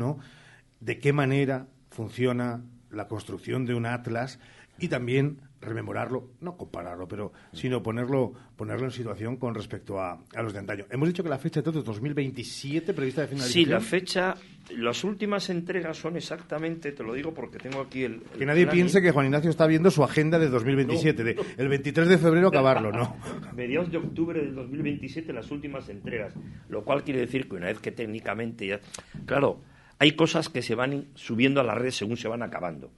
[0.80, 4.38] de qué manera funciona la construcción de un atlas
[4.78, 10.42] y también rememorarlo, no compararlo, pero sino ponerlo, ponerlo en situación con respecto a, a
[10.42, 10.84] los de antaño.
[10.90, 13.64] Hemos dicho que la fecha de todo es 2027, prevista de finalización.
[13.64, 14.34] Sí, la fecha,
[14.76, 18.22] las últimas entregas son exactamente, te lo digo porque tengo aquí el...
[18.32, 21.68] el Que nadie piense que Juan Ignacio está viendo su agenda de 2027, de el
[21.68, 23.16] 23 de febrero acabarlo, ¿no?
[23.54, 26.34] Mediados de octubre del 2027 las últimas entregas,
[26.68, 28.80] lo cual quiere decir que una vez que técnicamente ya...
[29.26, 29.60] Claro,
[29.98, 32.92] hay cosas que se van subiendo a la red según se van acabando.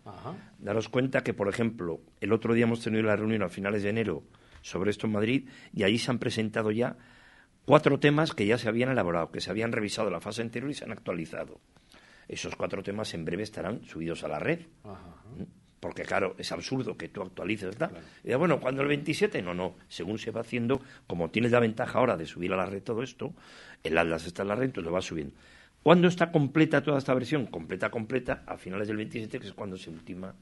[0.58, 3.90] Daros cuenta que, por ejemplo, el otro día hemos tenido la reunión a finales de
[3.90, 4.22] enero
[4.62, 6.96] sobre esto en Madrid y allí se han presentado ya
[7.64, 10.70] cuatro temas que ya se habían elaborado, que se habían revisado en la fase anterior
[10.70, 11.60] y se han actualizado.
[12.28, 14.60] Esos cuatro temas en breve estarán subidos a la red.
[14.84, 15.42] ¿Mm?
[15.78, 17.92] Porque, claro, es absurdo que tú actualices, ¿verdad?
[18.24, 19.42] Y bueno, ¿cuándo el 27?
[19.42, 19.76] No, no.
[19.88, 23.02] Según se va haciendo, como tienes la ventaja ahora de subir a la red todo
[23.02, 23.34] esto,
[23.84, 25.34] el Atlas está en la red, entonces lo va subiendo.
[25.86, 27.46] ¿Cuándo está completa toda esta versión?
[27.46, 30.34] Completa, completa, a finales del 27, que es cuando se ultima.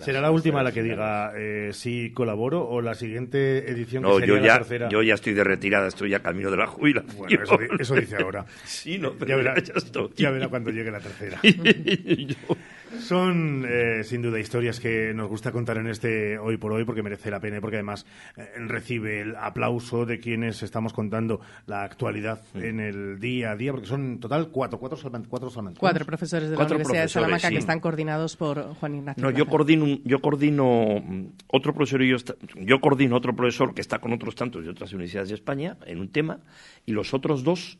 [0.00, 4.26] ¿Será la última la que diga eh, si colaboro o la siguiente edición No, que
[4.26, 4.88] yo sería ya, la tercera?
[4.88, 7.16] yo ya estoy de retirada, estoy ya camino de la jubilación.
[7.16, 8.44] Bueno, eso, eso dice ahora.
[8.64, 10.10] Sí, no, pero ya verá, ya estoy.
[10.16, 11.38] ya verá cuando llegue la tercera.
[13.02, 17.02] Son, eh, sin duda, historias que nos gusta contar en este Hoy por Hoy porque
[17.02, 18.06] merece la pena y porque además
[18.36, 23.72] eh, recibe el aplauso de quienes estamos contando la actualidad en el día a día,
[23.72, 25.50] porque son en total cuatro, cuatro, salman- cuatro.
[25.78, 27.54] Cuatro profesores de Cuatro la Universidad de Salamanca sí.
[27.54, 29.22] que están coordinados por Juan Ignacio.
[29.22, 33.34] No, yo coordino, un- yo coordino mm, otro profesor y yo, está- yo coordino otro
[33.34, 36.38] profesor que está con otros tantos de otras universidades de España en un tema
[36.86, 37.78] y los otros dos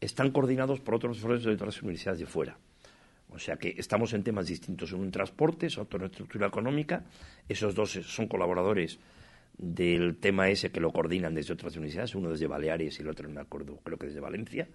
[0.00, 2.56] están coordinados por otros profesores de otras universidades de fuera.
[3.32, 4.92] O sea que estamos en temas distintos.
[4.92, 7.04] Uno en transportes, otro en estructura económica.
[7.48, 8.98] Esos dos son colaboradores
[9.56, 13.28] del tema ese que lo coordinan desde otras universidades, uno desde Baleares y el otro,
[13.28, 14.68] no me acuerdo, creo que desde Valencia.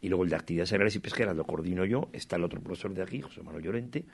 [0.00, 2.10] Y luego el de actividades agrarias y pesqueras lo coordino yo.
[2.12, 4.04] Está el otro profesor de aquí, José Manuel Llorente,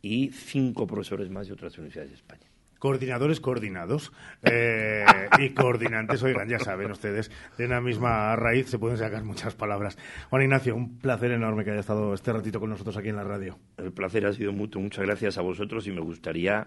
[0.00, 2.51] y cinco profesores más de otras universidades de España.
[2.82, 5.04] Coordinadores coordinados eh,
[5.38, 9.96] y coordinantes, oigan, ya saben ustedes, de una misma raíz se pueden sacar muchas palabras.
[10.30, 13.22] Juan Ignacio, un placer enorme que haya estado este ratito con nosotros aquí en la
[13.22, 13.56] radio.
[13.76, 14.82] El placer ha sido mutuo.
[14.82, 16.66] Muchas gracias a vosotros y me gustaría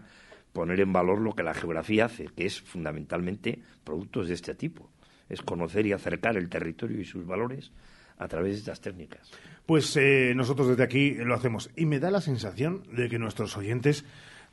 [0.53, 4.89] poner en valor lo que la geografía hace, que es fundamentalmente productos de este tipo.
[5.27, 7.73] Es conocer y acercar el territorio y sus valores
[8.17, 9.31] a través de estas técnicas.
[9.65, 13.57] Pues eh, nosotros desde aquí lo hacemos y me da la sensación de que nuestros
[13.57, 14.05] oyentes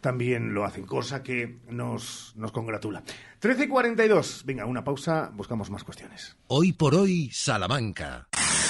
[0.03, 3.03] también lo hacen, cosa que nos, nos congratula.
[3.39, 4.43] 13 y 42.
[4.45, 6.37] Venga, una pausa, buscamos más cuestiones.
[6.49, 8.29] Hoy por hoy, Salamanca.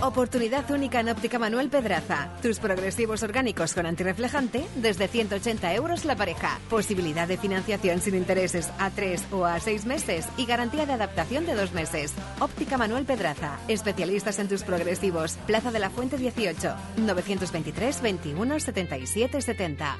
[0.00, 2.28] Oportunidad única en Óptica Manuel Pedraza.
[2.40, 6.60] Tus progresivos orgánicos con antirreflejante desde 180 euros la pareja.
[6.70, 11.46] Posibilidad de financiación sin intereses a 3 o a 6 meses y garantía de adaptación
[11.46, 12.14] de 2 meses.
[12.38, 13.58] Óptica Manuel Pedraza.
[13.66, 15.36] Especialistas en tus progresivos.
[15.48, 16.76] Plaza de la Fuente 18.
[16.98, 19.96] 923 21 77 70.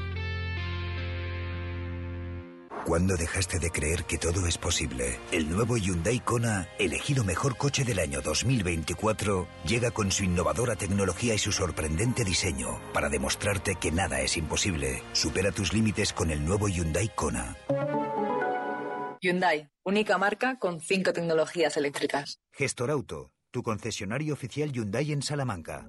[2.85, 5.19] ¿Cuándo dejaste de creer que todo es posible?
[5.33, 11.35] El nuevo Hyundai Kona, elegido mejor coche del año 2024, llega con su innovadora tecnología
[11.35, 15.03] y su sorprendente diseño para demostrarte que nada es imposible.
[15.13, 17.57] Supera tus límites con el nuevo Hyundai Kona.
[19.21, 22.41] Hyundai, única marca con cinco tecnologías eléctricas.
[22.53, 25.89] Gestor Auto, tu concesionario oficial Hyundai en Salamanca.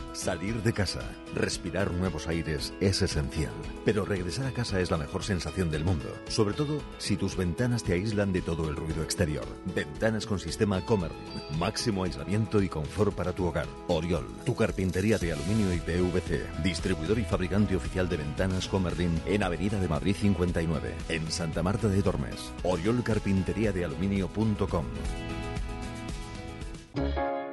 [0.21, 1.01] salir de casa,
[1.33, 3.51] respirar nuevos aires es esencial.
[3.83, 7.83] Pero regresar a casa es la mejor sensación del mundo, sobre todo si tus ventanas
[7.83, 9.47] te aíslan de todo el ruido exterior.
[9.73, 11.17] Ventanas con sistema Comerlin,
[11.57, 13.65] máximo aislamiento y confort para tu hogar.
[13.87, 19.41] Oriol, tu carpintería de aluminio y PVC, distribuidor y fabricante oficial de ventanas Comerlin en
[19.41, 22.53] Avenida de Madrid 59, en Santa Marta de Tormes.
[22.61, 24.85] Oriolcarpinteriadealuminio.com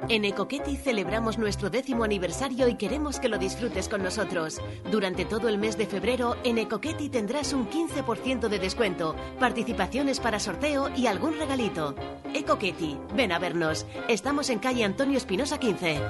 [0.07, 4.61] En Ecoqueti celebramos nuestro décimo aniversario y queremos que lo disfrutes con nosotros.
[4.89, 10.39] Durante todo el mes de febrero, en Ecoqueti tendrás un 15% de descuento, participaciones para
[10.39, 11.95] sorteo y algún regalito.
[12.33, 13.85] Ecoqueti, ven a vernos.
[14.07, 16.01] Estamos en calle Antonio Espinosa 15.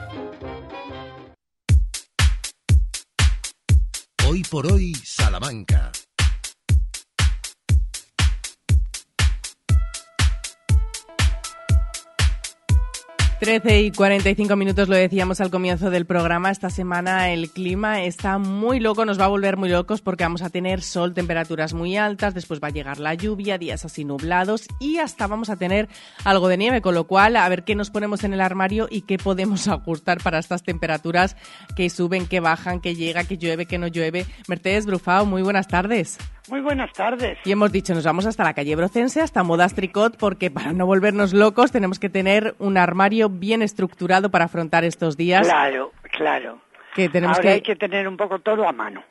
[4.29, 5.91] Hoy por hoy, Salamanca.
[13.39, 16.51] 13 y 45 minutos lo decíamos al comienzo del programa.
[16.51, 20.41] Esta semana el clima está muy loco, nos va a volver muy locos porque vamos
[20.41, 24.67] a tener sol, temperaturas muy altas, después va a llegar la lluvia, días así nublados
[24.81, 25.87] y hasta vamos a tener
[26.25, 29.03] algo de nieve, con lo cual a ver qué nos ponemos en el armario y
[29.03, 31.37] qué podemos ajustar para estas temperaturas
[31.77, 34.25] que suben, que bajan, que llega, que llueve, que no llueve.
[34.49, 36.17] Mercedes Brufao, muy buenas tardes.
[36.49, 37.37] Muy buenas tardes.
[37.45, 40.85] Y hemos dicho, nos vamos hasta la calle Brocense, hasta Modas Tricot, porque para no
[40.85, 45.47] volvernos locos tenemos que tener un armario bien estructurado para afrontar estos días.
[45.47, 46.59] Claro, claro.
[46.95, 47.55] Que tenemos Ahora que...
[47.55, 49.03] hay que tener un poco todo a mano.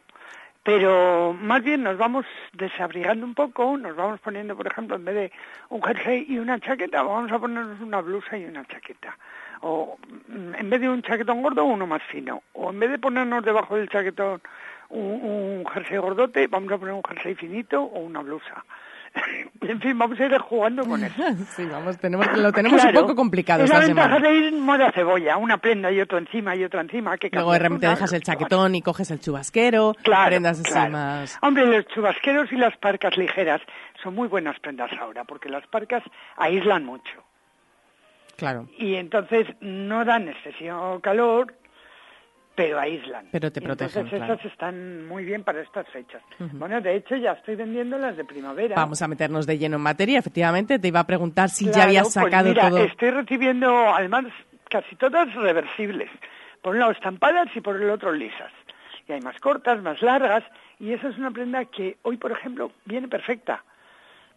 [0.65, 5.15] Pero más bien nos vamos desabrigando un poco, nos vamos poniendo, por ejemplo, en vez
[5.15, 5.33] de
[5.71, 9.17] un jersey y una chaqueta, vamos a ponernos una blusa y una chaqueta.
[9.63, 9.97] O
[10.29, 12.43] mm, en vez de un chaquetón gordo, uno más fino.
[12.53, 14.43] O en vez de ponernos debajo del chaquetón
[14.91, 15.01] un,
[15.61, 18.65] un jersey gordote, vamos a poner un jersey finito o una blusa.
[19.63, 21.15] en fin, vamos a ir jugando con eso.
[21.57, 23.01] Sí, vamos, tenemos, lo tenemos Claro.
[23.01, 24.29] un poco complicado Es esta la ventaja semana.
[24.29, 27.17] de ir moda cebolla, una prenda y otro encima y otro encima.
[27.17, 30.91] Que Luego de repente dejas el chaquetón y coges el chubasquero, Claro, prendas así claro.
[30.93, 31.39] más...
[31.43, 33.63] Hombre, los chubasqueros y las parcas ligeras
[34.03, 36.03] son muy buenas prendas ahora, porque las parcas
[36.37, 37.25] aíslan mucho.
[38.37, 41.55] Claro, Y entonces no dan excesivo calor,
[42.59, 43.27] pero aíslan.
[43.31, 44.35] pero te protegen, Entonces claro.
[44.35, 46.21] estas están muy bien para estas fechas.
[46.41, 46.59] Ujú.
[46.59, 48.75] Bueno, de hecho ya estoy vendiendo las de primavera.
[48.75, 50.19] Vamos a meternos de lleno en materia.
[50.19, 52.79] Efectivamente, te iba a preguntar si ya Claro, habías pues sacado mira, todo.
[52.85, 54.25] Estoy recibiendo, además,
[54.69, 56.11] casi todas reversibles.
[56.61, 58.53] Por un lado estampadas y por el otro lisas.
[59.07, 60.43] Y hay más cortas, más largas,
[60.81, 63.63] y esa es una prenda que hoy, por ejemplo, viene perfecta.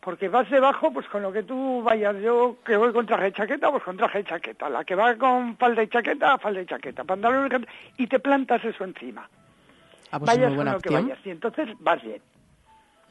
[0.01, 2.15] Porque vas debajo, pues con lo que tú vayas.
[2.23, 4.67] Yo que voy con traje de chaqueta, pues con traje de chaqueta.
[4.67, 7.03] La que va con falda y chaqueta, falda y chaqueta.
[7.03, 9.29] Pantalón y chaqueta, y te plantas eso encima.
[10.11, 11.19] Ah, pues es vayas muy buena con lo que vayas.
[11.25, 12.21] Y entonces vas bien.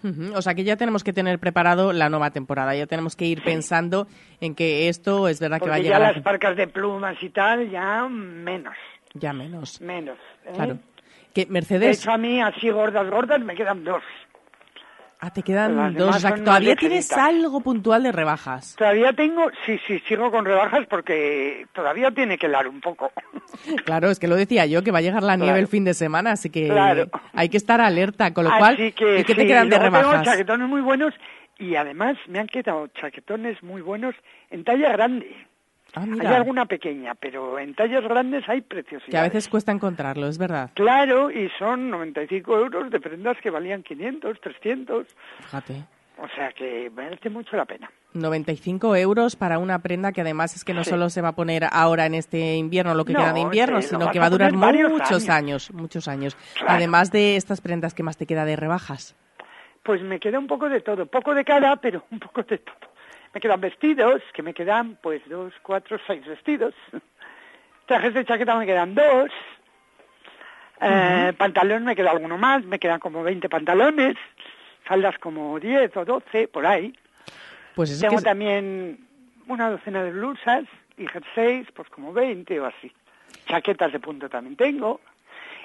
[0.03, 2.75] Ujú, O sea que ya tenemos que tener preparado la nueva temporada.
[2.75, 4.07] Ya tenemos que ir pensando
[4.41, 7.23] en que esto es verdad que va a llegar ya a- las parcas de plumas
[7.23, 8.75] y tal, ya menos.
[9.15, 9.81] ya menos.
[9.81, 10.19] Menos.
[10.47, 10.53] ¿eh?
[10.55, 10.79] Claro.
[11.35, 14.03] Que De Mercedes, hecho, a mí así gordas, gordas, me quedan dos.
[15.23, 16.23] Ah, te quedan Las dos.
[16.23, 18.75] Demás todavía tienes algo puntual de rebajas.
[18.77, 23.13] Todavía tengo, sí, sí, sigo con rebajas porque todavía tiene que helar un poco.
[23.85, 25.93] Claro, es que lo decía yo, que va a llegar la nieve el fin de
[25.93, 27.09] semana, así que Claro.
[27.35, 28.33] hay que estar alerta.
[28.33, 30.25] Con lo cual, Así que ¿y qué te quedan de luego tengo rebajas?
[30.25, 31.13] chaquetones muy buenos
[31.59, 34.15] y además me han quedado chaquetones muy buenos
[34.51, 35.27] en talla grande.
[35.95, 39.11] Ah, Hay alguna pequeña, pero en tallas grandes hay preciosidades.
[39.11, 40.71] que a veces cuesta encontrarlo, es verdad.
[40.75, 45.07] Claro, y son 95 euros de prendas que valían 500, 300.
[45.41, 45.85] Fíjate.
[46.23, 47.91] O sea que merece mucho la pena.
[48.12, 50.91] 95 euros para una prenda que además es que no Sí.
[50.91, 53.81] solo se va a poner ahora en este invierno, lo que No, queda de invierno,
[53.81, 55.31] sino que va a durar muchos años.
[55.31, 56.37] años, muchos años.
[56.59, 56.73] Claro.
[56.75, 59.17] Además de estas prendas, ¿qué más te queda de rebajas?
[59.83, 62.77] Pues me queda un poco de todo, poco de cada, pero un poco de todo.
[63.32, 66.74] Me quedan vestidos, que me quedan pues dos, cuatro, seis vestidos.
[67.86, 69.31] Trajes de chaqueta me quedan dos.
[70.81, 74.16] Eh, Pantalón me queda alguno más, me quedan como 20 pantalones.
[74.85, 76.93] Faldas como 10 o 12, por ahí.
[77.74, 78.98] Pues es Tengo que es- también
[79.47, 80.65] una docena de blusas
[80.97, 82.90] y jerseys, pues como 20 o así.
[83.47, 85.01] Chaquetas de punto también tengo.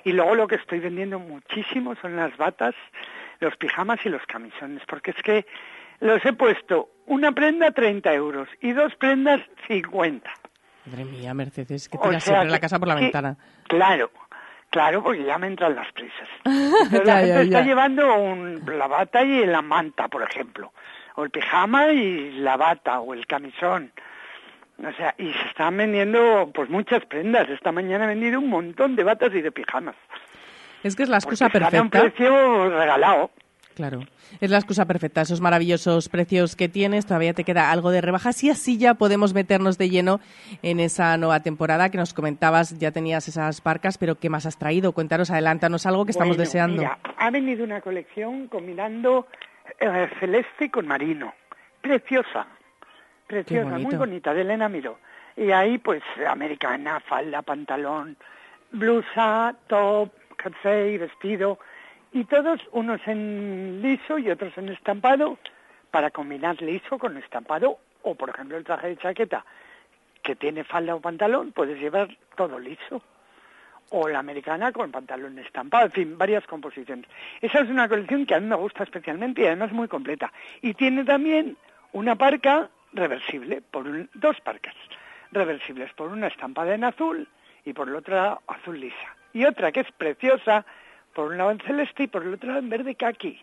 [0.03, 2.75] Y luego lo que estoy vendiendo muchísimo son las batas,
[3.39, 5.45] los pijamas y los camisones, porque es que
[5.99, 10.29] los he puesto una prenda 30 euros y dos prendas 50.
[10.85, 13.37] Madre mía, Mercedes, que tiras siempre la que- casa por la que- ventana.
[13.67, 14.11] Claro,
[14.69, 16.27] claro, porque ya me entran las prisas.
[16.45, 17.65] Entonces la Ya, gente ya, está ya.
[17.65, 20.71] llevando un- la bata y la manta, por ejemplo,
[21.15, 23.91] o el pijama y la bata, o el camisón.
[24.77, 27.47] O sea, y se están vendiendo pues muchas prendas.
[27.49, 29.95] Esta mañana he vendido un montón de batas y de pijamas.
[30.83, 32.17] Es que es la excusa Porque están a un perfecta.
[32.17, 33.31] precio regalado.
[33.75, 33.99] Claro,
[34.39, 35.21] es la excusa perfecta.
[35.21, 39.33] Esos maravillosos precios que tienes, todavía te queda algo de rebajas y así ya podemos
[39.33, 40.21] meternos de lleno
[40.61, 42.79] en esa nueva temporada que nos comentabas.
[42.79, 44.93] Ya tenías esas barcas, pero ¿qué más has traído?
[44.93, 46.83] Cuéntanos, adelántanos algo que estamos deseando.
[46.83, 49.27] Mira, ha venido una colección combinando
[49.79, 51.33] eh, celeste con marino.
[51.81, 52.47] Preciosa.
[53.27, 54.99] Preciosa, muy bonita, de Elena Miró.
[55.35, 58.15] Y ahí, pues, americana, falda, pantalón,
[58.71, 60.11] blusa, top,
[60.41, 61.59] jersey, vestido.
[62.15, 65.37] Y todos, unos en liso y otros en estampado,
[65.91, 67.77] para combinar liso con estampado.
[68.03, 69.45] O, por ejemplo, el traje de chaqueta,
[70.23, 73.01] que tiene falda o pantalón, puedes llevar todo liso
[73.89, 77.05] o la americana con pantalón estampado, en fin, varias composiciones.
[77.41, 80.31] Esa es una colección que a mí me gusta especialmente y además muy completa.
[80.61, 81.57] Y tiene también
[81.91, 84.73] una parca reversible, por un- dos parcas
[85.33, 87.27] reversibles, por una estampada en azul
[87.65, 89.15] y por la otra azul lisa.
[89.33, 90.65] Y otra que es preciosa,
[91.15, 93.39] por un lado en celeste y por el otro lado en verde kaki.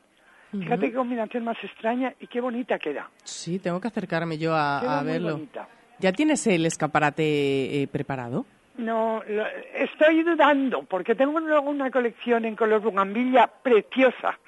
[0.53, 3.09] Fíjate qué combinación más extraña y qué bonita queda.
[3.25, 5.33] Sí, tengo que acercarme yo a, Queda a muy verlo.
[5.33, 5.67] bonita.
[5.99, 8.45] ¿Ya tienes el escaparate eh, preparado?
[8.77, 14.39] No, lo- estoy dudando, porque tengo luego una colección en color bugambilla preciosa,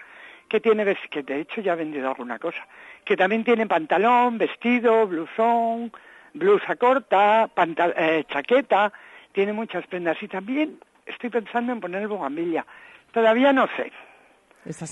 [0.49, 2.67] que tiene, que de hecho ya he vendido alguna cosa,
[3.03, 5.91] que también tiene pantalón, vestido, blusón,
[6.35, 8.93] blusa corta, pantal- eh, chaqueta,
[9.33, 12.67] tiene muchas prendas y también estoy pensando en poner bugambilla.
[13.15, 13.93] Todavía no sé.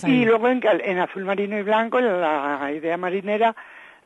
[0.06, 3.54] Y luego en, en azul marino y blanco, en la idea marinera,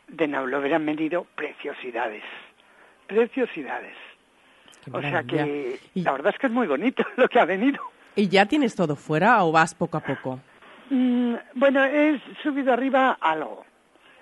[0.09, 2.23] de Naulover han venido preciosidades.
[3.07, 3.95] Preciosidades.
[4.93, 7.83] O sea que la verdad es que es muy bonito lo que ha venido.
[8.15, 10.41] ¿Y ya tienes todo fuera o vas poco a poco?
[10.89, 13.67] Mm, bueno, he subido arriba algo.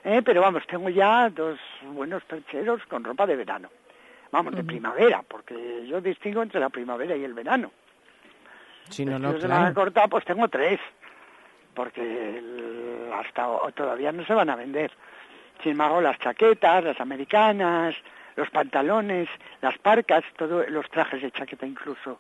[0.02, 0.22] ¿eh?
[0.24, 3.68] Pero vamos, tengo ya dos buenos percheros con ropa de verano.
[4.32, 4.68] Vamos, de Ujú.
[4.68, 7.70] primavera, porque yo distingo entre la primavera y el verano.
[8.90, 9.74] Sí, no, no, manga claro.
[9.74, 10.78] corta, pues tengo tres,
[11.74, 12.00] porque
[12.38, 14.92] el- hasta todavía no se van a vender.
[15.62, 17.94] Sin embargo, las chaquetas, las americanas,
[18.36, 19.28] los pantalones,
[19.62, 22.18] las parcas, todos los trajes de chaqueta incluso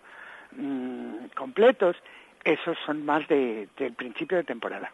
[0.52, 1.96] mm, completos,
[2.44, 4.90] esos son más de, del principio de temporada.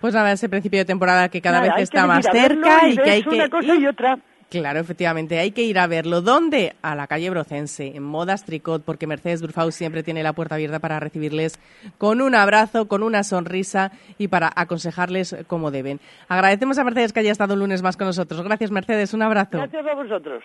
[0.00, 2.96] Pues nada, ese principio de temporada que cada Nada, vez está más cerca y y
[2.96, 4.18] que hay que una cosa y otra.
[4.60, 6.20] Claro, efectivamente, hay que ir a verlo.
[6.20, 6.74] ¿Dónde?
[6.82, 10.78] A la calle Brocense, en Modas Tricot, porque Mercedes Brufau siempre tiene la puerta abierta
[10.78, 11.58] para recibirles
[11.98, 16.00] con un abrazo, con una sonrisa y para aconsejarles como deben.
[16.28, 18.42] Agradecemos a Mercedes que haya estado un lunes más con nosotros.
[18.42, 19.14] Gracias, Mercedes.
[19.14, 19.58] Un abrazo.
[19.58, 20.42] Gracias a vosotros.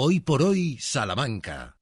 [0.00, 1.76] Hoy por hoy, Salamanca.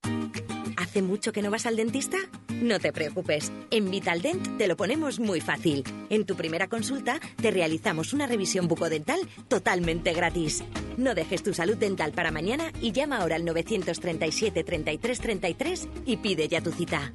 [0.78, 2.16] ¿Hace mucho que no vas al dentista?
[2.48, 3.52] No te preocupes.
[3.70, 5.84] En Vitaldent te lo ponemos muy fácil.
[6.08, 10.64] En tu primera consulta te realizamos una revisión bucodental totalmente gratis.
[10.96, 16.16] No dejes tu salud dental para mañana y llama ahora al 937 33 33 y
[16.16, 17.12] pide ya tu cita.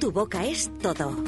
[0.00, 1.22] Tu boca es todo.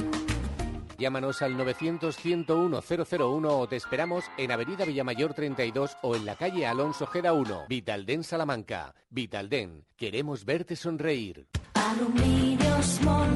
[0.99, 7.07] Llámanos al 900-101-001 o te esperamos en Avenida Villamayor 32 o en la calle Alonso
[7.07, 7.67] Geda 1.
[7.69, 8.95] Vitalden Salamanca.
[9.11, 9.85] Vitalden.
[9.97, 11.49] Queremos verte sonreír.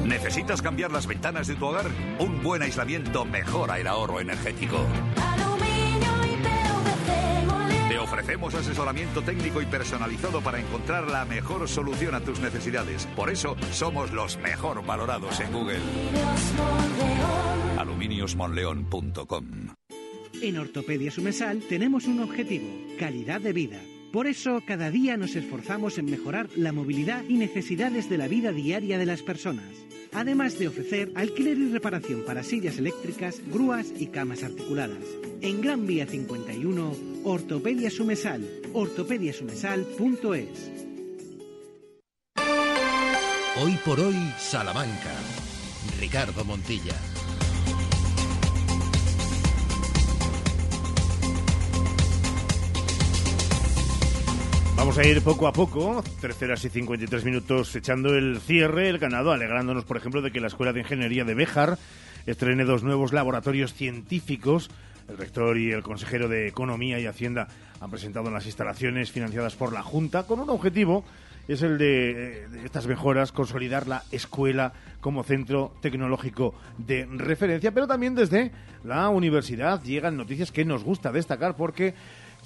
[0.05, 1.85] ¿Necesitas cambiar las ventanas de tu hogar?
[2.19, 4.77] Un buen aislamiento mejora el ahorro energético.
[7.97, 13.07] Te ofrecemos asesoramiento técnico y personalizado para encontrar la mejor solución a tus necesidades.
[13.15, 15.79] Por eso somos los mejor valorados en Google.
[17.75, 19.45] Aluminiosmonleón.com
[20.43, 22.67] En Ortopedia Sumesal tenemos un objetivo,
[22.99, 23.81] calidad de vida.
[24.13, 28.51] Por eso, cada día nos esforzamos en mejorar la movilidad y necesidades de la vida
[28.51, 29.73] diaria de las personas.
[30.13, 35.03] Además de ofrecer alquiler y reparación para sillas eléctricas, grúas y camas articuladas.
[35.41, 40.71] En Gran Vía 51, Ortopedia Sumesal, ortopediasumesal.es.
[43.61, 45.13] Hoy por hoy, Salamanca.
[45.99, 46.93] Ricardo Montilla.
[54.77, 59.31] Vamos a ir poco a poco, terceras y 53 minutos echando el cierre, el ganado,
[59.31, 61.79] alegrándonos, por ejemplo, de que la Escuela de Ingeniería de Béjar
[62.27, 64.69] estrene dos nuevos laboratorios científicos.
[65.07, 67.47] El rector y el consejero de Economía y Hacienda
[67.79, 71.05] han presentado las instalaciones financiadas por la Junta con un objetivo,
[71.47, 77.71] es el de, eh, de estas mejoras, consolidar la escuela como centro tecnológico de referencia,
[77.71, 78.51] pero también desde
[78.83, 81.93] la universidad llegan noticias que nos gusta destacar porque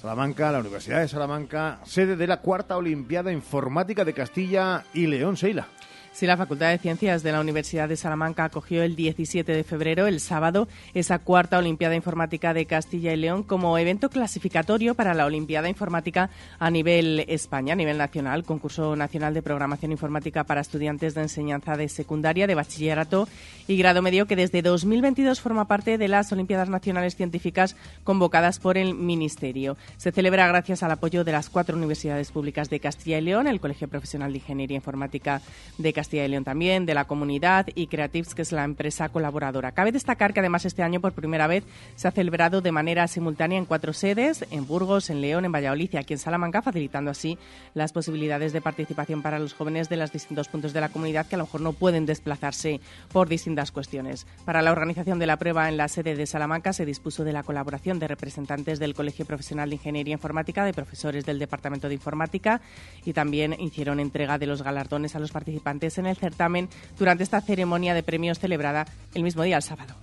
[0.02, 5.36] Salamanca, la Universidad de Salamanca, sede de la cuarta Olimpiada Informática de Castilla y León,
[5.36, 5.68] Seila.
[6.14, 10.06] Sí, la Facultad de Ciencias de la Universidad de Salamanca acogió el 17 de febrero,
[10.06, 15.24] el sábado, esa cuarta Olimpiada Informática de Castilla y León como evento clasificatorio para la
[15.24, 16.28] Olimpiada Informática
[16.58, 21.78] a nivel España, a nivel nacional, concurso nacional de programación informática para estudiantes de enseñanza
[21.78, 23.26] de secundaria, de bachillerato
[23.66, 27.74] y grado medio, que desde 2022 forma parte de las Olimpiadas Nacionales Científicas
[28.04, 29.78] convocadas por el Ministerio.
[29.96, 33.60] Se celebra gracias al apoyo de las cuatro universidades públicas de Castilla y León, el
[33.60, 35.40] Colegio Profesional de Ingeniería Informática
[35.78, 39.72] de Castilla y León también, de la comunidad y Creatives, que es la empresa colaboradora.
[39.72, 41.64] Cabe destacar que además este año por primera vez
[41.94, 45.90] se ha celebrado de manera simultánea en cuatro sedes, en Burgos, en León, en Valladolid
[45.92, 47.38] y aquí en Salamanca, facilitando así
[47.74, 51.36] las posibilidades de participación para los jóvenes de los distintos puntos de la comunidad que
[51.36, 52.80] a lo mejor no pueden desplazarse
[53.12, 54.26] por distintas cuestiones.
[54.44, 57.42] Para la organización de la prueba en la sede de Salamanca se dispuso de la
[57.42, 62.60] colaboración de representantes del Colegio Profesional de Ingeniería Informática, de profesores del Departamento de Informática
[63.04, 67.40] y también hicieron entrega de los galardones a los participantes en el certamen durante esta
[67.40, 69.94] ceremonia de premios celebrada el mismo día, el sábado.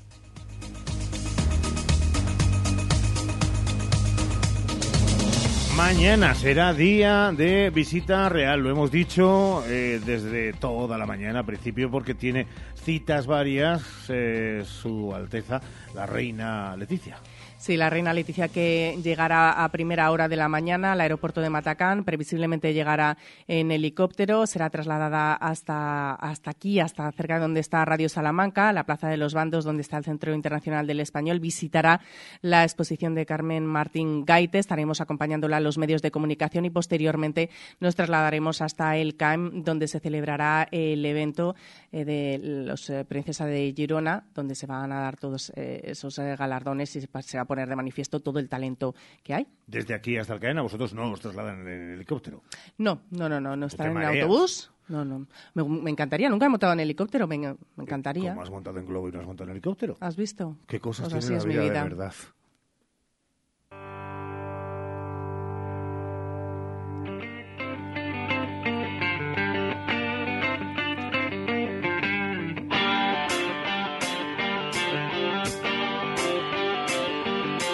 [5.79, 11.45] Mañana será día de visita real, lo hemos dicho eh, desde toda la mañana, a
[11.45, 12.47] principio, porque tiene
[12.83, 15.61] citas varias eh, Su Alteza,
[15.95, 17.17] la Reina Leticia.
[17.59, 21.49] Sí, la reina Leticia que llegará a primera hora de la mañana al aeropuerto de
[21.49, 23.17] Matacán, previsiblemente llegará
[23.49, 28.85] en helicóptero, será trasladada hasta, hasta aquí, hasta cerca de donde está Radio Salamanca, la
[28.85, 31.99] Plaza de los Bandos, donde está el Centro Internacional del Español, visitará
[32.41, 37.49] la exposición de Carmen Martín Gaite, estaremos acompañándola a los medios de comunicación y posteriormente
[37.81, 41.57] nos trasladaremos hasta el CAM, donde se celebrará el evento
[41.91, 46.17] eh, de los eh, Princesa de Girona, donde se van a dar todos eh, esos
[46.17, 49.47] galardones y se va a poner de manifiesto todo el talento que hay.
[49.67, 52.43] Desde aquí hasta el Cadena, vosotros no os trasladan en helicóptero.
[52.77, 54.23] No, no, no, no, no estar en mareas?
[54.23, 54.71] autobús.
[54.87, 55.27] No, no.
[55.53, 58.29] Me, me encantaría, nunca he montado en helicóptero, me, me encantaría.
[58.31, 59.97] ¿Cómo has montado en globo y no has montado en helicóptero?
[59.99, 60.55] ¿Has visto?
[60.65, 61.83] ¿Qué cosas Pues tiene la vida, vida.
[61.83, 62.13] de verdad?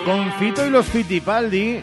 [0.05, 1.81] Con Fito y los Fitipaldi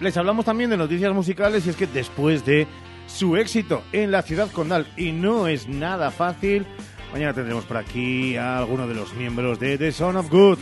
[0.00, 2.68] les hablamos también de noticias musicales y es que después de
[3.08, 6.66] su éxito en la ciudad condal y no es nada fácil,
[7.12, 10.58] mañana tendremos por aquí a alguno de los miembros de The Son of Good.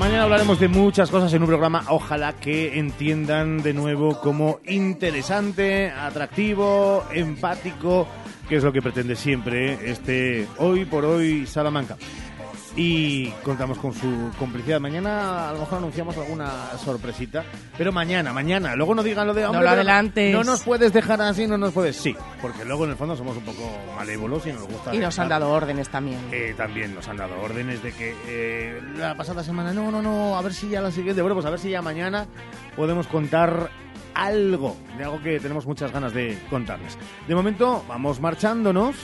[0.00, 5.90] Mañana hablaremos de muchas cosas en un programa, ojalá que entiendan de nuevo como interesante,
[5.90, 8.08] atractivo, empático,
[8.48, 11.98] que es lo que pretende siempre este Hoy por Hoy Salamanca.
[12.82, 14.80] Y contamos con su complicidad.
[14.80, 16.48] Mañana a lo mejor anunciamos alguna
[16.82, 17.44] sorpresita,
[17.76, 18.74] pero mañana, mañana.
[18.74, 20.32] Luego no digan lo de No "Hombre, lo pero adelantes".
[20.32, 21.96] No nos puedes dejar así, no nos puedes.
[21.96, 24.94] Sí, porque luego en el fondo somos un poco malévolos y nos gusta.
[24.94, 26.20] Y nos han dado órdenes también.
[26.32, 30.38] eh, también nos han dado órdenes de que eh, la pasada semana, no, no, no,
[30.38, 32.26] a ver si ya la siguiente, bueno, pues a ver si ya mañana
[32.76, 33.68] podemos contar
[34.14, 36.96] algo, de algo que tenemos muchas ganas de contarles.
[37.28, 38.96] De momento, vamos marchándonos.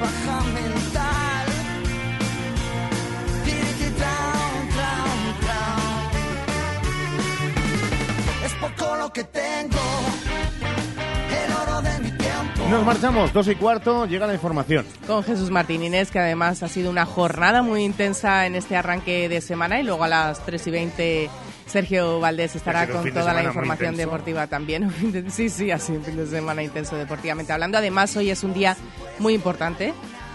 [0.00, 1.46] Paja mental.
[3.98, 6.10] Traum, traum, traum.
[8.44, 9.84] Es poco lo que tengo,
[11.30, 12.68] el oro de mi tiempo.
[12.70, 14.86] Nos marchamos, dos y cuarto, llega la información.
[15.06, 19.28] Con Jesús Martín Inés, que además ha sido una jornada muy intensa en este arranque
[19.28, 21.30] de semana y luego a las 3 y 20
[21.68, 24.90] Sergio Valdés estará con toda la información deportiva también.
[25.28, 27.78] Sí, sí, ha sido un fin de semana intenso deportivamente hablando.
[27.78, 28.76] Además, hoy es un día
[29.18, 29.92] muy importante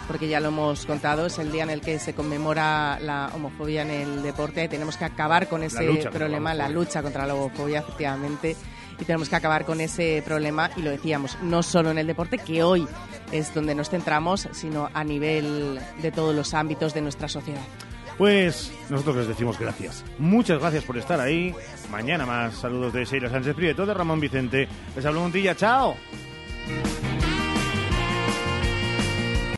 [0.07, 3.83] porque ya lo hemos contado, es el día en el que se conmemora la homofobia
[3.83, 6.69] en el deporte tenemos que acabar con ese la problema, la homofobia.
[6.69, 8.55] lucha contra la homofobia, efectivamente,
[8.99, 12.37] y tenemos que acabar con ese problema, y lo decíamos, no solo en el deporte,
[12.37, 12.87] que hoy
[13.31, 17.63] es donde nos centramos, sino a nivel de todos los ámbitos de nuestra sociedad.
[18.17, 20.03] Pues nosotros les decimos gracias.
[20.19, 21.53] Muchas gracias por estar ahí.
[21.91, 22.55] Mañana más.
[22.55, 24.67] Saludos de Sheila Sánchez Prieto, de Ramón Vicente.
[24.95, 25.55] Les hablo Montilla.
[25.55, 25.95] ¡Chao!